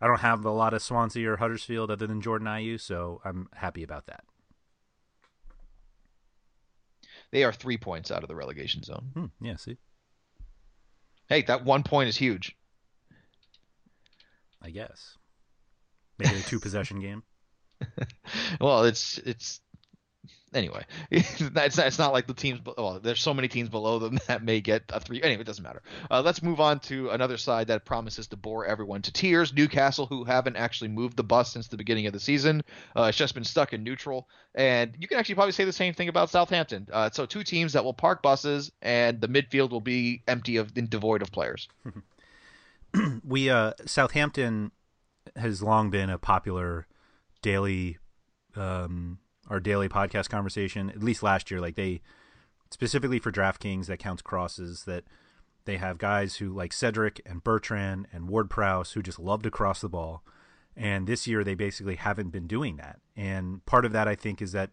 I 0.00 0.06
don't 0.06 0.20
have 0.20 0.44
a 0.46 0.50
lot 0.50 0.72
of 0.72 0.80
Swansea 0.82 1.30
or 1.32 1.36
Huddersfield 1.36 1.90
other 1.90 2.06
than 2.06 2.22
Jordan 2.22 2.46
Ayew, 2.48 2.80
so 2.80 3.20
I'm 3.24 3.48
happy 3.54 3.82
about 3.82 4.06
that. 4.06 4.24
They 7.30 7.44
are 7.44 7.52
three 7.52 7.76
points 7.76 8.10
out 8.10 8.22
of 8.22 8.28
the 8.28 8.36
relegation 8.36 8.82
zone. 8.82 9.10
Hmm, 9.14 9.46
yeah, 9.46 9.56
see, 9.56 9.76
Hey, 11.28 11.42
that 11.42 11.64
one 11.64 11.82
point 11.82 12.08
is 12.08 12.16
huge. 12.16 12.56
I 14.62 14.70
guess. 14.70 15.16
Maybe 16.18 16.36
a 16.36 16.42
two 16.42 16.58
possession 16.58 17.00
game. 17.00 17.22
well, 18.60 18.84
it's 18.84 19.18
it's 19.18 19.60
anyway. 20.54 20.84
it's 21.10 21.40
not, 21.40 21.86
it's 21.86 21.98
not 21.98 22.12
like 22.12 22.26
the 22.26 22.34
teams. 22.34 22.60
Well, 22.76 23.00
there's 23.02 23.20
so 23.20 23.34
many 23.34 23.48
teams 23.48 23.68
below 23.68 23.98
them 23.98 24.18
that 24.26 24.42
may 24.42 24.60
get 24.60 24.84
a 24.90 25.00
three. 25.00 25.22
Anyway, 25.22 25.40
it 25.40 25.46
doesn't 25.46 25.62
matter. 25.62 25.82
Uh, 26.10 26.22
let's 26.22 26.42
move 26.42 26.60
on 26.60 26.80
to 26.80 27.10
another 27.10 27.36
side 27.36 27.68
that 27.68 27.84
promises 27.84 28.26
to 28.28 28.36
bore 28.36 28.66
everyone 28.66 29.02
to 29.02 29.12
tears. 29.12 29.52
Newcastle, 29.52 30.06
who 30.06 30.24
haven't 30.24 30.56
actually 30.56 30.88
moved 30.88 31.16
the 31.16 31.24
bus 31.24 31.52
since 31.52 31.68
the 31.68 31.76
beginning 31.76 32.06
of 32.06 32.12
the 32.12 32.20
season, 32.20 32.62
uh, 32.96 33.04
it's 33.04 33.18
just 33.18 33.34
been 33.34 33.44
stuck 33.44 33.72
in 33.72 33.82
neutral. 33.82 34.28
And 34.54 34.94
you 34.98 35.06
can 35.08 35.18
actually 35.18 35.36
probably 35.36 35.52
say 35.52 35.64
the 35.64 35.72
same 35.72 35.94
thing 35.94 36.08
about 36.08 36.30
Southampton. 36.30 36.88
Uh, 36.92 37.10
so 37.10 37.26
two 37.26 37.44
teams 37.44 37.74
that 37.74 37.84
will 37.84 37.94
park 37.94 38.22
buses, 38.22 38.72
and 38.82 39.20
the 39.20 39.28
midfield 39.28 39.70
will 39.70 39.80
be 39.80 40.22
empty 40.26 40.56
of 40.56 40.72
and 40.76 40.88
devoid 40.88 41.22
of 41.22 41.30
players. 41.30 41.68
we 43.24 43.50
uh, 43.50 43.72
Southampton 43.86 44.72
has 45.36 45.62
long 45.62 45.90
been 45.90 46.10
a 46.10 46.18
popular 46.18 46.86
daily 47.42 47.98
um, 48.56 49.18
our 49.48 49.60
daily 49.60 49.88
podcast 49.88 50.28
conversation. 50.28 50.90
At 50.90 51.02
least 51.02 51.22
last 51.22 51.50
year, 51.50 51.60
like 51.60 51.74
they 51.74 52.00
specifically 52.70 53.18
for 53.18 53.32
DraftKings 53.32 53.86
that 53.86 53.98
counts 53.98 54.22
crosses 54.22 54.84
that 54.84 55.04
they 55.64 55.76
have 55.76 55.98
guys 55.98 56.36
who 56.36 56.50
like 56.50 56.72
Cedric 56.72 57.20
and 57.26 57.42
Bertrand 57.42 58.06
and 58.12 58.28
Ward 58.28 58.50
Prowse 58.50 58.92
who 58.92 59.02
just 59.02 59.18
love 59.18 59.42
to 59.42 59.50
cross 59.50 59.80
the 59.80 59.88
ball. 59.88 60.22
And 60.76 61.06
this 61.06 61.26
year 61.26 61.44
they 61.44 61.54
basically 61.54 61.96
haven't 61.96 62.30
been 62.30 62.46
doing 62.46 62.76
that. 62.76 63.00
And 63.16 63.64
part 63.66 63.84
of 63.84 63.92
that 63.92 64.08
I 64.08 64.14
think 64.14 64.40
is 64.40 64.52
that 64.52 64.70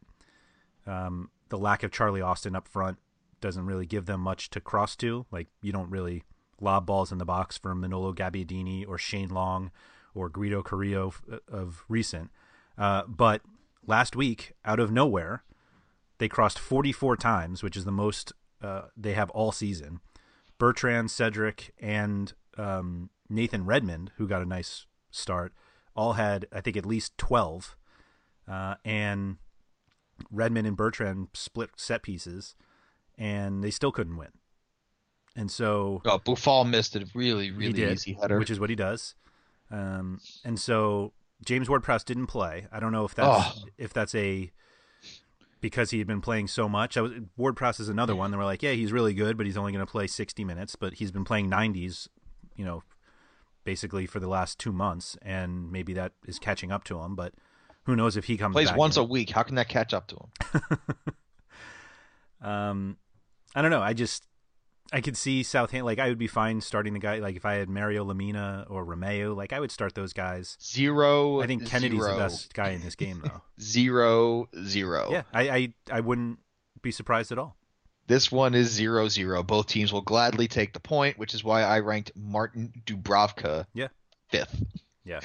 um, 0.85 1.29
the 1.49 1.57
lack 1.57 1.83
of 1.83 1.91
Charlie 1.91 2.21
Austin 2.21 2.55
up 2.55 2.67
front 2.67 2.97
doesn't 3.41 3.65
really 3.65 3.85
give 3.85 4.05
them 4.05 4.21
much 4.21 4.49
to 4.51 4.61
cross 4.61 4.95
to. 4.97 5.25
Like 5.31 5.47
you 5.61 5.71
don't 5.71 5.89
really 5.89 6.23
lob 6.61 6.85
balls 6.85 7.11
in 7.11 7.17
the 7.17 7.25
box 7.25 7.57
for 7.57 7.75
Manolo 7.75 8.13
Gabbiadini 8.13 8.87
or 8.87 8.97
Shane 8.97 9.29
Long 9.29 9.71
or 10.13 10.29
Guido 10.29 10.63
Carrillo 10.63 11.07
of, 11.07 11.41
of 11.47 11.83
recent. 11.89 12.31
Uh, 12.77 13.03
but 13.07 13.41
last 13.87 14.15
week, 14.15 14.53
out 14.63 14.79
of 14.79 14.91
nowhere, 14.91 15.43
they 16.17 16.27
crossed 16.27 16.59
44 16.59 17.17
times, 17.17 17.63
which 17.63 17.77
is 17.77 17.85
the 17.85 17.91
most 17.91 18.33
uh, 18.61 18.83
they 18.95 19.13
have 19.13 19.29
all 19.31 19.51
season. 19.51 19.99
Bertrand, 20.57 21.11
Cedric, 21.11 21.73
and 21.79 22.33
um, 22.57 23.09
Nathan 23.29 23.65
Redmond, 23.65 24.11
who 24.17 24.27
got 24.27 24.41
a 24.41 24.45
nice 24.45 24.85
start, 25.11 25.53
all 25.95 26.13
had, 26.13 26.45
I 26.51 26.61
think, 26.61 26.77
at 26.77 26.85
least 26.85 27.17
12. 27.17 27.75
Uh, 28.47 28.75
and 28.85 29.37
Redmond 30.31 30.67
and 30.67 30.77
Bertrand 30.77 31.29
split 31.33 31.71
set 31.75 32.03
pieces, 32.03 32.55
and 33.17 33.63
they 33.63 33.71
still 33.71 33.91
couldn't 33.91 34.17
win. 34.17 34.29
And 35.35 35.51
so. 35.51 36.01
Oh, 36.05 36.19
Boufal 36.19 36.69
missed 36.69 36.95
a 36.95 37.05
really, 37.13 37.51
really 37.51 37.73
did, 37.73 37.93
easy 37.93 38.13
header. 38.13 38.39
Which 38.39 38.49
is 38.49 38.59
what 38.59 38.69
he 38.69 38.75
does. 38.75 39.15
Um, 39.69 40.21
and 40.45 40.59
so 40.59 41.11
James 41.43 41.69
Ward-Prowse 41.69 42.03
didn't 42.03 42.27
play. 42.27 42.67
I 42.71 42.79
don't 42.79 42.91
know 42.91 43.05
if 43.05 43.15
that's 43.15 43.57
oh. 43.57 43.63
if 43.77 43.93
that's 43.93 44.15
a 44.15 44.51
because 45.61 45.91
he 45.91 45.97
had 45.97 46.07
been 46.07 46.21
playing 46.21 46.47
so 46.47 46.69
much. 46.69 46.97
I 46.97 47.01
was 47.01 47.11
Ward-Prowse 47.37 47.79
is 47.79 47.89
another 47.89 48.15
one. 48.15 48.31
They 48.31 48.37
were 48.37 48.45
like, 48.45 48.63
yeah, 48.63 48.71
he's 48.71 48.91
really 48.91 49.13
good, 49.13 49.37
but 49.37 49.45
he's 49.45 49.57
only 49.57 49.71
going 49.71 49.85
to 49.85 49.91
play 49.91 50.07
60 50.07 50.43
minutes. 50.43 50.75
But 50.75 50.95
he's 50.95 51.11
been 51.11 51.25
playing 51.25 51.49
90s, 51.49 52.07
you 52.55 52.63
know, 52.63 52.83
basically 53.63 54.05
for 54.05 54.19
the 54.19 54.27
last 54.27 54.59
two 54.59 54.71
months, 54.71 55.17
and 55.21 55.71
maybe 55.71 55.93
that 55.93 56.13
is 56.25 56.39
catching 56.39 56.71
up 56.71 56.83
to 56.85 56.99
him. 56.99 57.15
But 57.15 57.33
who 57.83 57.95
knows 57.95 58.15
if 58.15 58.25
he 58.25 58.37
comes 58.37 58.53
plays 58.53 58.73
once 58.73 58.97
in. 58.97 59.01
a 59.01 59.05
week? 59.05 59.31
How 59.31 59.43
can 59.43 59.55
that 59.55 59.69
catch 59.69 59.93
up 59.93 60.07
to 60.07 60.15
him? 60.15 60.61
um, 62.47 62.97
I 63.55 63.61
don't 63.61 63.71
know. 63.71 63.81
I 63.81 63.93
just 63.93 64.27
I 64.93 65.01
could 65.01 65.17
see 65.17 65.43
Southampton. 65.43 65.85
Like 65.85 65.99
I 65.99 66.09
would 66.09 66.17
be 66.17 66.27
fine 66.27 66.61
starting 66.61 66.93
the 66.93 66.99
guy. 66.99 67.17
Like 67.19 67.35
if 67.35 67.45
I 67.45 67.55
had 67.55 67.69
Mario 67.69 68.05
Lemina 68.05 68.69
or 68.69 68.85
Romeo, 68.85 69.33
like 69.33 69.51
I 69.51 69.59
would 69.59 69.71
start 69.71 69.95
those 69.95 70.13
guys. 70.13 70.57
Zero. 70.61 71.41
I 71.41 71.47
think 71.47 71.65
Kennedy's 71.65 72.01
zero. 72.01 72.13
the 72.13 72.19
best 72.19 72.53
guy 72.53 72.69
in 72.69 72.81
this 72.81 72.95
game, 72.95 73.21
though. 73.23 73.41
zero 73.61 74.47
zero. 74.63 75.09
Yeah, 75.11 75.23
I, 75.33 75.49
I 75.49 75.73
I 75.91 75.99
wouldn't 76.01 76.39
be 76.81 76.91
surprised 76.91 77.31
at 77.31 77.39
all. 77.39 77.57
This 78.07 78.31
one 78.31 78.53
is 78.53 78.69
zero 78.69 79.07
zero. 79.07 79.41
Both 79.41 79.67
teams 79.67 79.91
will 79.91 80.01
gladly 80.01 80.47
take 80.47 80.73
the 80.73 80.79
point, 80.79 81.17
which 81.17 81.33
is 81.33 81.43
why 81.43 81.63
I 81.63 81.79
ranked 81.79 82.11
Martin 82.15 82.71
Dubravka. 82.85 83.65
Yeah. 83.73 83.87
Fifth. 84.29 84.63
Yeah. 85.03 85.21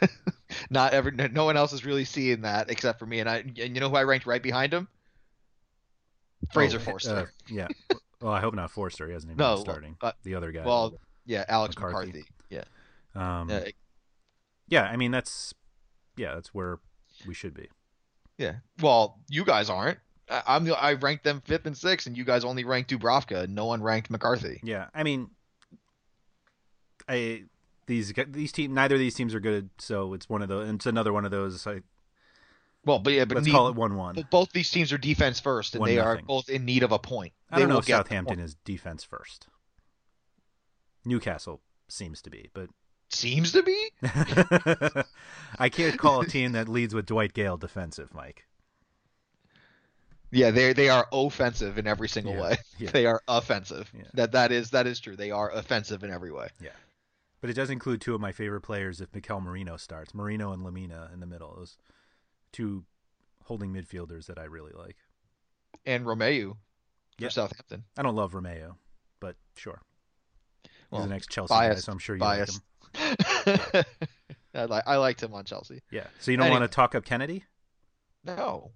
Not 0.70 0.92
ever. 0.92 1.10
No 1.10 1.44
one 1.44 1.56
else 1.56 1.72
is 1.72 1.84
really 1.84 2.04
seeing 2.04 2.42
that 2.42 2.70
except 2.70 2.98
for 2.98 3.06
me, 3.06 3.20
and 3.20 3.28
I. 3.28 3.36
And 3.38 3.56
you 3.56 3.80
know 3.80 3.88
who 3.88 3.96
I 3.96 4.02
ranked 4.02 4.26
right 4.26 4.42
behind 4.42 4.74
him? 4.74 4.88
Fraser 6.52 6.78
oh, 6.78 6.80
Forster. 6.80 7.16
Uh, 7.16 7.26
yeah. 7.48 7.68
Well, 8.20 8.32
I 8.32 8.40
hope 8.40 8.54
not 8.54 8.70
Forster. 8.70 9.06
He 9.06 9.12
hasn't 9.12 9.30
even 9.30 9.38
no, 9.38 9.56
been 9.56 9.64
starting. 9.64 9.96
Uh, 10.00 10.12
the 10.22 10.34
other 10.34 10.52
guy. 10.52 10.64
Well, 10.64 10.94
yeah, 11.24 11.44
Alex 11.48 11.76
McCarthy. 11.76 12.06
McCarthy. 12.06 12.24
Yeah. 12.50 12.64
Um, 13.14 13.48
yeah. 13.48 13.68
yeah, 14.68 14.82
I 14.84 14.96
mean 14.96 15.10
that's 15.10 15.54
yeah, 16.16 16.34
that's 16.34 16.54
where 16.54 16.78
we 17.26 17.34
should 17.34 17.54
be. 17.54 17.68
Yeah. 18.38 18.56
Well, 18.80 19.18
you 19.28 19.44
guys 19.44 19.70
aren't. 19.70 19.98
I, 20.28 20.42
I'm 20.46 20.64
the, 20.64 20.76
I 20.76 20.94
ranked 20.94 21.24
them 21.24 21.42
fifth 21.44 21.66
and 21.66 21.76
sixth, 21.76 22.06
and 22.06 22.16
you 22.16 22.24
guys 22.24 22.44
only 22.44 22.64
ranked 22.64 22.90
Dubravka, 22.90 23.44
and 23.44 23.54
no 23.54 23.66
one 23.66 23.82
ranked 23.82 24.10
McCarthy. 24.10 24.60
Yeah, 24.62 24.86
I 24.94 25.02
mean, 25.02 25.30
I 27.08 27.44
these 27.86 28.12
these 28.28 28.52
team 28.52 28.72
neither 28.74 28.94
of 28.94 29.00
these 29.00 29.14
teams 29.14 29.34
are 29.34 29.40
good, 29.40 29.70
so 29.78 30.14
it's 30.14 30.28
one 30.28 30.42
of 30.42 30.48
those. 30.48 30.68
It's 30.70 30.86
another 30.86 31.12
one 31.12 31.24
of 31.24 31.30
those. 31.30 31.66
I, 31.66 31.80
well, 32.84 32.98
but 32.98 33.12
yeah, 33.12 33.24
but 33.24 33.36
let's 33.36 33.46
need, 33.46 33.52
call 33.52 33.68
it 33.68 33.74
one-one. 33.74 34.26
Both 34.30 34.52
these 34.52 34.70
teams 34.70 34.92
are 34.92 34.98
defense 34.98 35.38
first, 35.40 35.74
and 35.74 35.80
one 35.80 35.90
they 35.90 35.96
nothing. 35.96 36.20
are 36.20 36.22
both 36.22 36.48
in 36.48 36.64
need 36.64 36.82
of 36.82 36.92
a 36.92 36.98
point. 36.98 37.32
I 37.50 37.58
don't 37.58 37.68
know 37.68 37.78
if 37.78 37.86
Southampton 37.86 38.40
is 38.40 38.54
defense 38.64 39.04
first. 39.04 39.48
Newcastle 41.04 41.60
seems 41.88 42.22
to 42.22 42.30
be, 42.30 42.50
but 42.54 42.70
seems 43.10 43.52
to 43.52 43.62
be. 43.62 43.90
I 45.58 45.68
can't 45.68 45.98
call 45.98 46.20
a 46.20 46.26
team 46.26 46.52
that 46.52 46.68
leads 46.68 46.94
with 46.94 47.06
Dwight 47.06 47.32
Gayle 47.32 47.56
defensive, 47.56 48.14
Mike. 48.14 48.46
Yeah, 50.30 50.50
they 50.50 50.72
they 50.72 50.88
are 50.88 51.06
offensive 51.12 51.76
in 51.76 51.86
every 51.86 52.08
single 52.08 52.34
yeah, 52.34 52.42
way. 52.42 52.56
Yeah. 52.78 52.90
They 52.92 53.06
are 53.06 53.20
offensive. 53.28 53.90
Yeah. 53.96 54.04
That 54.14 54.32
that 54.32 54.52
is 54.52 54.70
that 54.70 54.86
is 54.86 55.00
true. 55.00 55.16
They 55.16 55.30
are 55.30 55.50
offensive 55.50 56.04
in 56.04 56.10
every 56.10 56.30
way. 56.30 56.48
Yeah. 56.60 56.70
But 57.40 57.50
it 57.50 57.54
does 57.54 57.70
include 57.70 58.00
two 58.00 58.14
of 58.14 58.20
my 58.20 58.32
favorite 58.32 58.60
players 58.60 59.00
if 59.00 59.12
Mikel 59.14 59.40
Merino 59.40 59.76
starts. 59.76 60.14
Merino 60.14 60.52
and 60.52 60.62
Lemina 60.62 61.12
in 61.12 61.20
the 61.20 61.26
middle. 61.26 61.54
Those 61.56 61.76
two 62.52 62.84
holding 63.44 63.72
midfielders 63.72 64.26
that 64.26 64.38
I 64.38 64.44
really 64.44 64.72
like. 64.72 64.96
And 65.86 66.06
Romeo 66.06 66.52
for 67.18 67.24
Yeah. 67.24 67.28
Southampton. 67.30 67.84
I 67.98 68.02
don't 68.02 68.14
love 68.16 68.34
Romeo, 68.34 68.76
but 69.20 69.36
sure. 69.56 69.80
He's 70.64 70.70
Well, 70.90 71.02
the 71.02 71.08
next 71.08 71.30
Chelsea 71.30 71.48
biased, 71.52 71.78
guy, 71.78 71.80
so 71.86 71.92
I'm 71.92 71.98
sure 71.98 72.16
you 72.16 72.20
biased. 72.20 72.60
like 72.94 73.18
him. 73.46 73.84
I, 74.54 74.64
li- 74.64 74.82
I 74.86 74.96
liked 74.96 75.22
him 75.22 75.32
on 75.34 75.44
Chelsea. 75.44 75.82
Yeah. 75.90 76.06
So 76.18 76.30
you 76.32 76.36
don't 76.36 76.46
Anyway. 76.46 76.60
want 76.60 76.70
to 76.70 76.74
talk 76.74 76.94
up 76.94 77.04
Kennedy? 77.04 77.44
No, 78.24 78.72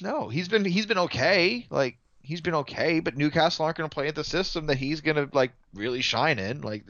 no, 0.00 0.28
he's 0.28 0.48
been 0.48 0.64
he's 0.64 0.86
been 0.86 0.98
okay. 0.98 1.66
Like 1.70 1.98
he's 2.22 2.40
been 2.40 2.54
okay, 2.54 3.00
but 3.00 3.16
Newcastle 3.16 3.64
aren't 3.64 3.76
going 3.78 3.88
to 3.90 3.92
play 3.94 4.06
at 4.06 4.14
the 4.14 4.22
system 4.22 4.66
that 4.66 4.76
he's 4.76 5.00
going 5.00 5.16
to 5.16 5.28
like 5.34 5.52
really 5.74 6.00
shine 6.02 6.38
in. 6.38 6.60
Like 6.60 6.84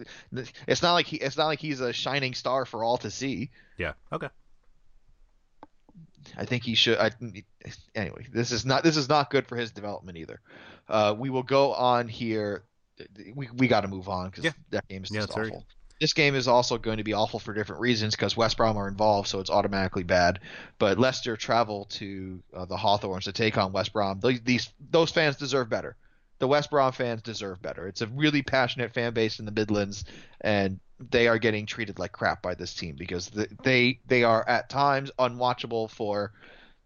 it's 0.66 0.82
not 0.82 0.92
like 0.94 1.06
he 1.06 1.16
it's 1.16 1.36
not 1.38 1.46
like 1.46 1.60
he's 1.60 1.80
a 1.80 1.92
shining 1.94 2.34
star 2.34 2.66
for 2.66 2.84
all 2.84 2.98
to 2.98 3.10
see. 3.10 3.50
Yeah. 3.78 3.92
Okay. 4.12 4.28
I 6.36 6.44
think 6.44 6.64
he 6.64 6.74
should. 6.74 6.98
I, 6.98 7.10
anyway, 7.94 8.26
this 8.32 8.52
is 8.52 8.64
not 8.64 8.82
this 8.82 8.96
is 8.96 9.08
not 9.08 9.30
good 9.30 9.46
for 9.46 9.56
his 9.56 9.70
development 9.70 10.18
either. 10.18 10.40
Uh, 10.88 11.14
we 11.16 11.30
will 11.30 11.42
go 11.42 11.72
on 11.74 12.08
here. 12.08 12.64
We 13.34 13.48
we 13.56 13.68
got 13.68 13.82
to 13.82 13.88
move 13.88 14.08
on 14.08 14.30
because 14.30 14.44
Yeah. 14.44 14.52
that 14.70 14.88
game 14.88 15.04
is 15.04 15.10
Yeah, 15.10 15.22
awful. 15.22 15.64
This 16.00 16.12
game 16.14 16.34
is 16.34 16.48
also 16.48 16.78
going 16.78 16.96
to 16.96 17.04
be 17.04 17.12
awful 17.12 17.38
for 17.38 17.52
different 17.52 17.82
reasons 17.82 18.16
because 18.16 18.34
West 18.34 18.56
Brom 18.56 18.78
are 18.78 18.88
involved, 18.88 19.28
so 19.28 19.38
it's 19.38 19.50
automatically 19.50 20.02
bad. 20.02 20.40
But 20.78 20.98
Leicester 20.98 21.36
travel 21.36 21.84
to 21.90 22.42
uh, 22.54 22.64
the 22.64 22.76
Hawthorns 22.76 23.24
to 23.24 23.32
take 23.32 23.58
on 23.58 23.72
West 23.72 23.92
Brom. 23.92 24.20
These 24.20 24.70
those 24.90 25.10
fans 25.10 25.36
deserve 25.36 25.68
better. 25.68 25.96
The 26.40 26.48
West 26.48 26.70
Brom 26.70 26.92
fans 26.92 27.22
deserve 27.22 27.62
better. 27.62 27.86
It's 27.86 28.00
a 28.00 28.06
really 28.08 28.42
passionate 28.42 28.92
fan 28.92 29.12
base 29.12 29.38
in 29.38 29.44
the 29.44 29.52
Midlands, 29.52 30.04
and 30.40 30.80
they 30.98 31.28
are 31.28 31.38
getting 31.38 31.66
treated 31.66 31.98
like 31.98 32.12
crap 32.12 32.42
by 32.42 32.54
this 32.54 32.74
team 32.74 32.96
because 32.98 33.30
they 33.62 34.00
they 34.06 34.24
are 34.24 34.46
at 34.48 34.68
times 34.68 35.10
unwatchable 35.18 35.90
for 35.90 36.32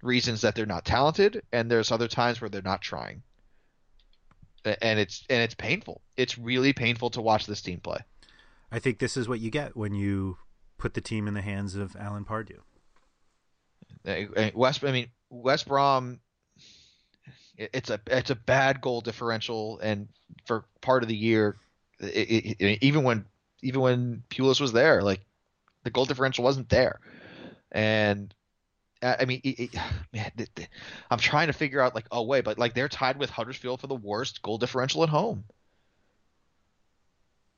reasons 0.03 0.43
that 0.43 0.55
they're 0.55 0.67
not 0.67 0.85
talented, 0.85 1.43
and 1.53 1.71
there's 1.71 1.93
other 1.93 2.09
times 2.09 2.41
where 2.41 2.51
they're 2.51 2.63
not 2.63 2.83
trying. 2.83 3.23
And 4.65 4.99
it's 4.99 5.25
and 5.31 5.41
it's 5.41 5.55
painful. 5.55 6.01
It's 6.17 6.37
really 6.37 6.73
painful 6.73 7.11
to 7.11 7.23
watch 7.23 7.47
this 7.47 7.63
team 7.63 7.81
play. 7.81 7.99
I 8.73 8.81
think 8.81 8.99
this 8.99 9.17
is 9.17 9.29
what 9.29 9.41
you 9.41 9.51
get 9.51 9.77
when 9.77 9.95
you 9.95 10.37
put 10.79 10.95
the 10.95 11.01
team 11.01 11.29
in 11.29 11.35
the 11.35 11.43
hands 11.43 11.77
of 11.77 11.95
Alan 11.97 12.25
Pardew. 12.25 12.59
Uh, 14.07 14.51
West, 14.55 14.85
I 14.85 14.91
mean 14.91 15.11
West 15.31 15.69
Brom. 15.69 16.21
It- 17.57 17.71
It's 17.73 17.91
a 17.91 18.01
it's 18.07 18.31
a 18.31 18.35
bad 18.35 18.81
goal 18.81 19.01
differential, 19.01 19.79
and 19.81 20.09
for 20.47 20.65
part 20.81 21.03
of 21.03 21.09
the 21.09 21.17
year, 21.17 21.57
it, 22.01 22.07
it, 22.07 22.57
it- 22.61 22.83
even 22.83 23.03
when 23.05 23.25
even 23.63 23.81
when 23.81 24.23
Pulis 24.31 24.61
was 24.61 24.73
there, 24.73 25.03
like 25.03 25.21
the 25.85 25.91
goal 25.91 26.05
differential 26.05 26.45
wasn't 26.45 26.69
there, 26.69 27.01
and 27.73 28.35
I 29.03 29.25
mean, 29.27 29.41
it, 29.45 29.61
it, 29.61 29.75
man, 30.13 30.31
th- 30.37 30.69
I'm 31.11 31.19
trying 31.19 31.49
to 31.49 31.53
figure 31.53 31.81
out 31.81 31.95
like, 31.95 32.07
oh 32.11 32.23
wait, 32.23 32.45
but 32.45 32.59
like 32.59 32.75
they're 32.75 32.89
tied 32.89 33.19
with 33.19 33.31
Huddersfield 33.31 33.81
for 33.81 33.87
the 33.87 33.95
worst 33.95 34.43
goal 34.43 34.59
differential 34.59 35.03
at 35.03 35.09
home. 35.09 35.45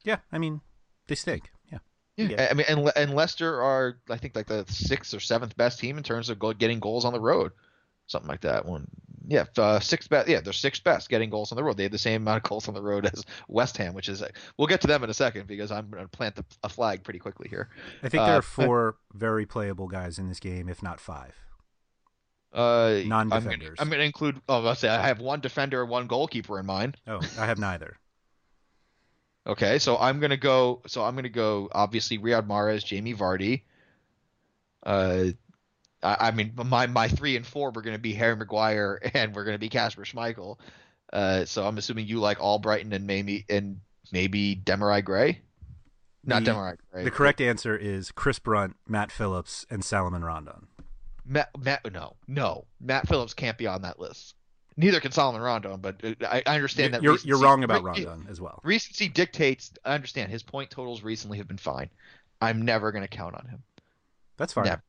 Yeah, 0.04 0.18
I 0.30 0.38
mean, 0.38 0.60
they 1.08 1.14
stink. 1.14 1.50
Yeah. 1.70 1.78
Yeah, 2.16 2.48
I 2.50 2.54
mean, 2.54 2.66
and 2.68 2.90
and 2.96 3.14
Leicester 3.14 3.60
are 3.62 3.98
I 4.08 4.16
think 4.16 4.36
like 4.36 4.46
the 4.46 4.64
sixth 4.68 5.12
or 5.14 5.20
seventh 5.20 5.56
best 5.56 5.78
team 5.80 5.98
in 5.98 6.04
terms 6.04 6.28
of 6.30 6.38
go, 6.38 6.52
getting 6.52 6.80
goals 6.80 7.04
on 7.04 7.12
the 7.12 7.20
road, 7.20 7.52
something 8.06 8.28
like 8.28 8.40
that. 8.42 8.64
One, 8.64 8.86
yeah, 9.28 9.44
uh, 9.58 9.80
sixth 9.80 10.08
best. 10.08 10.28
Yeah, 10.28 10.40
they're 10.40 10.52
sixth 10.52 10.84
best 10.84 11.08
getting 11.08 11.30
goals 11.30 11.50
on 11.50 11.56
the 11.56 11.64
road. 11.64 11.76
They 11.76 11.82
have 11.82 11.92
the 11.92 11.98
same 11.98 12.22
amount 12.22 12.44
of 12.44 12.48
goals 12.48 12.68
on 12.68 12.74
the 12.74 12.82
road 12.82 13.06
as 13.12 13.24
West 13.48 13.76
Ham, 13.78 13.94
which 13.94 14.08
is 14.08 14.22
we'll 14.56 14.68
get 14.68 14.80
to 14.82 14.86
them 14.86 15.02
in 15.04 15.10
a 15.10 15.14
second 15.14 15.46
because 15.46 15.72
I'm 15.72 15.90
going 15.90 16.04
to 16.04 16.08
plant 16.08 16.36
the, 16.36 16.44
a 16.62 16.68
flag 16.68 17.02
pretty 17.02 17.18
quickly 17.18 17.48
here. 17.48 17.68
I 18.02 18.08
think 18.08 18.22
there 18.24 18.34
uh, 18.34 18.38
are 18.38 18.42
four 18.42 18.96
very 19.12 19.46
playable 19.46 19.88
guys 19.88 20.18
in 20.18 20.28
this 20.28 20.40
game, 20.40 20.68
if 20.68 20.82
not 20.82 21.00
five. 21.00 21.34
Uh, 22.52 23.00
non-defenders. 23.04 23.78
I'm 23.78 23.88
going 23.88 23.98
to 23.98 24.04
include. 24.04 24.40
Oh, 24.48 24.60
let's 24.60 24.80
say 24.80 24.88
I 24.88 25.08
have 25.08 25.20
one 25.20 25.40
defender 25.40 25.82
and 25.82 25.90
one 25.90 26.06
goalkeeper 26.06 26.58
in 26.58 26.66
mind. 26.66 26.96
Oh, 27.06 27.20
I 27.38 27.46
have 27.46 27.58
neither. 27.58 27.98
Okay, 29.48 29.78
so 29.78 29.96
I'm 29.96 30.18
gonna 30.18 30.36
go. 30.36 30.82
So 30.88 31.04
I'm 31.04 31.14
gonna 31.14 31.28
go. 31.28 31.68
Obviously, 31.70 32.18
Riyad 32.18 32.48
Mahrez, 32.48 32.84
Jamie 32.84 33.14
Vardy. 33.14 33.62
Uh, 34.82 35.26
I, 36.06 36.28
I, 36.28 36.30
mean, 36.30 36.52
my 36.56 36.86
my 36.86 37.08
three 37.08 37.36
and 37.36 37.44
four 37.44 37.70
were 37.70 37.82
gonna 37.82 37.98
be 37.98 38.14
Harry 38.14 38.36
Maguire 38.36 39.00
and 39.14 39.34
we're 39.34 39.44
gonna 39.44 39.58
be 39.58 39.68
Kasper 39.68 40.04
Schmeichel. 40.04 40.58
Uh, 41.12 41.44
so 41.44 41.66
I'm 41.66 41.78
assuming 41.78 42.06
you 42.06 42.20
like 42.20 42.38
Albrighton 42.38 42.92
and 42.92 43.06
maybe 43.06 43.44
and 43.48 43.80
maybe 44.12 44.56
Demarai 44.56 45.04
Gray. 45.04 45.40
Not 46.24 46.44
the, 46.44 46.52
Demarai 46.52 46.76
Gray. 46.92 47.04
The 47.04 47.10
correct 47.10 47.40
answer 47.40 47.76
is 47.76 48.12
Chris 48.12 48.38
Brunt, 48.38 48.76
Matt 48.86 49.10
Phillips, 49.10 49.66
and 49.70 49.84
Salomon 49.84 50.24
Rondon. 50.24 50.68
Matt, 51.24 51.50
Matt, 51.58 51.92
no, 51.92 52.14
no, 52.28 52.66
Matt 52.80 53.08
Phillips 53.08 53.34
can't 53.34 53.58
be 53.58 53.66
on 53.66 53.82
that 53.82 53.98
list. 53.98 54.34
Neither 54.76 55.00
can 55.00 55.10
Salomon 55.10 55.40
Rondon, 55.40 55.80
but 55.80 56.04
uh, 56.04 56.14
I, 56.28 56.42
I 56.46 56.54
understand 56.54 56.92
you're, 57.02 57.16
that. 57.16 57.24
You're, 57.24 57.38
you're 57.38 57.44
wrong 57.44 57.64
about 57.64 57.82
Rondon 57.82 58.26
as 58.28 58.40
well. 58.40 58.60
Recency 58.62 59.08
dictates. 59.08 59.72
I 59.84 59.94
understand 59.94 60.30
his 60.30 60.42
point 60.42 60.70
totals 60.70 61.02
recently 61.02 61.38
have 61.38 61.48
been 61.48 61.56
fine. 61.56 61.88
I'm 62.40 62.62
never 62.62 62.92
going 62.92 63.02
to 63.02 63.08
count 63.08 63.34
on 63.34 63.48
him. 63.48 63.62
That's 64.36 64.52
fine. 64.52 64.66
Never. 64.66 64.82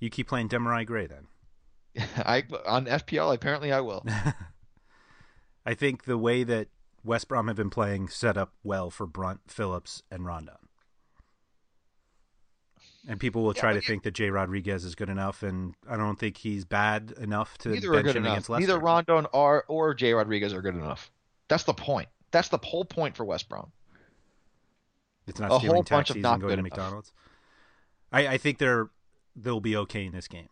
You 0.00 0.10
keep 0.10 0.28
playing 0.28 0.48
Demarai 0.48 0.86
Gray 0.86 1.06
then. 1.06 1.26
I 2.16 2.44
on 2.66 2.86
FPL 2.86 3.34
apparently 3.34 3.72
I 3.72 3.80
will. 3.80 4.04
I 5.66 5.74
think 5.74 6.04
the 6.04 6.18
way 6.18 6.44
that 6.44 6.68
West 7.04 7.28
Brom 7.28 7.48
have 7.48 7.56
been 7.56 7.70
playing 7.70 8.08
set 8.08 8.36
up 8.36 8.52
well 8.62 8.90
for 8.90 9.06
Brunt, 9.06 9.40
Phillips, 9.48 10.02
and 10.10 10.24
Rondon. 10.24 10.54
And 13.08 13.18
people 13.18 13.42
will 13.42 13.54
try 13.54 13.70
yeah, 13.72 13.80
to 13.80 13.86
think 13.86 14.02
that 14.02 14.10
Jay 14.10 14.28
Rodriguez 14.28 14.84
is 14.84 14.94
good 14.94 15.08
enough, 15.08 15.42
and 15.42 15.74
I 15.88 15.96
don't 15.96 16.18
think 16.18 16.36
he's 16.36 16.64
bad 16.64 17.14
enough 17.18 17.56
to 17.58 17.70
neither 17.70 17.92
bench 17.92 18.08
him 18.08 18.16
enough. 18.18 18.32
against 18.32 18.50
Leicester. 18.50 18.66
Neither 18.66 18.80
Rondon 18.80 19.26
or 19.32 19.64
or 19.68 19.94
Jay 19.94 20.12
Rodriguez 20.12 20.52
are 20.52 20.60
good 20.60 20.74
enough. 20.74 21.10
That's 21.48 21.64
the 21.64 21.72
point. 21.72 22.08
That's 22.30 22.48
the 22.48 22.58
whole 22.58 22.84
point 22.84 23.16
for 23.16 23.24
West 23.24 23.48
Brom. 23.48 23.72
It's 25.26 25.40
not 25.40 25.52
a 25.52 25.58
stealing 25.58 25.84
taxis 25.84 26.16
and 26.16 26.40
going 26.40 26.56
to 26.56 26.62
McDonald's. 26.62 27.12
I, 28.10 28.26
I 28.26 28.38
think 28.38 28.58
they're 28.58 28.88
they'll 29.40 29.60
be 29.60 29.76
okay 29.76 30.06
in 30.06 30.12
this 30.12 30.28
game. 30.28 30.48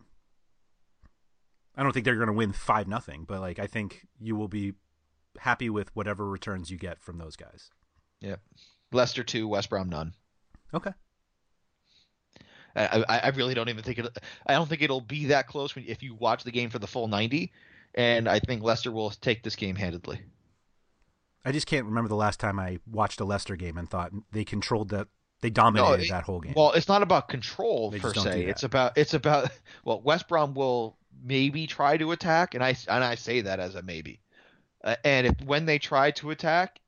I 1.74 1.82
don't 1.82 1.92
think 1.92 2.04
they're 2.04 2.16
going 2.16 2.28
to 2.28 2.32
win 2.32 2.52
five 2.52 2.88
nothing, 2.88 3.24
but 3.26 3.40
like 3.40 3.58
I 3.58 3.66
think 3.66 4.06
you 4.18 4.36
will 4.36 4.48
be 4.48 4.72
happy 5.38 5.68
with 5.68 5.94
whatever 5.94 6.26
returns 6.28 6.70
you 6.70 6.78
get 6.78 7.02
from 7.02 7.18
those 7.18 7.36
guys. 7.36 7.70
Yeah, 8.20 8.36
Leicester 8.92 9.22
two, 9.22 9.46
West 9.46 9.68
Brom 9.68 9.88
none. 9.88 10.14
Okay. 10.72 10.92
I, 12.78 13.04
I 13.08 13.28
really 13.30 13.54
don't 13.54 13.70
even 13.70 13.82
think 13.82 13.98
it. 13.98 14.18
I 14.46 14.52
don't 14.52 14.68
think 14.68 14.82
it'll 14.82 15.00
be 15.00 15.26
that 15.26 15.46
close 15.46 15.74
when, 15.74 15.86
if 15.88 16.02
you 16.02 16.14
watch 16.14 16.44
the 16.44 16.50
game 16.50 16.68
for 16.68 16.78
the 16.78 16.86
full 16.86 17.08
ninety, 17.08 17.52
and 17.94 18.28
I 18.28 18.38
think 18.38 18.62
Leicester 18.62 18.92
will 18.92 19.10
take 19.10 19.42
this 19.42 19.56
game 19.56 19.76
handedly. 19.76 20.20
I 21.42 21.52
just 21.52 21.66
can't 21.66 21.86
remember 21.86 22.08
the 22.08 22.16
last 22.16 22.38
time 22.38 22.58
I 22.58 22.80
watched 22.90 23.20
a 23.20 23.24
Leicester 23.24 23.56
game 23.56 23.78
and 23.78 23.88
thought 23.88 24.12
they 24.30 24.44
controlled 24.44 24.90
that. 24.90 25.08
They 25.46 25.50
dominated 25.50 25.98
no, 25.98 26.02
it, 26.02 26.08
that 26.08 26.24
whole 26.24 26.40
game. 26.40 26.54
Well, 26.56 26.72
it's 26.72 26.88
not 26.88 27.02
about 27.02 27.28
control 27.28 27.92
they 27.92 28.00
per 28.00 28.12
se. 28.12 28.46
It's 28.46 28.64
about 28.64 28.98
it's 28.98 29.14
about 29.14 29.52
well, 29.84 30.00
West 30.00 30.26
Brom 30.26 30.54
will 30.54 30.96
maybe 31.22 31.68
try 31.68 31.96
to 31.98 32.10
attack, 32.10 32.54
and 32.54 32.64
I 32.64 32.74
and 32.88 33.04
I 33.04 33.14
say 33.14 33.42
that 33.42 33.60
as 33.60 33.76
a 33.76 33.82
maybe. 33.82 34.18
Uh, 34.82 34.96
and 35.04 35.28
if 35.28 35.40
when 35.42 35.64
they 35.64 35.78
try 35.78 36.10
to 36.10 36.32
attack, 36.32 36.80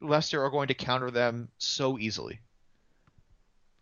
Leicester 0.00 0.44
are 0.44 0.50
going 0.50 0.68
to 0.68 0.74
counter 0.74 1.10
them 1.10 1.48
so 1.58 1.98
easily 1.98 2.38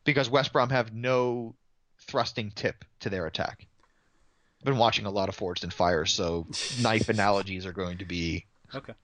because 0.04 0.30
West 0.30 0.54
Brom 0.54 0.70
have 0.70 0.94
no 0.94 1.54
thrusting 1.98 2.52
tip 2.52 2.86
to 3.00 3.10
their 3.10 3.26
attack. 3.26 3.66
I've 4.60 4.64
been 4.64 4.78
watching 4.78 5.04
a 5.04 5.10
lot 5.10 5.28
of 5.28 5.34
Forged 5.34 5.62
and 5.62 5.74
Fire, 5.74 6.06
so 6.06 6.46
knife 6.80 7.10
analogies 7.10 7.66
are 7.66 7.72
going 7.74 7.98
to 7.98 8.06
be 8.06 8.46
okay 8.74 8.94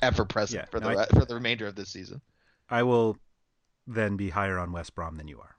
ever 0.00 0.24
present 0.24 0.62
yeah, 0.62 0.70
for 0.70 0.80
the 0.80 0.98
I, 0.98 1.06
for 1.08 1.26
the 1.26 1.34
remainder 1.34 1.66
of 1.66 1.74
this 1.74 1.90
season. 1.90 2.22
I 2.70 2.84
will 2.84 3.18
then 3.88 4.16
be 4.16 4.30
higher 4.30 4.58
on 4.58 4.72
West 4.72 4.94
Brom 4.94 5.16
than 5.16 5.28
you 5.28 5.40
are. 5.40 5.56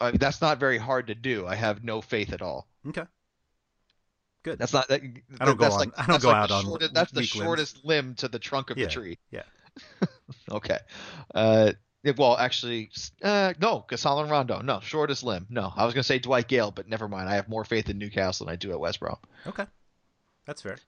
I 0.00 0.10
mean, 0.10 0.18
that's 0.18 0.40
not 0.40 0.60
very 0.60 0.78
hard 0.78 1.08
to 1.08 1.14
do. 1.14 1.46
I 1.46 1.54
have 1.54 1.82
no 1.82 2.00
faith 2.00 2.32
at 2.32 2.42
all. 2.42 2.68
Okay. 2.86 3.04
Good. 4.44 4.58
That's 4.58 4.72
not. 4.72 4.88
That, 4.88 5.02
I 5.40 5.44
don't 5.44 5.58
go 5.58 5.64
on. 5.64 5.78
Like, 5.78 5.90
I 5.96 6.06
don't 6.06 6.22
go 6.22 6.28
like 6.28 6.36
out 6.36 6.50
on. 6.50 6.78
that's 6.92 7.10
the 7.10 7.22
shortest 7.22 7.84
limbs. 7.84 7.86
limb 7.86 8.14
to 8.16 8.28
the 8.28 8.38
trunk 8.38 8.70
of 8.70 8.78
yeah, 8.78 8.84
the 8.84 8.90
tree. 8.90 9.18
Yeah. 9.30 9.42
okay. 10.50 10.78
Uh, 11.34 11.72
well, 12.16 12.36
actually, 12.36 12.90
uh, 13.22 13.54
no, 13.60 13.84
Salomon 13.96 14.30
Rondo. 14.30 14.60
No, 14.60 14.80
shortest 14.80 15.24
limb. 15.24 15.46
No, 15.50 15.72
I 15.74 15.84
was 15.84 15.94
going 15.94 16.02
to 16.02 16.06
say 16.06 16.18
Dwight 16.18 16.46
Gayle, 16.46 16.70
but 16.70 16.88
never 16.88 17.08
mind. 17.08 17.28
I 17.28 17.34
have 17.34 17.48
more 17.48 17.64
faith 17.64 17.90
in 17.90 17.98
Newcastle 17.98 18.46
than 18.46 18.52
I 18.52 18.56
do 18.56 18.70
at 18.70 18.78
West 18.78 19.00
Brom. 19.00 19.16
Okay, 19.46 19.66
that's 20.46 20.62
fair. 20.62 20.78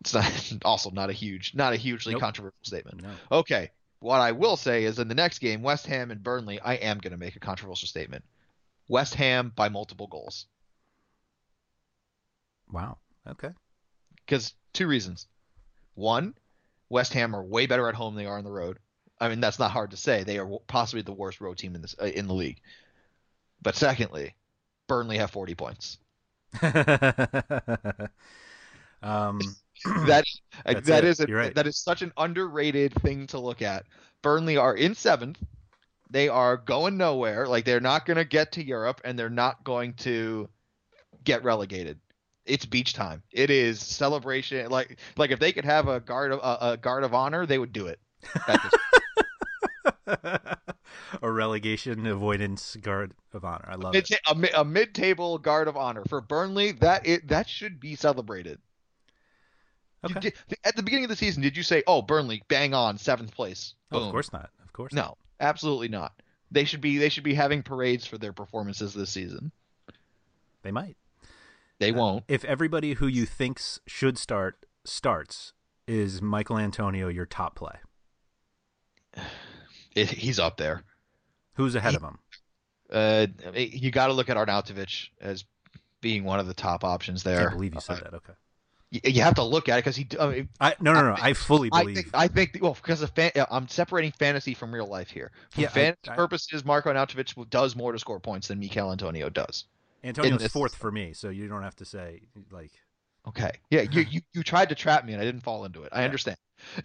It's 0.00 0.14
not 0.14 0.32
also 0.64 0.90
not 0.90 1.10
a 1.10 1.12
huge, 1.12 1.54
not 1.54 1.72
a 1.72 1.76
hugely 1.76 2.12
nope. 2.12 2.20
controversial 2.20 2.58
statement. 2.62 3.02
No. 3.02 3.10
Okay, 3.38 3.70
what 4.00 4.20
I 4.20 4.32
will 4.32 4.56
say 4.56 4.84
is 4.84 4.98
in 4.98 5.08
the 5.08 5.14
next 5.14 5.38
game, 5.38 5.62
West 5.62 5.86
Ham 5.86 6.10
and 6.10 6.22
Burnley, 6.22 6.60
I 6.60 6.74
am 6.74 6.98
going 6.98 7.12
to 7.12 7.18
make 7.18 7.36
a 7.36 7.40
controversial 7.40 7.88
statement. 7.88 8.24
West 8.88 9.14
Ham 9.14 9.52
by 9.54 9.68
multiple 9.68 10.06
goals. 10.06 10.46
Wow. 12.70 12.98
Okay. 13.26 13.50
Because 14.24 14.54
two 14.72 14.86
reasons. 14.86 15.26
One, 15.94 16.34
West 16.88 17.12
Ham 17.14 17.34
are 17.34 17.42
way 17.42 17.66
better 17.66 17.88
at 17.88 17.94
home 17.94 18.14
than 18.14 18.24
they 18.24 18.30
are 18.30 18.38
on 18.38 18.44
the 18.44 18.52
road. 18.52 18.78
I 19.20 19.28
mean, 19.28 19.40
that's 19.40 19.58
not 19.58 19.72
hard 19.72 19.90
to 19.90 19.96
say. 19.96 20.22
They 20.22 20.38
are 20.38 20.48
possibly 20.68 21.02
the 21.02 21.12
worst 21.12 21.40
road 21.40 21.58
team 21.58 21.74
in 21.74 21.82
this 21.82 21.96
uh, 22.00 22.06
in 22.06 22.28
the 22.28 22.34
league. 22.34 22.60
But 23.60 23.74
secondly, 23.74 24.34
Burnley 24.86 25.18
have 25.18 25.32
40 25.32 25.54
points. 25.56 25.98
um, 29.02 29.40
that 30.06 30.24
that 30.84 31.04
is 31.04 31.20
a, 31.20 31.26
right. 31.26 31.54
that 31.54 31.66
is 31.66 31.78
such 31.78 32.02
an 32.02 32.12
underrated 32.16 32.94
thing 32.94 33.26
to 33.28 33.38
look 33.38 33.62
at. 33.62 33.84
Burnley 34.22 34.56
are 34.56 34.74
in 34.74 34.94
seventh. 34.94 35.38
They 36.10 36.28
are 36.28 36.56
going 36.56 36.96
nowhere. 36.96 37.46
Like 37.46 37.64
they're 37.64 37.80
not 37.80 38.06
going 38.06 38.16
to 38.16 38.24
get 38.24 38.52
to 38.52 38.64
Europe, 38.64 39.00
and 39.04 39.18
they're 39.18 39.30
not 39.30 39.64
going 39.64 39.94
to 39.94 40.48
get 41.24 41.44
relegated. 41.44 41.98
It's 42.46 42.64
beach 42.64 42.94
time. 42.94 43.22
It 43.30 43.50
is 43.50 43.80
celebration. 43.80 44.70
Like 44.70 44.98
like 45.16 45.30
if 45.30 45.38
they 45.38 45.52
could 45.52 45.66
have 45.66 45.88
a 45.88 46.00
guard 46.00 46.32
of 46.32 46.40
a, 46.40 46.72
a 46.72 46.76
guard 46.76 47.04
of 47.04 47.14
honor, 47.14 47.46
they 47.46 47.58
would 47.58 47.72
do 47.72 47.86
it. 47.86 48.00
a 51.22 51.30
relegation 51.30 52.06
avoidance 52.06 52.76
guard 52.80 53.12
of 53.32 53.44
honor. 53.44 53.66
I 53.68 53.74
love 53.76 53.94
mid- 53.94 54.10
it. 54.10 54.20
A, 54.26 54.60
a 54.60 54.64
mid-table 54.64 55.38
guard 55.38 55.68
of 55.68 55.76
honor 55.76 56.04
for 56.08 56.20
Burnley. 56.20 56.72
That 56.72 57.06
it 57.06 57.28
that 57.28 57.48
should 57.48 57.80
be 57.80 57.94
celebrated. 57.94 58.58
Okay. 60.04 60.20
Did, 60.20 60.34
at 60.64 60.76
the 60.76 60.82
beginning 60.82 61.04
of 61.04 61.10
the 61.10 61.16
season, 61.16 61.42
did 61.42 61.56
you 61.56 61.62
say, 61.62 61.82
"Oh, 61.86 62.02
Burnley, 62.02 62.42
bang 62.48 62.74
on, 62.74 62.98
seventh 62.98 63.34
place"? 63.34 63.74
Oh, 63.90 64.04
of 64.04 64.12
course 64.12 64.32
not. 64.32 64.50
Of 64.64 64.72
course. 64.72 64.92
Not. 64.92 65.02
No, 65.02 65.06
not. 65.08 65.18
absolutely 65.40 65.88
not. 65.88 66.12
They 66.50 66.64
should 66.64 66.80
be 66.80 66.98
they 66.98 67.08
should 67.08 67.24
be 67.24 67.34
having 67.34 67.62
parades 67.62 68.06
for 68.06 68.16
their 68.16 68.32
performances 68.32 68.94
this 68.94 69.10
season. 69.10 69.52
They 70.62 70.70
might. 70.70 70.96
They 71.78 71.92
won't. 71.92 72.22
Uh, 72.22 72.34
if 72.34 72.44
everybody 72.44 72.94
who 72.94 73.06
you 73.06 73.26
thinks 73.26 73.80
should 73.86 74.18
start 74.18 74.66
starts, 74.84 75.52
is 75.86 76.22
Michael 76.22 76.58
Antonio 76.58 77.08
your 77.08 77.26
top 77.26 77.56
play? 77.56 77.76
it, 79.94 80.10
he's 80.10 80.38
up 80.38 80.56
there. 80.56 80.82
Who's 81.54 81.74
ahead 81.74 81.92
he, 81.92 81.96
of 81.96 82.02
him? 82.02 82.18
Uh, 82.90 83.26
you 83.54 83.90
got 83.90 84.06
to 84.06 84.12
look 84.12 84.30
at 84.30 84.36
Arnautovic 84.36 85.08
as 85.20 85.44
being 86.00 86.24
one 86.24 86.40
of 86.40 86.46
the 86.46 86.54
top 86.54 86.84
options 86.84 87.22
there. 87.22 87.50
I 87.50 87.52
believe 87.52 87.74
you 87.74 87.80
said 87.80 87.98
uh, 87.98 88.04
that. 88.04 88.14
Okay. 88.14 88.32
You, 88.90 89.20
have 89.22 89.34
to 89.34 89.42
look 89.42 89.68
at 89.68 89.76
it 89.76 89.84
because 89.84 89.96
he. 89.96 90.08
I 90.18 90.28
mean, 90.28 90.48
I, 90.60 90.74
no, 90.80 90.94
no, 90.94 91.02
no. 91.02 91.12
I, 91.12 91.28
I 91.28 91.32
fully 91.34 91.68
believe. 91.68 91.98
I 91.98 92.00
think, 92.00 92.08
I 92.14 92.28
think 92.28 92.58
well, 92.62 92.72
because 92.72 93.02
of 93.02 93.10
fan, 93.10 93.32
I'm 93.50 93.68
separating 93.68 94.12
fantasy 94.12 94.54
from 94.54 94.74
real 94.74 94.86
life 94.86 95.10
here. 95.10 95.30
For 95.50 95.60
yeah, 95.60 95.68
fantasy 95.68 96.14
purposes, 96.14 96.64
Marco 96.64 96.90
Arnautovic 96.90 97.50
does 97.50 97.76
more 97.76 97.92
to 97.92 97.98
score 97.98 98.18
points 98.18 98.48
than 98.48 98.58
Mikel 98.58 98.90
Antonio 98.90 99.28
does. 99.28 99.66
Antonio's 100.02 100.46
fourth 100.46 100.74
for 100.74 100.90
me, 100.90 101.12
so 101.12 101.28
you 101.28 101.48
don't 101.48 101.62
have 101.62 101.76
to 101.76 101.84
say 101.84 102.22
like. 102.50 102.72
Okay. 103.26 103.50
Yeah, 103.68 103.82
you, 103.82 104.00
you 104.10 104.20
you 104.32 104.42
tried 104.42 104.70
to 104.70 104.74
trap 104.74 105.04
me 105.04 105.12
and 105.12 105.20
I 105.20 105.24
didn't 105.24 105.42
fall 105.42 105.66
into 105.66 105.82
it. 105.82 105.90
I 105.92 106.00
yeah. 106.00 106.04
understand. 106.06 106.38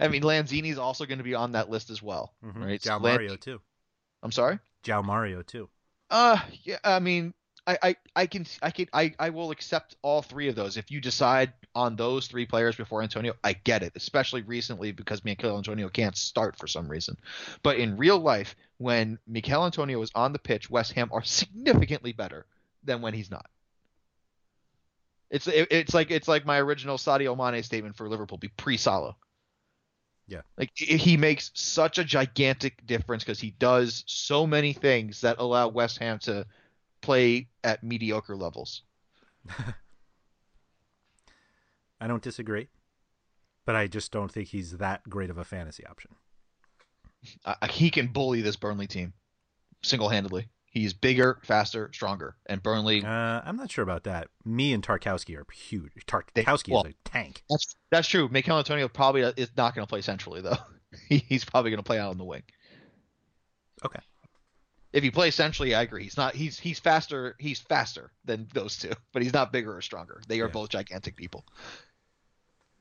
I 0.00 0.08
mean, 0.08 0.22
Lanzini's 0.22 0.78
also 0.78 1.04
going 1.04 1.18
to 1.18 1.24
be 1.24 1.34
on 1.34 1.52
that 1.52 1.68
list 1.68 1.90
as 1.90 2.02
well, 2.02 2.34
mm-hmm. 2.42 2.62
right? 2.62 2.82
So 2.82 2.98
Mario 2.98 3.30
Lan- 3.30 3.38
too. 3.38 3.60
I'm 4.22 4.32
sorry. 4.32 4.58
João 4.84 5.04
Mário 5.04 5.44
too. 5.44 5.68
Uh, 6.10 6.38
yeah. 6.62 6.78
I 6.82 7.00
mean, 7.00 7.34
I, 7.66 7.78
I, 7.82 7.96
I 8.14 8.26
can, 8.26 8.46
I 8.62 8.70
can, 8.70 8.86
I, 8.92 9.14
I 9.18 9.30
will 9.30 9.50
accept 9.50 9.96
all 10.02 10.22
three 10.22 10.48
of 10.48 10.54
those. 10.54 10.76
If 10.76 10.90
you 10.90 11.00
decide 11.00 11.52
on 11.74 11.96
those 11.96 12.28
three 12.28 12.46
players 12.46 12.76
before 12.76 13.02
Antonio, 13.02 13.34
I 13.42 13.54
get 13.54 13.82
it, 13.82 13.92
especially 13.96 14.42
recently 14.42 14.92
because 14.92 15.24
Michael 15.24 15.56
Antonio 15.56 15.88
can't 15.88 16.16
start 16.16 16.56
for 16.56 16.68
some 16.68 16.88
reason. 16.88 17.16
But 17.62 17.78
in 17.78 17.96
real 17.96 18.18
life, 18.18 18.54
when 18.78 19.18
Michael 19.26 19.64
Antonio 19.64 20.00
is 20.02 20.12
on 20.14 20.32
the 20.32 20.38
pitch, 20.38 20.70
West 20.70 20.92
Ham 20.92 21.10
are 21.12 21.24
significantly 21.24 22.12
better 22.12 22.46
than 22.84 23.02
when 23.02 23.14
he's 23.14 23.30
not. 23.30 23.46
It's 25.28 25.48
it, 25.48 25.66
it's 25.72 25.92
like 25.92 26.12
it's 26.12 26.28
like 26.28 26.46
my 26.46 26.60
original 26.60 26.98
Sadio 26.98 27.36
Mane 27.36 27.62
statement 27.64 27.96
for 27.96 28.08
Liverpool 28.08 28.38
be 28.38 28.48
pre 28.48 28.76
Salah. 28.76 29.16
Yeah. 30.28 30.42
Like 30.56 30.70
he 30.74 31.16
makes 31.16 31.50
such 31.54 31.98
a 31.98 32.04
gigantic 32.04 32.86
difference 32.86 33.24
because 33.24 33.40
he 33.40 33.50
does 33.50 34.04
so 34.06 34.46
many 34.46 34.72
things 34.72 35.20
that 35.20 35.38
allow 35.38 35.68
West 35.68 35.98
Ham 35.98 36.18
to 36.20 36.46
play 37.06 37.48
at 37.62 37.84
mediocre 37.84 38.36
levels. 38.36 38.82
I 42.00 42.08
don't 42.08 42.22
disagree, 42.22 42.68
but 43.64 43.76
I 43.76 43.86
just 43.86 44.10
don't 44.10 44.30
think 44.30 44.48
he's 44.48 44.72
that 44.78 45.08
great 45.08 45.30
of 45.30 45.38
a 45.38 45.44
fantasy 45.44 45.86
option. 45.86 46.10
Uh, 47.44 47.54
he 47.70 47.90
can 47.90 48.08
bully 48.08 48.42
this 48.42 48.56
Burnley 48.56 48.88
team 48.88 49.12
single 49.82 50.08
handedly. 50.08 50.48
He's 50.66 50.92
bigger, 50.92 51.40
faster, 51.42 51.90
stronger, 51.94 52.36
and 52.46 52.62
Burnley. 52.62 53.02
Uh, 53.02 53.40
I'm 53.44 53.56
not 53.56 53.70
sure 53.70 53.84
about 53.84 54.04
that. 54.04 54.28
Mee 54.44 54.74
and 54.74 54.84
Tarkowski 54.84 55.36
are 55.36 55.46
huge. 55.50 55.92
Tarkowski 56.06 56.72
well, 56.72 56.84
is 56.84 56.92
a 56.92 57.08
tank. 57.08 57.42
That's 57.48 57.76
that's 57.90 58.08
true. 58.08 58.28
Mikel 58.28 58.58
Antonio 58.58 58.88
probably 58.88 59.22
is 59.22 59.50
not 59.56 59.74
going 59.74 59.86
to 59.86 59.88
play 59.88 60.02
centrally 60.02 60.42
though. 60.42 60.58
he's 61.08 61.44
probably 61.44 61.70
going 61.70 61.78
to 61.82 61.86
play 61.86 61.98
out 61.98 62.10
on 62.10 62.18
the 62.18 62.24
wing. 62.24 62.42
Okay. 63.84 64.00
If 64.92 65.02
he 65.02 65.10
plays 65.10 65.34
centrally, 65.34 65.74
I 65.74 65.82
agree. 65.82 66.04
He's 66.04 66.16
not. 66.16 66.34
He's 66.34 66.58
he's 66.58 66.78
faster. 66.78 67.36
He's 67.38 67.60
faster 67.60 68.12
than 68.24 68.48
those 68.54 68.76
two, 68.76 68.92
but 69.12 69.22
he's 69.22 69.32
not 69.32 69.52
bigger 69.52 69.76
or 69.76 69.82
stronger. 69.82 70.22
They 70.26 70.40
are 70.40 70.46
yeah. 70.46 70.52
both 70.52 70.70
gigantic 70.70 71.16
people. 71.16 71.44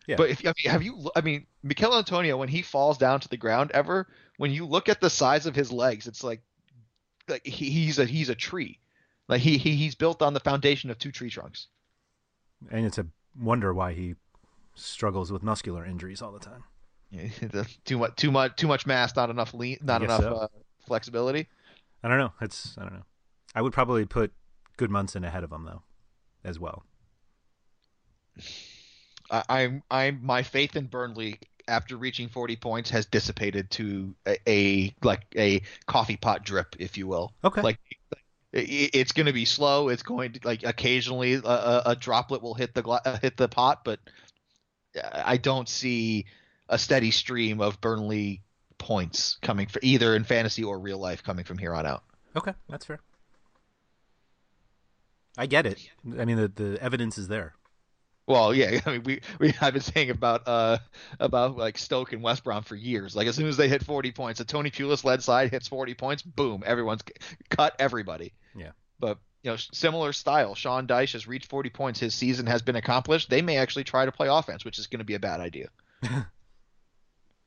Yeah. 0.07 0.15
But 0.17 0.29
if 0.29 0.45
I 0.45 0.53
mean, 0.57 0.71
have 0.71 0.83
you? 0.83 1.09
I 1.15 1.21
mean, 1.21 1.47
Mikel 1.63 1.97
Antonio 1.97 2.37
when 2.37 2.49
he 2.49 2.61
falls 2.61 2.97
down 2.97 3.19
to 3.21 3.27
the 3.27 3.37
ground, 3.37 3.71
ever 3.71 4.07
when 4.37 4.51
you 4.51 4.65
look 4.65 4.87
at 4.87 5.01
the 5.01 5.09
size 5.09 5.45
of 5.45 5.55
his 5.55 5.71
legs, 5.71 6.07
it's 6.07 6.23
like 6.23 6.41
like 7.27 7.45
he, 7.45 7.69
he's 7.69 7.99
a 7.99 8.05
he's 8.05 8.29
a 8.29 8.35
tree. 8.35 8.79
Like 9.27 9.41
he, 9.41 9.57
he 9.57 9.75
he's 9.75 9.95
built 9.95 10.21
on 10.21 10.33
the 10.33 10.39
foundation 10.39 10.91
of 10.91 10.99
two 10.99 11.11
tree 11.11 11.29
trunks. 11.29 11.67
And 12.69 12.85
it's 12.85 12.97
a 12.97 13.07
wonder 13.39 13.73
why 13.73 13.93
he 13.93 14.15
struggles 14.75 15.31
with 15.31 15.43
muscular 15.43 15.85
injuries 15.85 16.21
all 16.21 16.31
the 16.31 16.39
time. 16.39 16.63
Yeah, 17.11 17.63
too 17.85 17.97
much 17.97 18.15
too 18.15 18.31
much 18.31 18.55
too 18.55 18.67
much 18.67 18.85
mass, 18.85 19.15
not 19.15 19.29
enough 19.29 19.53
lean, 19.53 19.77
not 19.81 20.03
enough 20.03 20.21
so. 20.21 20.35
uh, 20.35 20.47
flexibility. 20.85 21.47
I 22.05 22.07
don't 22.07 22.19
know. 22.19 22.33
It's 22.39 22.77
I 22.77 22.83
don't 22.83 22.93
know. 22.93 23.05
I 23.55 23.63
would 23.63 23.73
probably 23.73 24.05
put 24.05 24.31
Gudmundsson 24.77 25.25
ahead 25.25 25.43
of 25.43 25.51
him 25.51 25.65
though, 25.65 25.81
as 26.43 26.59
well. 26.59 26.83
I, 29.31 29.43
I'm 29.49 29.83
I'm 29.89 30.19
my 30.23 30.43
faith 30.43 30.75
in 30.75 30.85
Burnley 30.85 31.39
after 31.67 31.97
reaching 31.97 32.29
40 32.29 32.57
points 32.57 32.91
has 32.91 33.07
dissipated 33.07 33.71
to 33.71 34.13
a, 34.27 34.37
a 34.47 34.95
like 35.01 35.25
a 35.35 35.63
coffee 35.87 36.15
pot 36.15 36.45
drip, 36.45 36.75
if 36.77 36.95
you 36.95 37.07
will. 37.07 37.33
Okay. 37.43 37.61
Like 37.63 37.79
it's 38.53 39.11
going 39.11 39.25
to 39.25 39.33
be 39.33 39.45
slow. 39.45 39.89
It's 39.89 40.03
going 40.03 40.33
to 40.33 40.39
like 40.43 40.61
occasionally 40.63 41.33
a, 41.33 41.81
a 41.87 41.95
droplet 41.95 42.43
will 42.43 42.53
hit 42.53 42.75
the 42.75 42.87
uh, 42.87 43.17
hit 43.17 43.35
the 43.35 43.47
pot, 43.47 43.83
but 43.83 43.99
I 45.11 45.37
don't 45.37 45.67
see 45.67 46.25
a 46.69 46.77
steady 46.77 47.09
stream 47.09 47.61
of 47.61 47.81
Burnley 47.81 48.43
points 48.85 49.39
coming 49.41 49.65
for 49.65 49.79
either 49.81 50.15
in 50.15 50.23
fantasy 50.23 50.63
or 50.63 50.77
real 50.77 50.99
life 50.99 51.23
coming 51.23 51.43
from 51.43 51.57
here 51.57 51.73
on 51.73 51.87
out. 51.87 52.03
Okay, 52.35 52.53
that's 52.69 52.85
fair. 52.85 52.99
I 55.35 55.47
get 55.47 55.65
it. 55.65 55.89
I 56.19 56.23
mean, 56.25 56.37
the 56.37 56.47
the 56.49 56.77
evidence 56.79 57.17
is 57.17 57.27
there. 57.27 57.55
Well, 58.27 58.53
yeah, 58.53 58.79
I 58.85 58.91
mean, 58.91 59.03
we 59.03 59.21
we 59.39 59.55
I've 59.59 59.73
been 59.73 59.81
saying 59.81 60.11
about 60.11 60.47
uh 60.47 60.77
about 61.19 61.57
like 61.57 61.79
Stoke 61.79 62.13
and 62.13 62.21
West 62.21 62.43
Brom 62.43 62.61
for 62.61 62.75
years. 62.75 63.15
Like 63.15 63.25
as 63.25 63.35
soon 63.35 63.47
as 63.47 63.57
they 63.57 63.67
hit 63.67 63.83
40 63.83 64.11
points, 64.11 64.39
a 64.39 64.45
Tony 64.45 64.69
Pulis 64.69 65.03
led 65.03 65.23
side 65.23 65.49
hits 65.49 65.67
40 65.67 65.95
points, 65.95 66.21
boom, 66.21 66.61
everyone's 66.63 67.01
cut 67.49 67.75
everybody. 67.79 68.33
Yeah. 68.55 68.71
But 68.99 69.17
you 69.41 69.49
know, 69.49 69.57
similar 69.57 70.13
style. 70.13 70.53
Sean 70.53 70.85
Dyche 70.85 71.13
has 71.13 71.27
reached 71.27 71.49
40 71.49 71.71
points. 71.71 71.99
His 71.99 72.13
season 72.13 72.45
has 72.45 72.61
been 72.61 72.75
accomplished. 72.75 73.31
They 73.31 73.41
may 73.41 73.57
actually 73.57 73.85
try 73.85 74.05
to 74.05 74.11
play 74.11 74.27
offense, 74.27 74.63
which 74.63 74.77
is 74.77 74.85
going 74.85 74.99
to 74.99 75.05
be 75.05 75.15
a 75.15 75.19
bad 75.19 75.39
idea. 75.39 75.69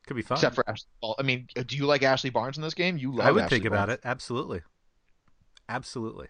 Could 0.09 0.17
be 0.17 0.23
fun. 0.23 0.37
Except 0.37 0.55
for 0.55 0.69
Ashley. 0.69 0.89
I 1.19 1.23
mean, 1.23 1.49
do 1.67 1.77
you 1.77 1.85
like 1.85 2.03
Ashley 2.03 2.31
Barnes 2.31 2.57
in 2.57 2.63
this 2.63 2.73
game? 2.73 2.97
You 2.97 3.15
love. 3.15 3.27
I 3.27 3.31
would 3.31 3.45
Ashley 3.45 3.59
think 3.59 3.71
Barnes. 3.71 3.85
about 3.85 3.91
it. 3.91 4.01
Absolutely. 4.05 4.63
Absolutely. 5.69 6.29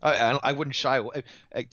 I, 0.00 0.14
I, 0.14 0.40
I 0.44 0.52
wouldn't 0.52 0.76
shy 0.76 0.98
away 0.98 1.24
I, 1.52 1.66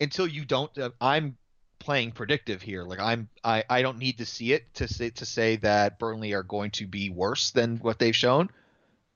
until 0.00 0.28
you 0.28 0.44
don't. 0.44 0.76
Uh, 0.78 0.90
I'm 1.00 1.36
playing 1.80 2.12
predictive 2.12 2.62
here. 2.62 2.84
Like 2.84 3.00
I'm 3.00 3.28
I, 3.42 3.64
I 3.68 3.82
don't 3.82 3.98
need 3.98 4.18
to 4.18 4.26
see 4.26 4.52
it 4.52 4.72
to 4.74 4.86
say 4.86 5.10
to 5.10 5.26
say 5.26 5.56
that 5.56 5.98
Burnley 5.98 6.34
are 6.34 6.44
going 6.44 6.70
to 6.72 6.86
be 6.86 7.10
worse 7.10 7.50
than 7.50 7.78
what 7.78 7.98
they've 7.98 8.14
shown 8.14 8.48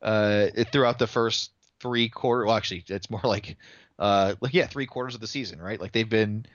uh, 0.02 0.48
throughout 0.72 0.98
the 0.98 1.06
first 1.06 1.52
three 1.78 2.08
quarter. 2.08 2.46
Well, 2.46 2.56
actually, 2.56 2.84
it's 2.88 3.08
more 3.10 3.20
like 3.22 3.56
uh, 4.00 4.34
like 4.40 4.54
yeah, 4.54 4.66
three 4.66 4.86
quarters 4.86 5.14
of 5.14 5.20
the 5.20 5.28
season, 5.28 5.62
right? 5.62 5.80
Like 5.80 5.92
they've 5.92 6.08
been 6.08 6.46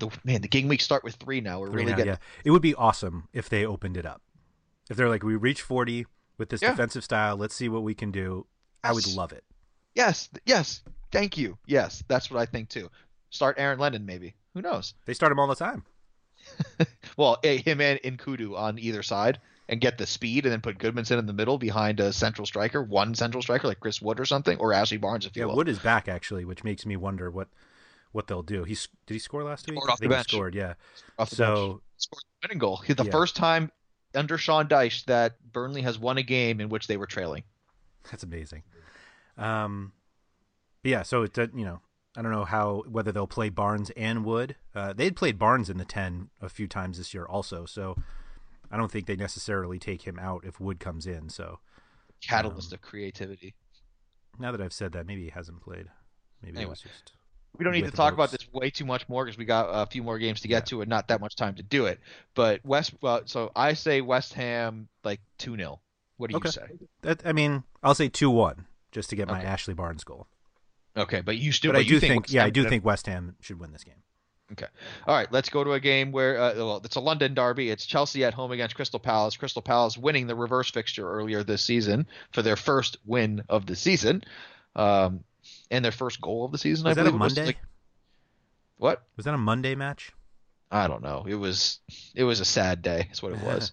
the 0.00 0.10
man. 0.24 0.40
The 0.40 0.48
game 0.48 0.66
weeks 0.66 0.82
start 0.82 1.04
with 1.04 1.14
three 1.14 1.40
now. 1.40 1.60
We're 1.60 1.70
three 1.70 1.82
really 1.82 1.92
now, 1.92 1.96
getting. 1.98 2.12
Yeah. 2.14 2.18
It 2.44 2.50
would 2.50 2.62
be 2.62 2.74
awesome 2.74 3.28
if 3.32 3.48
they 3.48 3.64
opened 3.64 3.96
it 3.96 4.06
up. 4.06 4.22
If 4.90 4.96
they're 4.96 5.08
like, 5.08 5.22
we 5.22 5.36
reach 5.36 5.62
forty 5.62 6.06
with 6.38 6.48
this 6.48 6.62
yeah. 6.62 6.70
defensive 6.70 7.04
style. 7.04 7.36
Let's 7.36 7.54
see 7.54 7.68
what 7.68 7.82
we 7.82 7.94
can 7.94 8.10
do. 8.10 8.46
Yes. 8.84 8.90
I 8.90 8.92
would 8.92 9.06
love 9.14 9.32
it. 9.32 9.44
Yes. 9.94 10.28
Yes. 10.44 10.82
Thank 11.12 11.38
you. 11.38 11.56
Yes, 11.66 12.04
that's 12.08 12.30
what 12.30 12.40
I 12.40 12.46
think 12.46 12.68
too. 12.68 12.90
Start 13.30 13.56
Aaron 13.58 13.78
Lennon 13.78 14.06
maybe. 14.06 14.34
Who 14.54 14.62
knows? 14.62 14.94
They 15.06 15.14
start 15.14 15.32
him 15.32 15.38
all 15.38 15.46
the 15.46 15.54
time. 15.54 15.84
well, 17.16 17.38
him 17.42 17.80
and 17.80 18.00
Nkoudou 18.00 18.56
on 18.56 18.78
either 18.78 19.02
side, 19.02 19.40
and 19.68 19.80
get 19.80 19.98
the 19.98 20.06
speed, 20.06 20.46
and 20.46 20.52
then 20.52 20.60
put 20.60 20.78
Gudmundsson 20.78 21.18
in 21.18 21.26
the 21.26 21.32
middle 21.32 21.58
behind 21.58 22.00
a 22.00 22.12
central 22.12 22.46
striker, 22.46 22.82
one 22.82 23.14
central 23.14 23.42
striker 23.42 23.66
like 23.66 23.80
Chris 23.80 24.00
Wood 24.00 24.20
or 24.20 24.24
something, 24.24 24.58
or 24.58 24.72
Ashley 24.72 24.96
Barnes 24.96 25.26
if 25.26 25.36
you 25.36 25.42
yeah, 25.42 25.46
will. 25.46 25.56
Wood 25.56 25.68
is 25.68 25.78
back 25.78 26.08
actually, 26.08 26.44
which 26.44 26.64
makes 26.64 26.86
me 26.86 26.96
wonder 26.96 27.30
what 27.30 27.48
what 28.12 28.26
they'll 28.26 28.42
do. 28.42 28.64
He 28.64 28.74
did 29.06 29.14
he 29.14 29.18
score 29.18 29.42
last 29.42 29.66
week? 29.66 29.76
Scored 29.76 29.90
off 29.90 30.00
the 30.00 30.08
bench. 30.08 30.28
scored, 30.30 30.54
yeah. 30.54 30.74
Off 31.18 31.30
the 31.30 31.36
so 31.36 31.66
bench. 31.66 31.82
scored 31.96 32.22
the 32.22 32.48
winning 32.48 32.58
goal. 32.58 32.82
The 32.86 33.04
yeah. 33.04 33.10
first 33.10 33.36
time 33.36 33.70
under 34.16 34.38
Sean 34.38 34.68
Dyche 34.68 35.04
that 35.04 35.36
Burnley 35.52 35.82
has 35.82 35.98
won 35.98 36.18
a 36.18 36.22
game 36.22 36.60
in 36.60 36.68
which 36.68 36.86
they 36.86 36.96
were 36.96 37.06
trailing. 37.06 37.44
That's 38.10 38.22
amazing. 38.22 38.62
Um, 39.36 39.92
yeah. 40.82 41.02
So 41.02 41.22
it 41.22 41.36
you 41.36 41.64
know 41.64 41.80
I 42.16 42.22
don't 42.22 42.32
know 42.32 42.44
how 42.44 42.84
whether 42.88 43.12
they'll 43.12 43.26
play 43.26 43.50
Barnes 43.50 43.90
and 43.90 44.24
Wood. 44.24 44.56
Uh, 44.74 44.92
they'd 44.92 45.16
played 45.16 45.38
Barnes 45.38 45.68
in 45.68 45.78
the 45.78 45.84
ten 45.84 46.30
a 46.40 46.48
few 46.48 46.66
times 46.66 46.98
this 46.98 47.12
year 47.12 47.26
also, 47.26 47.66
so 47.66 47.96
I 48.70 48.76
don't 48.76 48.90
think 48.90 49.06
they 49.06 49.16
necessarily 49.16 49.78
take 49.78 50.06
him 50.06 50.18
out 50.18 50.44
if 50.44 50.60
Wood 50.60 50.80
comes 50.80 51.06
in. 51.06 51.28
So 51.28 51.58
catalyst 52.20 52.72
um, 52.72 52.76
of 52.76 52.82
creativity. 52.82 53.54
Now 54.38 54.52
that 54.52 54.60
I've 54.60 54.72
said 54.72 54.92
that, 54.92 55.06
maybe 55.06 55.24
he 55.24 55.30
hasn't 55.30 55.60
played. 55.62 55.86
Maybe 56.42 56.58
anyway. 56.58 56.66
it 56.66 56.70
was 56.70 56.80
just. 56.80 57.12
We 57.58 57.64
don't 57.64 57.72
need 57.72 57.84
to 57.84 57.90
talk 57.90 58.12
about 58.12 58.30
this 58.30 58.46
way 58.52 58.70
too 58.70 58.84
much 58.84 59.08
more 59.08 59.24
because 59.24 59.38
we 59.38 59.44
got 59.44 59.64
a 59.64 59.86
few 59.86 60.02
more 60.02 60.18
games 60.18 60.40
to 60.42 60.48
get 60.48 60.62
yeah. 60.62 60.66
to 60.66 60.80
and 60.82 60.90
not 60.90 61.08
that 61.08 61.20
much 61.20 61.36
time 61.36 61.54
to 61.56 61.62
do 61.62 61.86
it. 61.86 62.00
But 62.34 62.64
West, 62.64 62.94
uh, 63.02 63.20
so 63.24 63.50
I 63.54 63.74
say 63.74 64.00
West 64.00 64.34
Ham 64.34 64.88
like 65.04 65.20
two 65.38 65.56
0 65.56 65.80
What 66.16 66.30
do 66.30 66.36
okay. 66.36 66.48
you 66.48 66.52
say? 66.52 66.66
That, 67.02 67.22
I 67.24 67.32
mean, 67.32 67.64
I'll 67.82 67.94
say 67.94 68.08
two 68.08 68.30
one 68.30 68.66
just 68.92 69.10
to 69.10 69.16
get 69.16 69.28
my 69.28 69.42
Ashley 69.42 69.74
Barnes 69.74 70.04
goal. 70.04 70.26
Okay, 70.96 71.20
but 71.20 71.36
you 71.36 71.52
still. 71.52 71.72
But, 71.72 71.78
but 71.78 71.86
I 71.86 71.88
do 71.88 72.00
think, 72.00 72.12
think, 72.26 72.32
yeah, 72.32 72.44
I 72.44 72.50
do 72.50 72.68
think 72.68 72.84
West 72.84 73.06
Ham 73.06 73.36
should 73.40 73.60
win 73.60 73.72
this 73.72 73.84
game. 73.84 74.02
Okay. 74.52 74.66
All 75.06 75.14
right, 75.14 75.30
let's 75.32 75.48
go 75.48 75.64
to 75.64 75.72
a 75.72 75.80
game 75.80 76.12
where 76.12 76.38
uh, 76.40 76.54
well, 76.54 76.80
it's 76.84 76.96
a 76.96 77.00
London 77.00 77.34
derby. 77.34 77.68
It's 77.68 77.84
Chelsea 77.84 78.24
at 78.24 78.32
home 78.32 78.52
against 78.52 78.76
Crystal 78.76 79.00
Palace. 79.00 79.36
Crystal 79.36 79.60
Palace 79.62 79.98
winning 79.98 80.28
the 80.28 80.36
reverse 80.36 80.70
fixture 80.70 81.08
earlier 81.08 81.42
this 81.42 81.62
season 81.62 82.06
for 82.32 82.42
their 82.42 82.56
first 82.56 82.98
win 83.04 83.42
of 83.48 83.66
the 83.66 83.74
season, 83.74 84.22
um, 84.76 85.24
and 85.70 85.84
their 85.84 85.92
first 85.92 86.20
goal 86.20 86.44
of 86.44 86.52
the 86.52 86.58
season. 86.58 86.84
Was 86.84 86.92
I 86.92 87.02
that 87.02 87.10
believe 87.10 87.14
a 87.14 87.18
Monday? 87.18 87.46
Like, 87.46 87.58
what 88.78 89.02
was 89.16 89.24
that 89.24 89.34
a 89.34 89.38
Monday 89.38 89.74
match? 89.74 90.12
I 90.70 90.88
don't 90.88 91.02
know. 91.02 91.24
It 91.28 91.36
was 91.36 91.80
it 92.14 92.24
was 92.24 92.40
a 92.40 92.44
sad 92.44 92.82
day. 92.82 93.08
Is 93.12 93.22
what 93.22 93.32
it 93.32 93.40
was. 93.42 93.72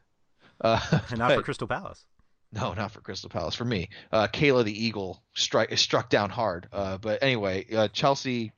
uh, 0.62 0.80
not 1.16 1.30
but, 1.30 1.36
for 1.38 1.44
Crystal 1.44 1.68
Palace. 1.68 2.06
No, 2.52 2.74
not 2.74 2.92
for 2.92 3.02
Crystal 3.02 3.30
Palace. 3.30 3.56
For 3.56 3.66
me, 3.66 3.90
uh, 4.12 4.28
Kayla 4.28 4.64
the 4.64 4.86
Eagle 4.86 5.24
strike 5.34 5.76
struck 5.78 6.10
down 6.10 6.30
hard. 6.30 6.68
Uh, 6.72 6.98
but 6.98 7.24
anyway, 7.24 7.66
uh, 7.74 7.88
Chelsea. 7.88 8.52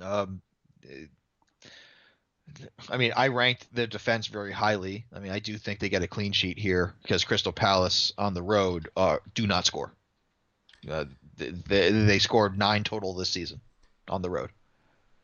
Um, 0.00 0.42
I 2.90 2.96
mean, 2.98 3.12
I 3.16 3.28
ranked 3.28 3.66
the 3.72 3.86
defense 3.86 4.26
very 4.26 4.52
highly. 4.52 5.06
I 5.14 5.20
mean, 5.20 5.32
I 5.32 5.38
do 5.38 5.56
think 5.56 5.78
they 5.78 5.88
get 5.88 6.02
a 6.02 6.08
clean 6.08 6.32
sheet 6.32 6.58
here 6.58 6.94
because 7.02 7.24
Crystal 7.24 7.52
Palace 7.52 8.12
on 8.18 8.34
the 8.34 8.42
road 8.42 8.90
uh, 8.96 9.18
do 9.34 9.46
not 9.46 9.64
score. 9.64 9.94
Uh, 11.40 11.46
they, 11.66 11.90
they 11.90 12.18
scored 12.18 12.58
nine 12.58 12.84
total 12.84 13.14
this 13.14 13.30
season 13.30 13.60
on 14.08 14.22
the 14.22 14.30
road. 14.30 14.50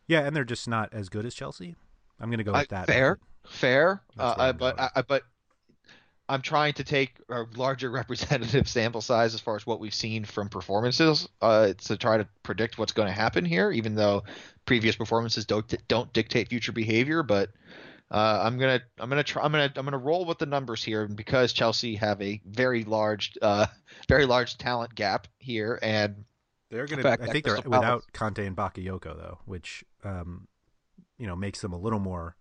Yeah, 0.07 0.21
and 0.21 0.35
they're 0.35 0.45
just 0.45 0.69
not 0.69 0.93
as 0.93 1.09
good 1.09 1.27
as 1.27 1.35
Chelsea. 1.35 1.77
I'm 2.21 2.31
going 2.31 2.39
to 2.39 2.45
go 2.45 2.53
with 2.53 2.69
that. 2.69 2.87
Fair, 2.87 3.19
fair. 3.47 4.03
Uh, 4.19 4.53
but 4.53 4.81
I, 4.81 5.03
but 5.03 5.23
I'm 6.29 6.43
trying 6.43 6.75
to 6.75 6.85
take 6.85 7.15
a 7.29 7.45
larger 7.57 7.91
representative 7.91 8.69
sample 8.69 9.01
size 9.01 9.35
as 9.35 9.41
far 9.41 9.57
as 9.57 9.67
what 9.67 9.81
we've 9.81 9.95
seen 9.95 10.25
from 10.25 10.49
performances 10.49 11.29
uh, 11.41 11.73
to 11.85 11.97
try 11.97 12.19
to 12.19 12.29
predict 12.43 12.79
what's 12.79 12.93
going 12.93 13.09
to 13.09 13.15
happen 13.15 13.45
here. 13.45 13.71
Even 13.71 13.95
though 13.95 14.25
previous 14.65 14.97
performances 14.97 15.47
don't 15.47 15.73
don't 15.89 16.13
dictate 16.13 16.49
future 16.49 16.73
behavior, 16.73 17.23
but 17.23 17.51
uh, 18.11 18.41
I'm 18.43 18.59
gonna 18.59 18.81
I'm 18.99 19.09
gonna 19.09 19.23
try 19.23 19.43
I'm 19.43 19.53
gonna 19.53 19.73
I'm 19.77 19.85
gonna 19.85 19.99
roll 19.99 20.25
with 20.25 20.39
the 20.39 20.47
numbers 20.47 20.83
here 20.83 21.07
because 21.07 21.53
Chelsea 21.53 21.97
have 21.97 22.21
a 22.23 22.41
very 22.47 22.85
large 22.85 23.33
uh, 23.43 23.67
very 24.09 24.25
large 24.27 24.57
talent 24.59 24.95
gap 24.95 25.29
here, 25.39 25.79
and 25.83 26.25
they're 26.71 26.87
gonna. 26.87 27.03
fact, 27.03 27.23
I 27.23 27.27
think 27.27 27.45
they're 27.45 27.55
Crystal 27.55 27.71
without 27.71 28.05
Palace- 28.13 28.35
Kanté 28.35 28.47
and 28.47 28.57
Bakayoko 28.57 29.17
though, 29.17 29.39
which 29.45 29.85
um, 30.05 30.49
you 31.19 31.27
know 31.27 31.37
makes 31.37 31.61
them 31.61 31.73
a 31.73 31.79
little 31.79 31.99
more 32.01 32.37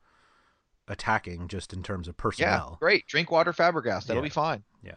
attacking 0.88 1.48
just 1.48 1.74
in 1.74 1.84
terms 1.84 2.08
of 2.08 2.16
personnel. 2.18 2.50
yeah, 2.50 2.58
personnel. 2.60 2.78
great 2.80 3.08
Drinkwater 3.08 3.52
Fabregas 3.54 4.06
that'll 4.06 4.18
Yeah. 4.18 4.28
be 4.28 4.30
fine. 4.30 4.64
Yeah. 4.84 4.92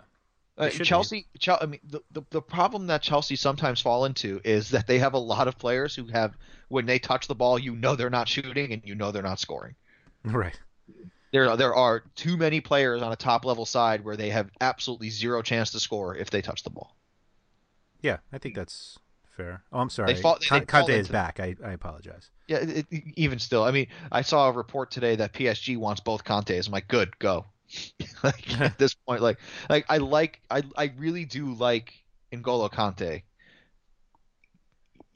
Uh, 0.56 0.68
They 0.68 0.78
be. 0.78 0.84
Chelsea, 0.84 1.26
Chel- 1.38 1.58
I 1.60 1.66
mean, 1.66 1.80
the, 1.84 2.00
the 2.12 2.22
the 2.30 2.42
problem 2.42 2.86
that 2.88 3.02
Chelsea 3.02 3.36
sometimes 3.36 3.80
fall 3.80 4.04
into 4.04 4.40
is 4.44 4.70
that 4.70 4.86
they 4.86 4.98
have 4.98 5.14
a 5.14 5.18
lot 5.18 5.48
of 5.48 5.58
players 5.58 5.94
who 5.96 6.06
have, 6.06 6.36
when 6.68 6.86
they 6.86 6.98
touch 6.98 7.26
the 7.28 7.34
ball, 7.34 7.58
you 7.58 7.74
know 7.74 7.96
they're 7.96 8.10
not 8.10 8.28
shooting 8.28 8.72
and 8.72 8.82
you 8.84 8.94
know 8.94 9.10
they're 9.10 9.22
not 9.22 9.40
scoring. 9.40 9.74
Right. 10.24 10.58
There 11.32 11.56
there 11.56 11.74
are 11.74 12.02
too 12.16 12.36
many 12.36 12.60
players 12.60 13.02
on 13.02 13.12
a 13.12 13.16
top 13.16 13.44
level 13.44 13.64
side 13.64 14.04
where 14.04 14.16
they 14.16 14.30
have 14.30 14.50
absolutely 14.60 15.10
zero 15.10 15.42
chance 15.42 15.70
to 15.72 15.80
score 15.80 16.16
if 16.16 16.30
they 16.30 16.42
touch 16.42 16.62
the 16.64 16.70
ball. 16.70 16.96
Yeah, 18.02 18.18
I 18.32 18.38
think 18.38 18.54
that's 18.56 18.98
fair. 19.36 19.62
Oh, 19.72 19.78
I'm 19.78 19.90
sorry. 19.90 20.14
fall- 20.16 20.38
they- 20.40 20.46
Con- 20.46 20.60
they 20.60 20.66
fall 20.66 20.80
Conte 20.80 20.92
is 20.94 20.98
into- 21.00 21.12
back. 21.12 21.38
I, 21.38 21.54
I 21.64 21.72
apologize. 21.72 22.30
Yeah, 22.48 22.58
it, 22.58 22.86
it- 22.90 23.04
even 23.16 23.38
still, 23.38 23.62
I 23.62 23.70
mean, 23.70 23.86
I 24.10 24.22
saw 24.22 24.48
a 24.48 24.52
report 24.52 24.90
today 24.90 25.16
that 25.16 25.32
PSG 25.32 25.76
wants 25.76 26.00
both 26.00 26.24
Contes. 26.24 26.66
I'm 26.66 26.72
like, 26.72 26.88
good, 26.88 27.16
go. 27.18 27.46
like 28.24 28.60
at 28.60 28.78
this 28.78 28.94
point, 28.94 29.22
like, 29.22 29.38
like 29.68 29.84
I 29.88 29.98
like, 29.98 30.40
I, 30.50 30.62
I 30.76 30.92
really 30.98 31.24
do 31.26 31.54
like 31.54 31.94
N'Golo 32.32 32.70
Kanté. 32.72 33.22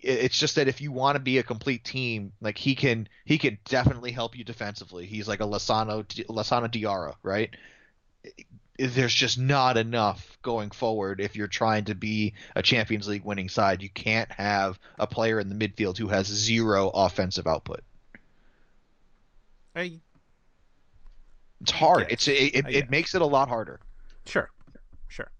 It- 0.04 0.24
It's 0.24 0.38
just 0.38 0.54
that 0.56 0.68
if 0.68 0.80
you 0.80 0.92
want 0.92 1.16
to 1.16 1.20
be 1.20 1.38
a 1.38 1.42
complete 1.42 1.84
team, 1.84 2.32
like 2.40 2.58
he 2.58 2.74
can, 2.74 3.08
he 3.24 3.38
can 3.38 3.58
definitely 3.64 4.12
help 4.12 4.36
you 4.36 4.44
defensively. 4.44 5.06
He's 5.06 5.26
like 5.26 5.40
a 5.40 5.44
Lasano, 5.46 6.04
Lasana 6.28 6.68
Diarra, 6.70 7.14
right? 7.22 7.50
There's 8.78 9.14
just 9.14 9.38
not 9.38 9.76
enough 9.76 10.36
going 10.42 10.70
forward 10.70 11.20
if 11.20 11.36
you're 11.36 11.46
trying 11.46 11.84
to 11.84 11.94
be 11.94 12.34
a 12.56 12.62
Champions 12.62 13.06
League 13.06 13.24
winning 13.24 13.48
side. 13.48 13.82
You 13.82 13.90
can't 13.90 14.30
have 14.32 14.78
a 14.98 15.06
player 15.06 15.38
in 15.38 15.48
the 15.48 15.54
midfield 15.54 15.96
who 15.96 16.08
has 16.08 16.26
zero 16.26 16.88
offensive 16.90 17.46
output. 17.46 17.82
I 19.76 20.00
It's 21.60 21.70
hard. 21.70 22.06
It's 22.10 22.26
it, 22.28 22.32
it, 22.54 22.64
it 22.68 22.90
makes 22.90 23.14
it 23.14 23.22
a 23.22 23.26
lot 23.26 23.48
harder. 23.48 23.80
sure, 24.26 24.50
sure. 25.08 25.30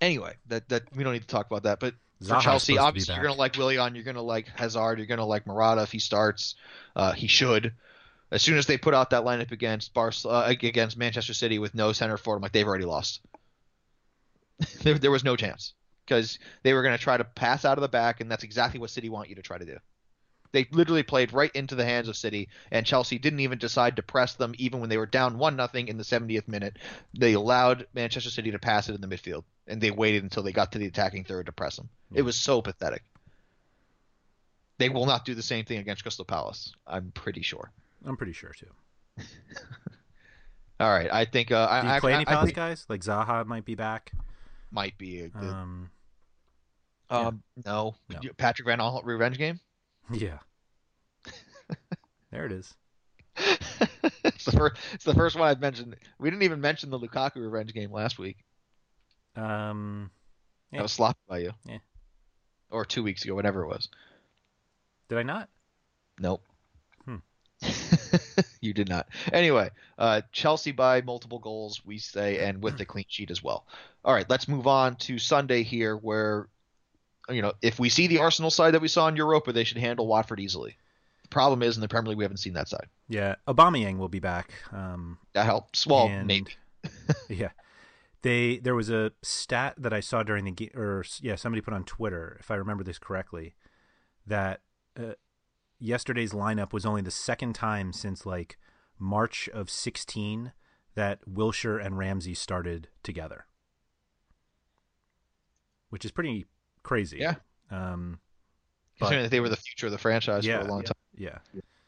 Anyway, 0.00 0.34
that 0.48 0.68
that 0.68 0.82
we 0.94 1.02
don't 1.04 1.12
need 1.14 1.22
to 1.22 1.26
talk 1.28 1.46
about 1.46 1.62
that. 1.62 1.80
But 1.80 1.94
Zaha's 2.20 2.26
supposed 2.28 2.44
Chelsea, 2.44 2.74
to 2.74 2.80
obviously 2.80 3.14
you're 3.14 3.24
gonna 3.24 3.36
like 3.36 3.56
Willian, 3.56 3.94
you're 3.94 4.04
gonna 4.04 4.22
like 4.22 4.48
Hazard, 4.48 4.98
you're 4.98 5.06
gonna 5.06 5.24
like 5.24 5.46
Morata 5.46 5.82
if 5.82 5.92
he 5.92 5.98
starts. 5.98 6.56
Uh, 6.96 7.12
he 7.12 7.26
should. 7.26 7.74
As 8.30 8.42
soon 8.42 8.58
as 8.58 8.66
they 8.66 8.76
put 8.76 8.92
out 8.92 9.10
that 9.10 9.24
lineup 9.24 9.52
against 9.52 9.94
Bar- 9.94 10.12
uh, 10.24 10.44
against 10.46 10.98
Manchester 10.98 11.32
City 11.32 11.58
with 11.58 11.74
no 11.74 11.92
center 11.92 12.16
forward, 12.16 12.38
I'm 12.38 12.42
like 12.42 12.52
they've 12.52 12.66
already 12.66 12.84
lost. 12.84 13.20
there, 14.82 14.98
there 14.98 15.10
was 15.10 15.24
no 15.24 15.36
chance 15.36 15.74
because 16.04 16.38
they 16.62 16.72
were 16.72 16.82
going 16.82 16.96
to 16.96 17.02
try 17.02 17.16
to 17.16 17.24
pass 17.24 17.64
out 17.64 17.78
of 17.78 17.82
the 17.82 17.88
back, 17.88 18.20
and 18.20 18.30
that's 18.30 18.44
exactly 18.44 18.80
what 18.80 18.90
City 18.90 19.08
want 19.08 19.28
you 19.28 19.34
to 19.36 19.42
try 19.42 19.58
to 19.58 19.64
do. 19.64 19.76
They 20.52 20.66
literally 20.72 21.02
played 21.02 21.34
right 21.34 21.50
into 21.54 21.74
the 21.74 21.84
hands 21.84 22.08
of 22.08 22.16
City, 22.16 22.48
and 22.70 22.86
Chelsea 22.86 23.18
didn't 23.18 23.40
even 23.40 23.58
decide 23.58 23.96
to 23.96 24.02
press 24.02 24.34
them, 24.34 24.54
even 24.56 24.80
when 24.80 24.88
they 24.88 24.96
were 24.96 25.06
down 25.06 25.36
one 25.36 25.56
nothing 25.56 25.88
in 25.88 25.98
the 25.98 26.04
70th 26.04 26.48
minute. 26.48 26.78
They 27.16 27.34
allowed 27.34 27.86
Manchester 27.92 28.30
City 28.30 28.50
to 28.52 28.58
pass 28.58 28.88
it 28.88 28.94
in 28.94 29.02
the 29.02 29.06
midfield, 29.06 29.44
and 29.68 29.80
they 29.80 29.90
waited 29.90 30.22
until 30.22 30.42
they 30.42 30.52
got 30.52 30.72
to 30.72 30.78
the 30.78 30.86
attacking 30.86 31.24
third 31.24 31.46
to 31.46 31.52
press 31.52 31.76
them. 31.76 31.88
It 32.12 32.22
was 32.22 32.36
so 32.36 32.62
pathetic. 32.62 33.02
They 34.78 34.88
will 34.88 35.06
not 35.06 35.24
do 35.24 35.34
the 35.34 35.42
same 35.42 35.64
thing 35.64 35.78
against 35.78 36.02
Crystal 36.02 36.24
Palace. 36.24 36.72
I'm 36.86 37.10
pretty 37.12 37.42
sure. 37.42 37.70
I'm 38.06 38.16
pretty 38.16 38.32
sure 38.32 38.52
too. 38.52 39.24
All 40.80 40.90
right, 40.90 41.12
I 41.12 41.24
think. 41.24 41.50
Uh, 41.50 41.80
Do 41.80 41.86
you 41.86 41.92
I, 41.92 42.00
play 42.00 42.12
I, 42.12 42.16
any 42.16 42.26
I 42.26 42.30
Palace 42.30 42.44
think 42.46 42.56
guys? 42.56 42.86
Like 42.88 43.00
Zaha 43.02 43.44
might 43.44 43.64
be 43.64 43.74
back. 43.74 44.12
might 44.70 44.96
be 44.96 45.22
a 45.22 45.28
good. 45.28 45.50
Um, 45.50 45.90
um, 47.10 47.42
no. 47.64 47.96
No. 48.08 48.18
Patrick 48.36 48.66
Van 48.66 48.78
Aanholt 48.78 49.04
revenge 49.04 49.38
game. 49.38 49.60
yeah. 50.12 50.38
there 52.30 52.46
it 52.46 52.52
is. 52.52 52.74
it's, 53.36 54.44
the 54.44 54.52
first, 54.52 54.76
it's 54.92 55.04
the 55.04 55.14
first 55.14 55.36
one 55.36 55.48
I've 55.48 55.60
mentioned. 55.60 55.96
We 56.18 56.30
didn't 56.30 56.44
even 56.44 56.60
mention 56.60 56.90
the 56.90 56.98
Lukaku 56.98 57.36
revenge 57.36 57.74
game 57.74 57.92
last 57.92 58.18
week. 58.18 58.44
Um, 59.36 60.10
Yeah. 60.72 60.82
was 60.82 60.92
slapped 60.92 61.26
by 61.28 61.38
you. 61.38 61.52
Yeah. 61.64 61.78
Or 62.70 62.84
two 62.84 63.02
weeks 63.02 63.24
ago, 63.24 63.34
whatever 63.34 63.62
it 63.62 63.68
was. 63.68 63.88
did 65.08 65.18
I 65.18 65.22
not? 65.22 65.48
Nope. 66.20 66.44
Hmm. 67.04 67.16
you 68.60 68.74
did 68.74 68.88
not. 68.88 69.08
Anyway, 69.32 69.70
uh, 69.96 70.20
Chelsea 70.32 70.72
by 70.72 71.00
multiple 71.00 71.38
goals, 71.38 71.80
we 71.84 71.98
say, 71.98 72.38
and 72.46 72.62
with 72.62 72.76
the 72.76 72.84
clean 72.84 73.06
sheet 73.08 73.30
as 73.30 73.42
well. 73.42 73.66
All 74.04 74.12
right, 74.12 74.28
let's 74.28 74.48
move 74.48 74.66
on 74.66 74.96
to 74.96 75.18
Sunday 75.18 75.62
here, 75.62 75.96
where, 75.96 76.48
you 77.30 77.40
know, 77.40 77.52
if 77.62 77.78
we 77.78 77.88
see 77.88 78.06
the 78.06 78.18
Arsenal 78.18 78.50
side 78.50 78.74
that 78.74 78.82
we 78.82 78.88
saw 78.88 79.08
in 79.08 79.16
Europa, 79.16 79.52
they 79.52 79.64
should 79.64 79.78
handle 79.78 80.06
Watford 80.06 80.40
easily. 80.40 80.76
The 81.22 81.28
problem 81.28 81.62
is 81.62 81.76
in 81.76 81.80
the 81.80 81.88
Premier 81.88 82.10
League, 82.10 82.18
we 82.18 82.24
haven't 82.24 82.38
seen 82.38 82.54
that 82.54 82.68
side. 82.68 82.88
Yeah, 83.08 83.36
Aubameyang 83.46 83.96
will 83.98 84.08
be 84.08 84.20
back. 84.20 84.52
Um, 84.72 85.18
That 85.32 85.46
helps. 85.46 85.86
Well, 85.86 86.08
and- 86.08 86.26
maybe. 86.26 86.52
yeah, 87.28 87.50
they 88.22 88.58
there 88.58 88.74
was 88.74 88.90
a 88.90 89.12
stat 89.22 89.74
that 89.78 89.92
I 89.92 90.00
saw 90.00 90.22
during 90.22 90.44
the 90.44 90.50
game, 90.50 90.70
or 90.74 91.04
yeah, 91.20 91.36
somebody 91.36 91.60
put 91.60 91.74
on 91.74 91.84
Twitter, 91.84 92.36
if 92.40 92.50
I 92.50 92.54
remember 92.56 92.84
this 92.84 92.98
correctly, 92.98 93.54
that 94.26 94.60
uh, 94.98 95.12
yesterday's 95.78 96.32
lineup 96.32 96.72
was 96.72 96.84
only 96.84 97.02
the 97.02 97.10
second 97.10 97.54
time 97.54 97.92
since 97.92 98.26
like 98.26 98.58
March 98.98 99.48
of 99.50 99.70
sixteen 99.70 100.52
that 100.94 101.20
Wilshere 101.28 101.84
and 101.84 101.96
Ramsey 101.96 102.34
started 102.34 102.88
together, 103.02 103.46
which 105.90 106.04
is 106.04 106.10
pretty 106.10 106.46
crazy. 106.82 107.18
Yeah. 107.18 107.36
Um, 107.70 108.18
Considering 108.98 109.20
but- 109.20 109.22
that 109.24 109.30
they 109.30 109.40
were 109.40 109.48
the 109.48 109.56
future 109.56 109.86
of 109.86 109.92
the 109.92 109.98
franchise 109.98 110.44
yeah, 110.44 110.58
for 110.60 110.66
a 110.66 110.70
long 110.70 110.82
time. 110.82 110.94
yeah. 111.16 111.38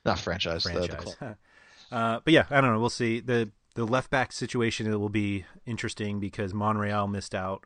Not 0.05 0.19
franchise, 0.19 0.65
the- 0.65 0.73
the 0.73 0.89
franchise. 0.89 1.17
uh, 1.93 2.21
but 2.25 2.33
yeah, 2.33 2.47
I 2.51 2.61
don't 2.61 2.73
know. 2.73 2.81
We'll 2.81 2.89
see. 2.91 3.21
the 3.21 3.51
The 3.75 3.85
left 3.85 4.11
back 4.11 4.33
situation 4.33 4.87
it 4.93 4.97
will 4.97 5.09
be 5.09 5.45
interesting 5.65 6.19
because 6.21 6.53
Monreal 6.53 7.07
missed 7.09 7.35
out 7.35 7.65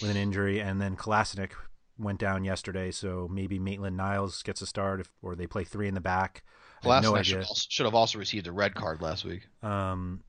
with 0.00 0.10
an 0.10 0.16
injury, 0.16 0.60
and 0.60 0.80
then 0.80 0.96
Kolasinac 0.96 1.50
went 1.98 2.18
down 2.20 2.44
yesterday. 2.44 2.90
So 2.90 3.28
maybe 3.30 3.58
Maitland 3.58 3.96
Niles 3.96 4.42
gets 4.42 4.62
a 4.62 4.66
start, 4.66 5.00
if, 5.00 5.10
or 5.22 5.34
they 5.34 5.46
play 5.46 5.64
three 5.64 5.88
in 5.88 5.94
the 5.94 6.00
back. 6.00 6.44
I 6.84 6.94
have 6.94 7.02
no 7.02 7.20
should, 7.22 7.38
also, 7.38 7.66
should 7.68 7.84
have 7.86 7.94
also 7.94 8.18
received 8.18 8.46
a 8.46 8.52
red 8.52 8.74
card 8.74 9.02
last 9.02 9.24
week. 9.24 9.42
Um, 9.62 10.22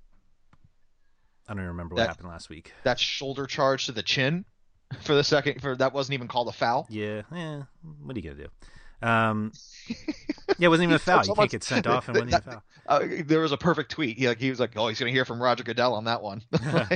I 1.48 1.54
don't 1.54 1.60
even 1.60 1.70
remember 1.70 1.96
what 1.96 2.02
That- 2.02 2.08
happened 2.10 2.30
last 2.30 2.50
week. 2.50 2.74
That 2.84 3.00
shoulder 3.00 3.46
charge 3.46 3.86
to 3.86 3.92
the 3.92 4.04
chin 4.04 4.46
for 5.02 5.16
the 5.16 5.24
second 5.24 5.62
for 5.62 5.76
that 5.78 5.94
wasn't 5.94 6.16
even 6.16 6.28
called 6.28 6.50
a 6.50 6.52
foul. 6.52 6.88
Yeah, 6.90 7.22
eh, 7.34 7.62
what 8.04 8.16
are 8.18 8.20
you 8.20 8.30
gonna 8.30 8.44
do? 8.44 8.50
Um, 9.02 9.52
yeah, 9.90 9.96
it 10.60 10.68
wasn't 10.70 10.84
even 10.86 10.96
a 10.96 11.00
foul. 11.00 11.26
You 11.26 11.34
can't 11.34 11.50
get 11.52 11.64
sent 11.64 11.88
off 11.88 12.08
and 12.08 12.16
wasn't 12.16 12.30
even 12.32 12.40
a 12.40 12.52
foul. 12.52 12.64
Uh, 12.88 13.08
there 13.26 13.40
was 13.40 13.52
a 13.52 13.58
perfect 13.58 13.92
tweet. 13.92 14.18
He 14.18 14.28
like 14.28 14.40
he 14.40 14.50
was 14.50 14.60
like, 14.60 14.72
"Oh, 14.76 14.88
he's 14.88 15.00
gonna 15.00 15.12
hear 15.12 15.26
from 15.26 15.42
Roger 15.42 15.64
Goodell 15.64 15.94
on 15.94 16.06
that 16.06 16.22
one." 16.22 16.42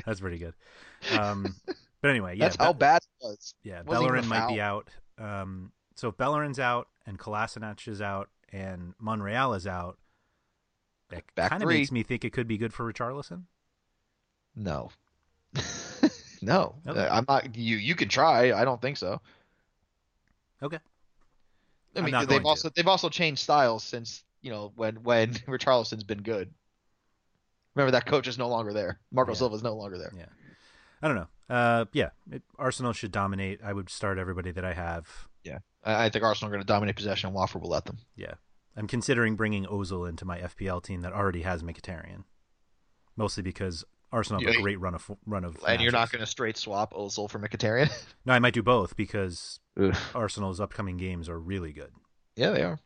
That's 0.06 0.20
pretty 0.20 0.38
good. 0.38 0.54
Um, 1.18 1.56
but 2.02 2.10
anyway, 2.10 2.36
yeah, 2.38 2.46
That's 2.46 2.58
how 2.58 2.74
Be- 2.74 2.80
bad 2.80 2.98
it 2.98 3.26
was. 3.26 3.54
Yeah, 3.64 3.82
Wasn't 3.86 4.06
Bellerin 4.08 4.28
might 4.28 4.48
be 4.50 4.62
out. 4.62 4.88
Um, 5.18 5.72
so 5.96 6.10
if 6.10 6.18
Bellerin's 6.18 6.60
out 6.60 6.88
and 7.06 7.18
Kolasinac 7.18 7.88
is 7.88 8.02
out 8.02 8.30
and 8.52 8.94
Monreal 9.00 9.54
is 9.54 9.66
out, 9.68 9.98
that 11.10 11.24
kind 11.50 11.64
of 11.64 11.70
makes 11.70 11.92
me 11.92 12.04
think 12.04 12.26
it 12.26 12.34
could 12.34 12.48
be 12.48 12.58
good 12.58 12.74
for 12.74 12.92
Richarlison. 12.92 13.44
No, 14.56 14.90
no, 16.42 16.76
Okay. 16.88 17.08
I'm 17.10 17.26
not. 17.28 17.56
You 17.56 17.78
you 17.78 17.96
can 17.96 18.10
try. 18.10 18.54
I 18.54 18.66
don't 18.66 18.82
think 18.82 18.98
so. 18.98 19.22
Okay. 20.64 20.80
I 21.96 22.02
mean, 22.02 22.28
they've 22.28 22.42
to. 22.42 22.48
also 22.48 22.70
they've 22.76 22.88
also 22.88 23.10
changed 23.10 23.42
styles 23.42 23.84
since 23.84 24.24
you 24.42 24.52
know 24.52 24.72
when 24.76 25.04
when 25.04 25.34
Richarlison's 25.48 26.04
been 26.04 26.22
good. 26.22 26.54
Remember 27.76 27.92
that 27.92 28.06
coach 28.06 28.28
is 28.28 28.38
no 28.38 28.48
longer 28.48 28.72
there. 28.74 29.00
Marco 29.12 29.34
Yeah. 29.34 29.54
is 29.56 29.64
no 29.64 29.76
longer 29.76 29.98
there. 29.98 30.12
Yeah. 30.16 30.26
I 31.02 31.08
don't 31.08 31.18
know. 31.18 31.28
Uh, 31.48 31.86
yeah, 31.94 32.10
it, 32.32 32.42
Arsenal 32.58 32.94
should 32.94 33.12
dominate. 33.12 33.60
I 33.64 33.72
would 33.74 33.90
start 33.90 34.18
everybody 34.18 34.52
that 34.52 34.66
I 34.66 34.74
have. 34.74 35.08
Yeah, 35.44 35.60
I, 35.84 36.06
I 36.06 36.10
think 36.10 36.24
Arsenal 36.24 36.50
are 36.50 36.54
going 36.56 36.62
to 36.64 36.68
dominate 36.68 36.96
possession. 36.96 37.28
and 37.28 37.36
Watford 37.36 37.62
will 37.62 37.70
let 37.70 37.86
them. 37.86 37.98
Yeah, 38.16 38.34
I'm 38.76 38.88
considering 38.88 39.36
bringing 39.36 39.66
Ozil 39.66 40.10
into 40.10 40.26
my 40.26 40.40
FPL 40.40 40.82
team 40.84 41.02
that 41.02 41.14
already 41.14 41.44
has 41.44 41.62
Mkhitaryan, 41.62 42.24
mostly 43.16 43.44
because 43.44 43.84
Arsenal 44.12 44.42
have 44.42 44.54
Yeah, 44.54 44.60
a 44.60 44.64
great 44.64 44.80
run 44.80 44.96
of 44.96 45.12
run 45.28 45.44
of. 45.44 45.58
And 45.68 45.82
you're 45.82 45.92
not 45.92 46.12
going 46.12 46.22
to 46.22 46.26
straight 46.26 46.58
swap 46.58 46.94
Ozil 46.94 47.30
for 47.30 47.38
Mkhitaryan. 47.40 47.92
No, 48.26 48.34
I 48.34 48.40
might 48.40 48.54
do 48.56 48.64
both 48.64 48.96
because 48.96 49.60
Arsenal's 50.16 50.60
upcoming 50.60 50.98
games 50.98 51.30
are 51.30 51.40
really 51.40 51.74
good. 51.74 51.92
Yeah, 52.36 52.52
they 52.52 52.64
are. 52.64 52.80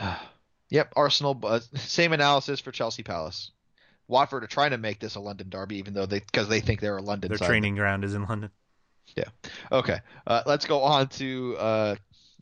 yep, 0.70 0.92
Arsenal. 0.96 1.38
Uh, 1.42 1.60
same 1.74 2.12
analysis 2.12 2.60
for 2.60 2.72
Chelsea 2.72 3.02
Palace. 3.02 3.50
Watford 4.06 4.44
are 4.44 4.48
trying 4.48 4.70
to 4.70 4.78
make 4.78 5.00
this 5.00 5.16
a 5.16 5.20
London 5.20 5.50
derby, 5.50 5.76
even 5.76 5.92
though 5.92 6.06
they 6.06 6.20
because 6.20 6.48
they 6.48 6.60
think 6.60 6.80
they're 6.80 6.96
a 6.96 7.02
London. 7.02 7.28
Their 7.28 7.38
side. 7.38 7.46
training 7.46 7.74
ground 7.74 8.04
is 8.04 8.14
in 8.14 8.24
London. 8.24 8.50
Yeah. 9.16 9.28
Okay. 9.70 9.98
Uh, 10.26 10.42
let's 10.46 10.66
go 10.66 10.82
on 10.82 11.08
to 11.08 11.56
uh, 11.58 11.94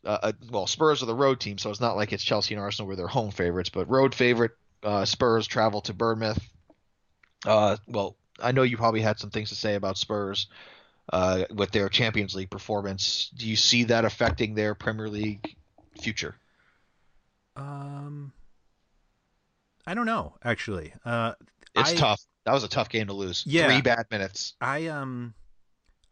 uh, 0.07 0.19
uh, 0.23 0.33
well, 0.51 0.67
Spurs 0.67 1.03
are 1.03 1.07
the 1.07 1.15
road 1.15 1.41
team, 1.41 1.59
so 1.59 1.71
it's 1.71 1.81
not 1.81 1.97
like 1.97 2.13
it's 2.13 2.23
Chelsea 2.23 2.55
and 2.55 2.63
Arsenal 2.63 2.87
where 2.87 2.97
they're 2.97 3.09
home 3.09 3.33
favorites, 3.33 3.71
but 3.71 3.91
road 3.91 4.15
favorite 4.15 4.53
uh, 4.83 5.05
Spurs 5.05 5.47
travel 5.47 5.81
to 5.83 5.93
Bournemouth. 5.93 6.39
Uh, 7.45 7.77
well, 7.89 8.17
I 8.41 8.53
know 8.53 8.63
you 8.63 8.77
probably 8.77 9.01
had 9.01 9.19
some 9.19 9.31
things 9.31 9.49
to 9.49 9.57
say 9.57 9.75
about 9.75 9.99
Spurs 9.99 10.47
uh, 11.13 11.45
with 11.55 11.71
their 11.71 11.89
Champions 11.89 12.35
League 12.35 12.51
performance. 12.51 13.31
Do 13.37 13.47
you 13.49 13.57
see 13.57 13.85
that 13.85 14.05
affecting 14.05 14.55
their 14.55 14.75
Premier 14.75 15.09
League 15.09 15.57
future? 16.01 16.37
Um, 17.57 18.33
I 19.87 19.95
don't 19.95 20.07
know 20.07 20.35
actually. 20.45 20.93
Uh, 21.05 21.33
It's 21.75 21.93
I, 21.93 21.95
tough. 21.97 22.21
That 22.45 22.53
was 22.53 22.65
a 22.65 22.69
tough 22.69 22.89
game 22.89 23.07
to 23.09 23.13
lose. 23.13 23.43
Yeah. 23.47 23.67
Three 23.69 23.83
bad 23.83 24.07
minutes. 24.11 24.55
I 24.61 24.87
um, 24.87 25.35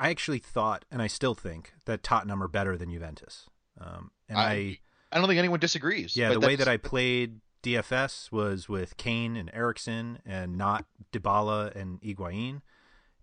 I 0.00 0.10
actually 0.10 0.38
thought, 0.40 0.84
and 0.90 1.00
I 1.00 1.06
still 1.06 1.34
think 1.34 1.72
that 1.84 2.02
Tottenham 2.02 2.42
are 2.42 2.48
better 2.48 2.76
than 2.76 2.90
Juventus. 2.90 3.46
Um, 3.80 4.10
and 4.28 4.38
I, 4.38 4.44
I- 4.52 4.78
I 5.12 5.18
don't 5.18 5.28
think 5.28 5.38
anyone 5.38 5.60
disagrees. 5.60 6.16
yeah, 6.16 6.30
but 6.30 6.40
the 6.40 6.46
way 6.48 6.56
that 6.56 6.66
I 6.66 6.76
played 6.76 7.38
DFS 7.62 8.32
was 8.32 8.68
with 8.68 8.96
Kane 8.96 9.36
and 9.36 9.48
Eriksen, 9.54 10.18
and 10.26 10.58
not 10.58 10.86
Dybala 11.12 11.72
and 11.76 12.00
Higuain, 12.00 12.62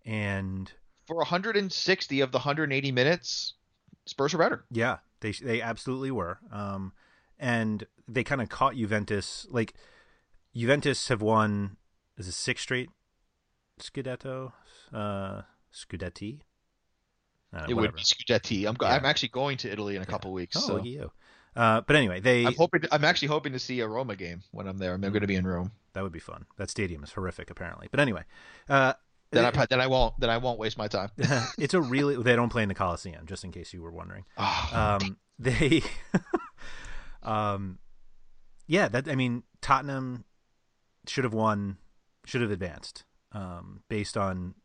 and 0.05 0.71
for 1.11 1.17
160 1.17 2.21
of 2.21 2.31
the 2.31 2.37
180 2.37 2.91
minutes, 2.93 3.55
Spurs 4.05 4.33
are 4.33 4.37
better. 4.37 4.63
Yeah, 4.71 4.99
they 5.19 5.33
they 5.33 5.61
absolutely 5.61 6.09
were. 6.09 6.39
Um, 6.51 6.93
and 7.37 7.85
they 8.07 8.23
kind 8.23 8.41
of 8.41 8.47
caught 8.47 8.75
Juventus. 8.75 9.45
Like 9.49 9.73
Juventus 10.55 11.09
have 11.09 11.21
won 11.21 11.75
is 12.17 12.29
it 12.29 12.31
six 12.31 12.61
straight 12.61 12.89
Scudetto, 13.77 14.53
uh, 14.93 15.41
Scudetti. 15.73 16.39
Uh, 17.53 17.65
it 17.67 17.73
would 17.73 17.93
be 17.93 18.01
Scudetti. 18.03 18.65
I'm 18.65 18.75
go- 18.75 18.85
Yeah. 18.85 18.95
I'm 18.95 19.05
actually 19.05 19.29
going 19.29 19.57
to 19.57 19.71
Italy 19.71 19.97
in 19.97 20.01
a 20.01 20.05
couple 20.05 20.31
weeks. 20.31 20.55
Oh, 20.55 20.61
so. 20.61 20.73
look 20.75 20.83
at 20.83 20.87
you. 20.87 21.11
Uh, 21.57 21.81
but 21.81 21.97
anyway, 21.97 22.21
they 22.21 22.45
I'm 22.45 22.55
hoping. 22.55 22.83
I'm 22.89 23.03
actually 23.03 23.27
hoping 23.27 23.51
to 23.51 23.59
see 23.59 23.81
a 23.81 23.87
Roma 23.87 24.15
game 24.15 24.43
when 24.51 24.65
I'm 24.65 24.77
there. 24.77 24.93
I'm 24.93 25.01
going 25.01 25.19
to 25.19 25.27
be 25.27 25.35
in 25.35 25.45
Rome. 25.45 25.73
that 25.91 26.03
would 26.03 26.13
be 26.13 26.19
fun. 26.19 26.45
That 26.55 26.69
stadium 26.69 27.03
is 27.03 27.11
horrific, 27.11 27.49
apparently. 27.49 27.89
But 27.91 27.99
anyway, 27.99 28.23
uh, 28.69 28.93
Then 29.31 29.45
I 29.45 29.65
then 29.65 29.79
I 29.79 29.87
won't 29.87 30.19
then 30.19 30.29
I 30.29 30.37
won't 30.37 30.59
waste 30.59 30.77
my 30.77 30.87
time. 30.87 31.09
it's 31.57 31.73
a 31.73 31.81
really 31.81 32.21
they 32.21 32.35
don't 32.35 32.49
play 32.49 32.63
in 32.63 32.69
the 32.69 32.75
Coliseum, 32.75 33.25
just 33.25 33.43
in 33.43 33.51
case 33.51 33.73
you 33.73 33.81
were 33.81 33.91
wondering. 33.91 34.25
Ah, 34.37 34.97
um, 35.01 35.17
they, 35.39 35.81
um, 37.23 37.79
yeah, 38.67 38.87
that 38.89 39.07
I 39.07 39.15
mean 39.15 39.43
Tottenham 39.61 40.25
should 41.07 41.23
have 41.23 41.33
won, 41.33 41.77
should 42.25 42.41
have 42.41 42.51
advanced, 42.51 43.05
um, 43.31 43.83
based 43.89 44.17
on 44.17 44.55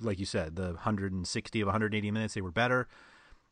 like 0.00 0.18
you 0.18 0.26
said, 0.26 0.56
the 0.56 0.68
160 0.68 1.60
of 1.60 1.66
180 1.66 2.10
minutes 2.10 2.34
they 2.34 2.40
were 2.40 2.50
better. 2.50 2.88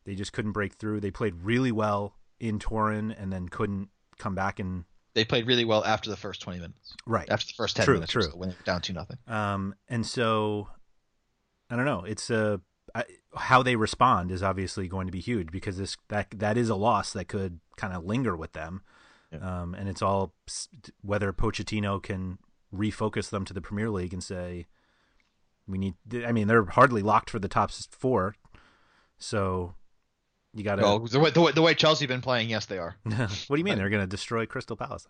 They 0.05 0.15
just 0.15 0.33
couldn't 0.33 0.51
break 0.51 0.73
through. 0.73 0.99
They 0.99 1.11
played 1.11 1.35
really 1.43 1.71
well 1.71 2.15
in 2.39 2.59
Turin 2.59 3.11
and 3.11 3.31
then 3.31 3.47
couldn't 3.47 3.89
come 4.19 4.35
back 4.35 4.59
and 4.59 4.85
they 5.13 5.25
played 5.25 5.45
really 5.47 5.65
well 5.65 5.83
after 5.85 6.09
the 6.09 6.17
first 6.17 6.41
20 6.41 6.59
minutes. 6.59 6.95
right 7.05 7.29
After 7.29 7.47
the 7.47 7.53
first 7.53 7.75
10 7.75 7.85
True, 7.85 7.93
minutes, 7.95 8.11
true. 8.11 8.27
when 8.35 8.49
they 8.49 8.55
were 8.55 8.63
down 8.63 8.81
two 8.81 8.93
nothing. 8.93 9.17
Um, 9.27 9.75
and 9.87 10.05
so 10.05 10.69
I 11.69 11.75
don't 11.75 11.85
know. 11.85 12.03
It's 12.03 12.29
a 12.29 12.61
I, 12.95 13.05
how 13.35 13.63
they 13.63 13.75
respond 13.75 14.29
is 14.31 14.43
obviously 14.43 14.87
going 14.87 15.07
to 15.07 15.11
be 15.11 15.19
huge 15.21 15.51
because 15.51 15.77
this 15.77 15.97
that 16.09 16.27
that 16.37 16.57
is 16.57 16.69
a 16.69 16.75
loss 16.75 17.13
that 17.13 17.27
could 17.27 17.59
kind 17.77 17.93
of 17.93 18.03
linger 18.05 18.35
with 18.35 18.53
them. 18.53 18.81
Um, 19.41 19.73
and 19.73 19.89
it's 19.89 20.01
all 20.03 20.33
whether 21.01 21.33
Pochettino 21.33 22.01
can 22.03 22.37
refocus 22.71 23.29
them 23.31 23.45
to 23.45 23.53
the 23.53 23.61
Premier 23.61 23.89
League 23.89 24.13
and 24.13 24.23
say 24.23 24.67
we 25.67 25.77
need. 25.79 25.95
I 26.25 26.31
mean, 26.31 26.47
they're 26.47 26.65
hardly 26.65 27.01
locked 27.01 27.31
for 27.31 27.39
the 27.39 27.47
top 27.47 27.71
s- 27.71 27.87
four, 27.89 28.35
so 29.17 29.73
you 30.53 30.63
got 30.63 30.75
to. 30.75 30.83
Well, 30.83 30.99
the 30.99 31.19
way, 31.19 31.29
the 31.31 31.41
way 31.41 31.51
the 31.51 31.61
way 31.61 31.73
Chelsea 31.73 32.05
been 32.05 32.21
playing, 32.21 32.49
yes, 32.49 32.65
they 32.67 32.77
are. 32.77 32.95
what 33.03 33.15
do 33.49 33.57
you 33.57 33.63
mean 33.63 33.77
they're 33.77 33.89
going 33.89 34.03
to 34.03 34.07
destroy 34.07 34.45
Crystal 34.45 34.75
Palace? 34.75 35.07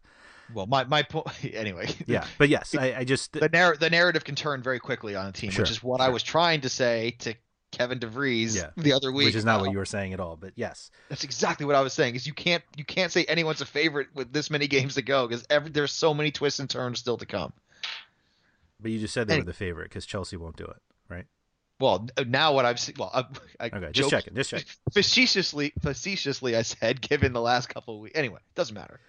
Well, 0.54 0.66
my 0.68 0.84
my 0.86 1.04
point 1.04 1.28
anyway. 1.54 1.90
Yeah, 2.08 2.26
but 2.38 2.50
yes, 2.50 2.76
I, 2.80 2.96
I 3.00 3.04
just 3.04 3.34
the 3.34 3.50
narr- 3.50 3.78
the 3.78 3.90
narrative 3.90 4.24
can 4.24 4.36
turn 4.36 4.62
very 4.62 4.80
quickly 4.80 5.16
on 5.16 5.28
a 5.28 5.32
team, 5.32 5.52
Sure, 5.52 5.64
which 5.64 5.72
is 5.72 5.82
what 5.84 6.02
I 6.02 6.10
was 6.10 6.24
trying 6.24 6.62
to 6.62 6.70
say 6.70 7.16
to 7.20 7.34
Kevin 7.72 7.98
DeVries 8.00 8.56
yeah 8.56 8.70
the 8.78 8.94
other 8.94 9.12
week. 9.12 9.26
which 9.26 9.36
is 9.36 9.46
not 9.46 9.60
what 9.60 9.70
Uh, 9.70 9.72
you 9.72 9.78
were 9.80 9.86
saying 9.86 10.14
at 10.14 10.20
all. 10.20 10.36
But 10.36 10.54
yes, 10.56 10.92
That's 11.10 11.24
exactly 11.24 11.66
what 11.66 11.76
I 11.76 11.82
was 11.82 11.92
saying. 11.94 12.16
Is 12.16 12.28
you 12.28 12.34
can't 12.34 12.64
you 12.76 12.86
can't 12.86 13.12
say 13.12 13.24
anyone's 13.26 13.62
a 13.62 13.66
favorite 13.66 14.10
with 14.14 14.32
this 14.32 14.50
many 14.52 14.68
games 14.68 14.96
to 14.96 15.02
go 15.02 15.28
because 15.28 15.46
there's 15.72 15.92
so 15.92 16.14
many 16.14 16.30
twists 16.32 16.60
and 16.60 16.70
turns 16.70 17.00
still 17.00 17.18
to 17.18 17.26
come. 17.26 17.52
but 18.80 18.92
you 18.92 19.00
just 19.00 19.14
said 19.14 19.28
they 19.28 19.34
Any- 19.36 19.42
were 19.42 19.48
the 19.48 19.54
favorite 19.54 19.86
because 19.90 20.06
Chelsea 20.06 20.38
won't 20.38 20.56
do 20.58 20.66
it, 20.66 20.78
right? 21.10 21.26
Well, 21.84 22.08
now 22.26 22.54
what 22.54 22.64
I've 22.64 22.80
seen, 22.80 22.96
well, 22.98 23.12
I, 23.14 23.26
I 23.60 23.66
Okay, 23.76 23.92
just 23.92 24.10
checking, 24.10 24.36
just 24.36 24.52
checking. 24.52 24.68
Facetiously, 24.94 25.74
facetiously, 25.82 26.56
I 26.56 26.62
said, 26.62 27.02
given 27.02 27.34
the 27.34 27.42
last 27.42 27.68
couple 27.68 27.96
of 27.96 28.00
weeks. 28.02 28.18
Anyway, 28.18 28.38
it 28.40 28.56
doesn't 28.56 28.74
matter. 28.74 29.02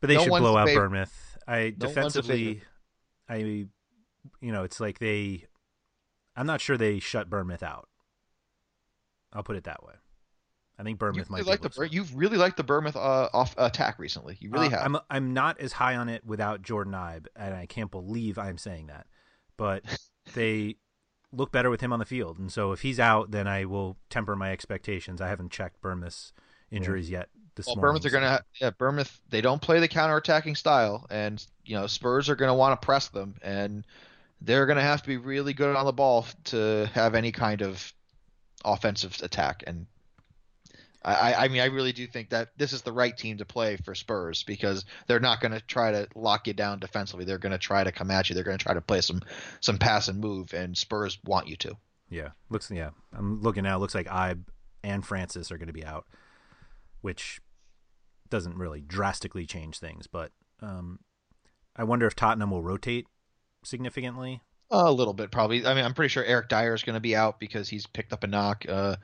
But 0.00 0.08
they 0.08 0.16
No 0.16 0.24
should 0.24 0.30
blow 0.30 0.56
out 0.56 0.66
fav- 0.66 0.74
Bournemouth. 0.74 1.38
I 1.46 1.66
No 1.78 1.86
defensively, 1.86 2.60
I, 3.28 3.36
you 3.36 3.68
know, 4.40 4.64
it's 4.64 4.80
like 4.80 4.98
they. 4.98 5.44
I'm 6.34 6.46
not 6.46 6.60
sure 6.60 6.76
they 6.76 6.98
shut 6.98 7.30
Bournemouth 7.30 7.62
out. 7.62 7.88
I'll 9.32 9.44
put 9.44 9.54
it 9.54 9.64
that 9.64 9.84
way. 9.84 9.94
I 10.78 10.82
think 10.82 10.94
You 10.94 10.98
Bournemouth 10.98 11.30
might 11.30 11.38
really 11.38 11.44
be 11.44 11.50
like 11.52 11.60
the 11.62 11.68
Bur- 11.70 11.84
you've 11.84 12.16
really 12.16 12.36
liked 12.36 12.56
the 12.56 12.64
Bournemouth 12.64 12.96
uh, 12.96 13.28
off 13.32 13.54
attack 13.58 14.00
recently. 14.00 14.36
You 14.40 14.50
really 14.50 14.66
Uh, 14.66 14.70
have. 14.70 14.82
I'm 14.82 14.96
I'm 15.08 15.34
not 15.34 15.60
as 15.60 15.72
high 15.72 15.94
on 15.94 16.08
it 16.08 16.24
without 16.26 16.62
Jordan 16.62 16.94
Ibe, 16.94 17.26
and 17.36 17.54
I 17.54 17.66
can't 17.66 17.92
believe 17.92 18.38
I'm 18.38 18.58
saying 18.58 18.88
that. 18.88 19.06
But 19.56 19.84
they 20.34 20.78
look 21.32 21.50
better 21.50 21.70
with 21.70 21.80
him 21.80 21.92
on 21.92 21.98
the 21.98 22.04
field, 22.04 22.38
and 22.38 22.52
so 22.52 22.72
if 22.72 22.82
he's 22.82 23.00
out, 23.00 23.30
then 23.30 23.46
I 23.46 23.64
will 23.64 23.96
temper 24.10 24.36
my 24.36 24.52
expectations. 24.52 25.20
I 25.20 25.28
haven't 25.28 25.50
checked 25.50 25.80
Bournemouth's 25.80 26.32
injuries 26.70 27.10
yet 27.10 27.28
this 27.54 27.66
well, 27.66 27.76
morning. 27.76 27.82
Bournemouth 27.82 28.06
are 28.06 28.10
so- 28.10 28.20
gonna 28.20 28.40
yeah 28.60 28.70
Bournemouth 28.70 29.20
they 29.28 29.40
don't 29.40 29.60
play 29.62 29.80
the 29.80 29.88
counter-attacking 29.88 30.56
style, 30.56 31.06
and 31.10 31.44
you 31.64 31.74
know 31.74 31.86
Spurs 31.86 32.28
are 32.28 32.36
gonna 32.36 32.54
want 32.54 32.80
to 32.80 32.84
press 32.84 33.08
them, 33.08 33.34
and 33.42 33.86
they're 34.40 34.66
gonna 34.66 34.82
have 34.82 35.02
to 35.02 35.08
be 35.08 35.16
really 35.16 35.52
good 35.52 35.74
on 35.74 35.86
the 35.86 35.92
ball 35.92 36.26
to 36.44 36.90
have 36.94 37.14
any 37.14 37.32
kind 37.32 37.62
of 37.62 37.92
offensive 38.64 39.18
attack. 39.22 39.64
And 39.66 39.86
I, 41.04 41.14
I- 41.32 41.44
I 41.44 41.48
mean 41.48 41.60
I 41.60 41.66
really 41.66 41.92
do 41.92 42.06
think 42.06 42.30
that 42.30 42.50
this 42.56 42.72
is 42.72 42.82
the 42.82 42.92
right 42.92 43.16
team 43.16 43.38
to 43.38 43.44
play 43.44 43.76
for 43.76 43.94
Spurs 43.94 44.42
because 44.42 44.84
they're 45.06 45.20
not 45.20 45.40
gonna 45.40 45.60
try 45.60 45.92
to 45.92 46.08
lock 46.14 46.46
you 46.46 46.52
down 46.52 46.78
defensively. 46.78 47.24
They're 47.24 47.38
gonna 47.38 47.58
try 47.58 47.84
to 47.84 47.92
come 47.92 48.10
at 48.10 48.28
you. 48.28 48.34
They're 48.34 48.44
gonna 48.44 48.58
try 48.58 48.74
to 48.74 48.80
play 48.80 49.00
some 49.00 49.20
some 49.60 49.78
pass 49.78 50.08
and 50.08 50.20
move, 50.20 50.52
and 50.54 50.76
Spurs 50.76 51.18
want 51.24 51.48
you 51.48 51.56
to. 51.56 51.76
Yeah, 52.10 52.28
looks 52.50 52.70
yeah. 52.70 52.90
I'm 53.16 53.40
looking 53.40 53.62
now. 53.64 53.76
It 53.76 53.80
looks 53.80 53.94
like 53.94 54.06
Ibe 54.06 54.44
and 54.84 55.06
Francis 55.06 55.50
are 55.50 55.56
going 55.56 55.68
to 55.68 55.72
be 55.72 55.84
out, 55.84 56.04
which 57.00 57.40
doesn't 58.28 58.56
really 58.58 58.80
drastically 58.82 59.46
change 59.46 59.78
things. 59.78 60.06
But 60.06 60.30
um, 60.60 60.98
I 61.76 61.84
wonder 61.84 62.06
if 62.06 62.14
Tottenham 62.14 62.50
will 62.50 62.62
rotate 62.62 63.06
significantly. 63.64 64.42
A 64.70 64.90
little 64.92 65.14
bit, 65.14 65.30
probably. 65.30 65.64
I 65.66 65.72
mean, 65.74 65.84
I'm 65.84 65.94
pretty 65.94 66.08
sure 66.08 66.24
Eric 66.24 66.48
Dier 66.48 66.74
is 66.74 66.82
going 66.82 66.94
to 66.94 67.00
be 67.00 67.14
out 67.16 67.38
because 67.40 67.68
he's 67.68 67.86
picked 67.86 68.12
up 68.12 68.24
a 68.24 68.26
knock. 68.26 68.64
Uh, 68.68 68.96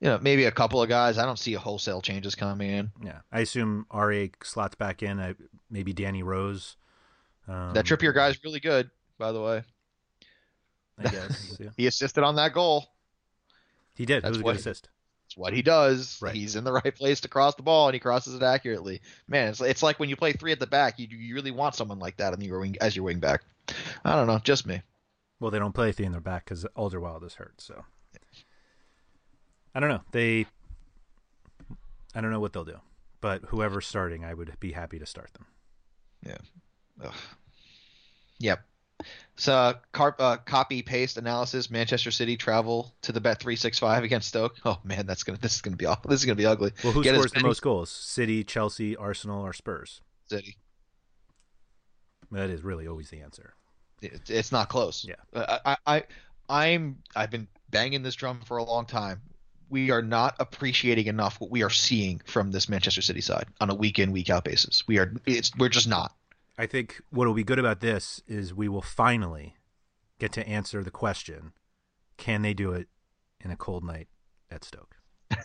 you 0.00 0.08
know, 0.08 0.18
maybe 0.20 0.44
a 0.44 0.50
couple 0.50 0.82
of 0.82 0.88
guys. 0.88 1.18
I 1.18 1.24
don't 1.24 1.38
see 1.38 1.54
a 1.54 1.58
wholesale 1.58 2.02
changes 2.02 2.34
coming 2.34 2.70
in. 2.70 2.92
Yeah, 3.02 3.20
I 3.32 3.40
assume 3.40 3.86
Ra 3.92 4.26
slots 4.42 4.74
back 4.74 5.02
in. 5.02 5.18
I, 5.18 5.34
maybe 5.70 5.92
Danny 5.92 6.22
Rose. 6.22 6.76
Um, 7.48 7.72
that 7.74 7.86
Trippier 7.86 8.14
guy's 8.14 8.42
really 8.44 8.60
good, 8.60 8.90
by 9.18 9.32
the 9.32 9.40
way. 9.40 9.62
I 10.98 11.10
guess 11.10 11.56
yeah. 11.60 11.70
He 11.76 11.86
assisted 11.86 12.24
on 12.24 12.36
that 12.36 12.52
goal. 12.52 12.86
he 13.94 14.06
did. 14.06 14.22
That's 14.22 14.28
it 14.28 14.30
was 14.30 14.40
a 14.40 14.44
good 14.44 14.54
he- 14.54 14.60
assist. 14.60 14.88
It's 15.26 15.36
what 15.36 15.52
he 15.52 15.62
does. 15.62 16.18
Right. 16.22 16.34
He's 16.34 16.54
in 16.54 16.62
the 16.62 16.72
right 16.72 16.94
place 16.94 17.22
to 17.22 17.28
cross 17.28 17.56
the 17.56 17.64
ball, 17.64 17.88
and 17.88 17.94
he 17.94 17.98
crosses 18.00 18.34
it 18.34 18.42
accurately. 18.42 19.00
Man, 19.26 19.48
it's 19.48 19.60
it's 19.60 19.82
like 19.82 19.98
when 19.98 20.08
you 20.08 20.14
play 20.16 20.32
three 20.32 20.52
at 20.52 20.60
the 20.60 20.68
back. 20.68 20.98
You 21.00 21.08
you 21.08 21.34
really 21.34 21.50
want 21.50 21.74
someone 21.74 21.98
like 21.98 22.18
that 22.18 22.32
in 22.32 22.40
your 22.42 22.60
wing 22.60 22.76
as 22.80 22.94
your 22.94 23.04
wing 23.04 23.18
back. 23.18 23.42
I 24.04 24.14
don't 24.14 24.28
know, 24.28 24.38
just 24.38 24.66
me. 24.66 24.82
Well, 25.40 25.50
they 25.50 25.58
don't 25.58 25.74
play 25.74 25.90
three 25.90 26.06
in 26.06 26.12
their 26.12 26.20
back 26.20 26.44
because 26.44 26.64
Alderweireld 26.76 27.24
is 27.24 27.34
hurt. 27.34 27.60
So 27.60 27.84
I 29.76 29.80
don't 29.80 29.90
know. 29.90 30.00
They, 30.10 30.46
I 32.14 32.22
don't 32.22 32.30
know 32.30 32.40
what 32.40 32.54
they'll 32.54 32.64
do, 32.64 32.80
but 33.20 33.42
whoever's 33.48 33.86
starting, 33.86 34.24
I 34.24 34.32
would 34.32 34.58
be 34.58 34.72
happy 34.72 34.98
to 34.98 35.04
start 35.04 35.30
them. 35.34 35.44
Yeah. 36.26 37.04
Ugh. 37.04 37.14
Yep. 38.38 38.60
So, 39.36 39.74
car, 39.92 40.16
uh, 40.18 40.38
copy 40.38 40.80
paste 40.80 41.18
analysis. 41.18 41.70
Manchester 41.70 42.10
City 42.10 42.38
travel 42.38 42.94
to 43.02 43.12
the 43.12 43.20
bet 43.20 43.38
three 43.38 43.54
six 43.54 43.78
five 43.78 44.02
against 44.02 44.28
Stoke. 44.28 44.56
Oh 44.64 44.78
man, 44.82 45.04
that's 45.04 45.22
gonna 45.22 45.38
this 45.38 45.54
is 45.56 45.60
gonna 45.60 45.76
be 45.76 45.84
awful. 45.84 46.08
This 46.08 46.20
is 46.20 46.24
gonna 46.24 46.36
be 46.36 46.46
ugly. 46.46 46.72
Well, 46.82 46.94
who 46.94 47.02
Get 47.02 47.14
scores 47.14 47.32
the 47.32 47.40
most 47.40 47.60
goals? 47.60 47.90
City, 47.90 48.44
Chelsea, 48.44 48.96
Arsenal, 48.96 49.44
or 49.44 49.52
Spurs? 49.52 50.00
City. 50.30 50.56
That 52.32 52.48
is 52.48 52.64
really 52.64 52.88
always 52.88 53.10
the 53.10 53.20
answer. 53.20 53.52
It, 54.00 54.22
it's 54.30 54.52
not 54.52 54.70
close. 54.70 55.06
Yeah. 55.06 55.16
Uh, 55.34 55.58
I, 55.66 55.76
I 55.86 56.02
I'm 56.48 56.96
I've 57.14 57.30
been 57.30 57.46
banging 57.68 58.02
this 58.02 58.14
drum 58.14 58.40
for 58.46 58.56
a 58.56 58.64
long 58.64 58.86
time. 58.86 59.20
We 59.68 59.90
are 59.90 60.02
not 60.02 60.36
appreciating 60.38 61.06
enough 61.06 61.40
what 61.40 61.50
we 61.50 61.62
are 61.62 61.70
seeing 61.70 62.20
from 62.24 62.52
this 62.52 62.68
Manchester 62.68 63.02
City 63.02 63.20
side 63.20 63.46
on 63.60 63.70
a 63.70 63.74
week 63.74 63.98
in 63.98 64.12
week 64.12 64.30
out 64.30 64.44
basis. 64.44 64.86
We 64.86 64.98
are 64.98 65.12
it's 65.26 65.50
we're 65.56 65.68
just 65.68 65.88
not. 65.88 66.14
I 66.58 66.66
think 66.66 67.00
what 67.10 67.26
will 67.26 67.34
be 67.34 67.44
good 67.44 67.58
about 67.58 67.80
this 67.80 68.22
is 68.26 68.54
we 68.54 68.68
will 68.68 68.82
finally 68.82 69.56
get 70.18 70.32
to 70.32 70.46
answer 70.48 70.82
the 70.82 70.90
question: 70.90 71.52
Can 72.16 72.42
they 72.42 72.54
do 72.54 72.72
it 72.72 72.88
in 73.40 73.50
a 73.50 73.56
cold 73.56 73.84
night 73.84 74.08
at 74.50 74.64
Stoke? 74.64 74.96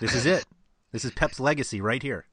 this 0.00 0.14
is 0.14 0.26
it. 0.26 0.44
This 0.92 1.04
is 1.04 1.12
Pep's 1.12 1.40
legacy 1.40 1.80
right 1.80 2.02
here. 2.02 2.26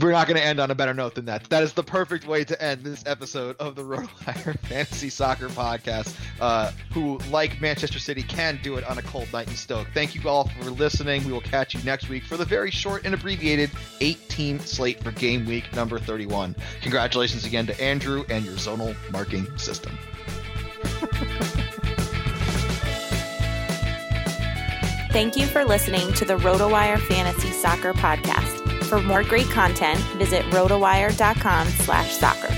We're 0.00 0.12
not 0.12 0.26
going 0.26 0.38
to 0.38 0.44
end 0.44 0.60
on 0.60 0.70
a 0.70 0.74
better 0.74 0.94
note 0.94 1.14
than 1.14 1.24
that. 1.26 1.48
That 1.50 1.62
is 1.62 1.72
the 1.72 1.82
perfect 1.82 2.26
way 2.26 2.44
to 2.44 2.62
end 2.62 2.82
this 2.82 3.02
episode 3.06 3.56
of 3.58 3.74
the 3.74 3.82
RotoWire 3.84 4.58
Fantasy 4.60 5.10
Soccer 5.10 5.48
Podcast. 5.48 6.14
Uh, 6.40 6.70
who, 6.92 7.18
like 7.30 7.60
Manchester 7.60 7.98
City, 7.98 8.22
can 8.22 8.58
do 8.62 8.76
it 8.76 8.88
on 8.88 8.98
a 8.98 9.02
cold 9.02 9.32
night 9.32 9.48
in 9.48 9.54
Stoke. 9.54 9.88
Thank 9.94 10.14
you 10.14 10.28
all 10.28 10.48
for 10.48 10.70
listening. 10.70 11.24
We 11.24 11.32
will 11.32 11.40
catch 11.40 11.74
you 11.74 11.82
next 11.82 12.08
week 12.08 12.24
for 12.24 12.36
the 12.36 12.44
very 12.44 12.70
short 12.70 13.04
and 13.04 13.14
abbreviated 13.14 13.70
18 14.00 14.60
slate 14.60 15.02
for 15.02 15.10
game 15.12 15.46
week 15.46 15.72
number 15.74 15.98
31. 15.98 16.54
Congratulations 16.82 17.44
again 17.44 17.66
to 17.66 17.80
Andrew 17.80 18.24
and 18.28 18.44
your 18.44 18.54
zonal 18.54 18.94
marking 19.10 19.46
system. 19.58 19.96
Thank 25.10 25.36
you 25.36 25.46
for 25.46 25.64
listening 25.64 26.12
to 26.14 26.24
the 26.24 26.36
RotoWire 26.36 27.00
Fantasy 27.00 27.50
Soccer 27.50 27.92
Podcast. 27.94 28.77
For 28.88 29.02
more 29.02 29.22
great 29.22 29.50
content, 29.50 29.98
visit 30.16 30.42
rotowire.com 30.46 31.68
slash 31.68 32.12
soccer. 32.12 32.48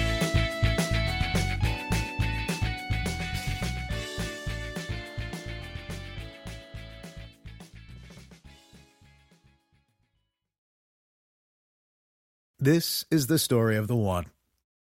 This 12.62 13.04
is 13.10 13.26
the 13.26 13.38
story 13.38 13.76
of 13.76 13.88
the 13.88 13.96
one. 13.96 14.26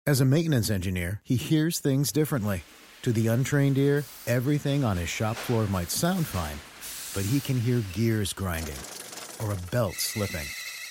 As 0.07 0.21
a 0.21 0.25
maintenance 0.25 0.71
engineer, 0.71 1.21
he 1.23 1.35
hears 1.35 1.77
things 1.77 2.11
differently. 2.11 2.63
To 3.03 3.11
the 3.11 3.27
untrained 3.27 3.77
ear, 3.77 4.05
everything 4.25 4.83
on 4.83 4.97
his 4.97 5.09
shop 5.09 5.35
floor 5.35 5.67
might 5.67 5.91
sound 5.91 6.25
fine, 6.25 6.57
but 7.13 7.29
he 7.29 7.39
can 7.39 7.59
hear 7.59 7.83
gears 7.93 8.33
grinding 8.33 8.77
or 9.43 9.51
a 9.51 9.71
belt 9.71 9.93
slipping. 9.95 10.47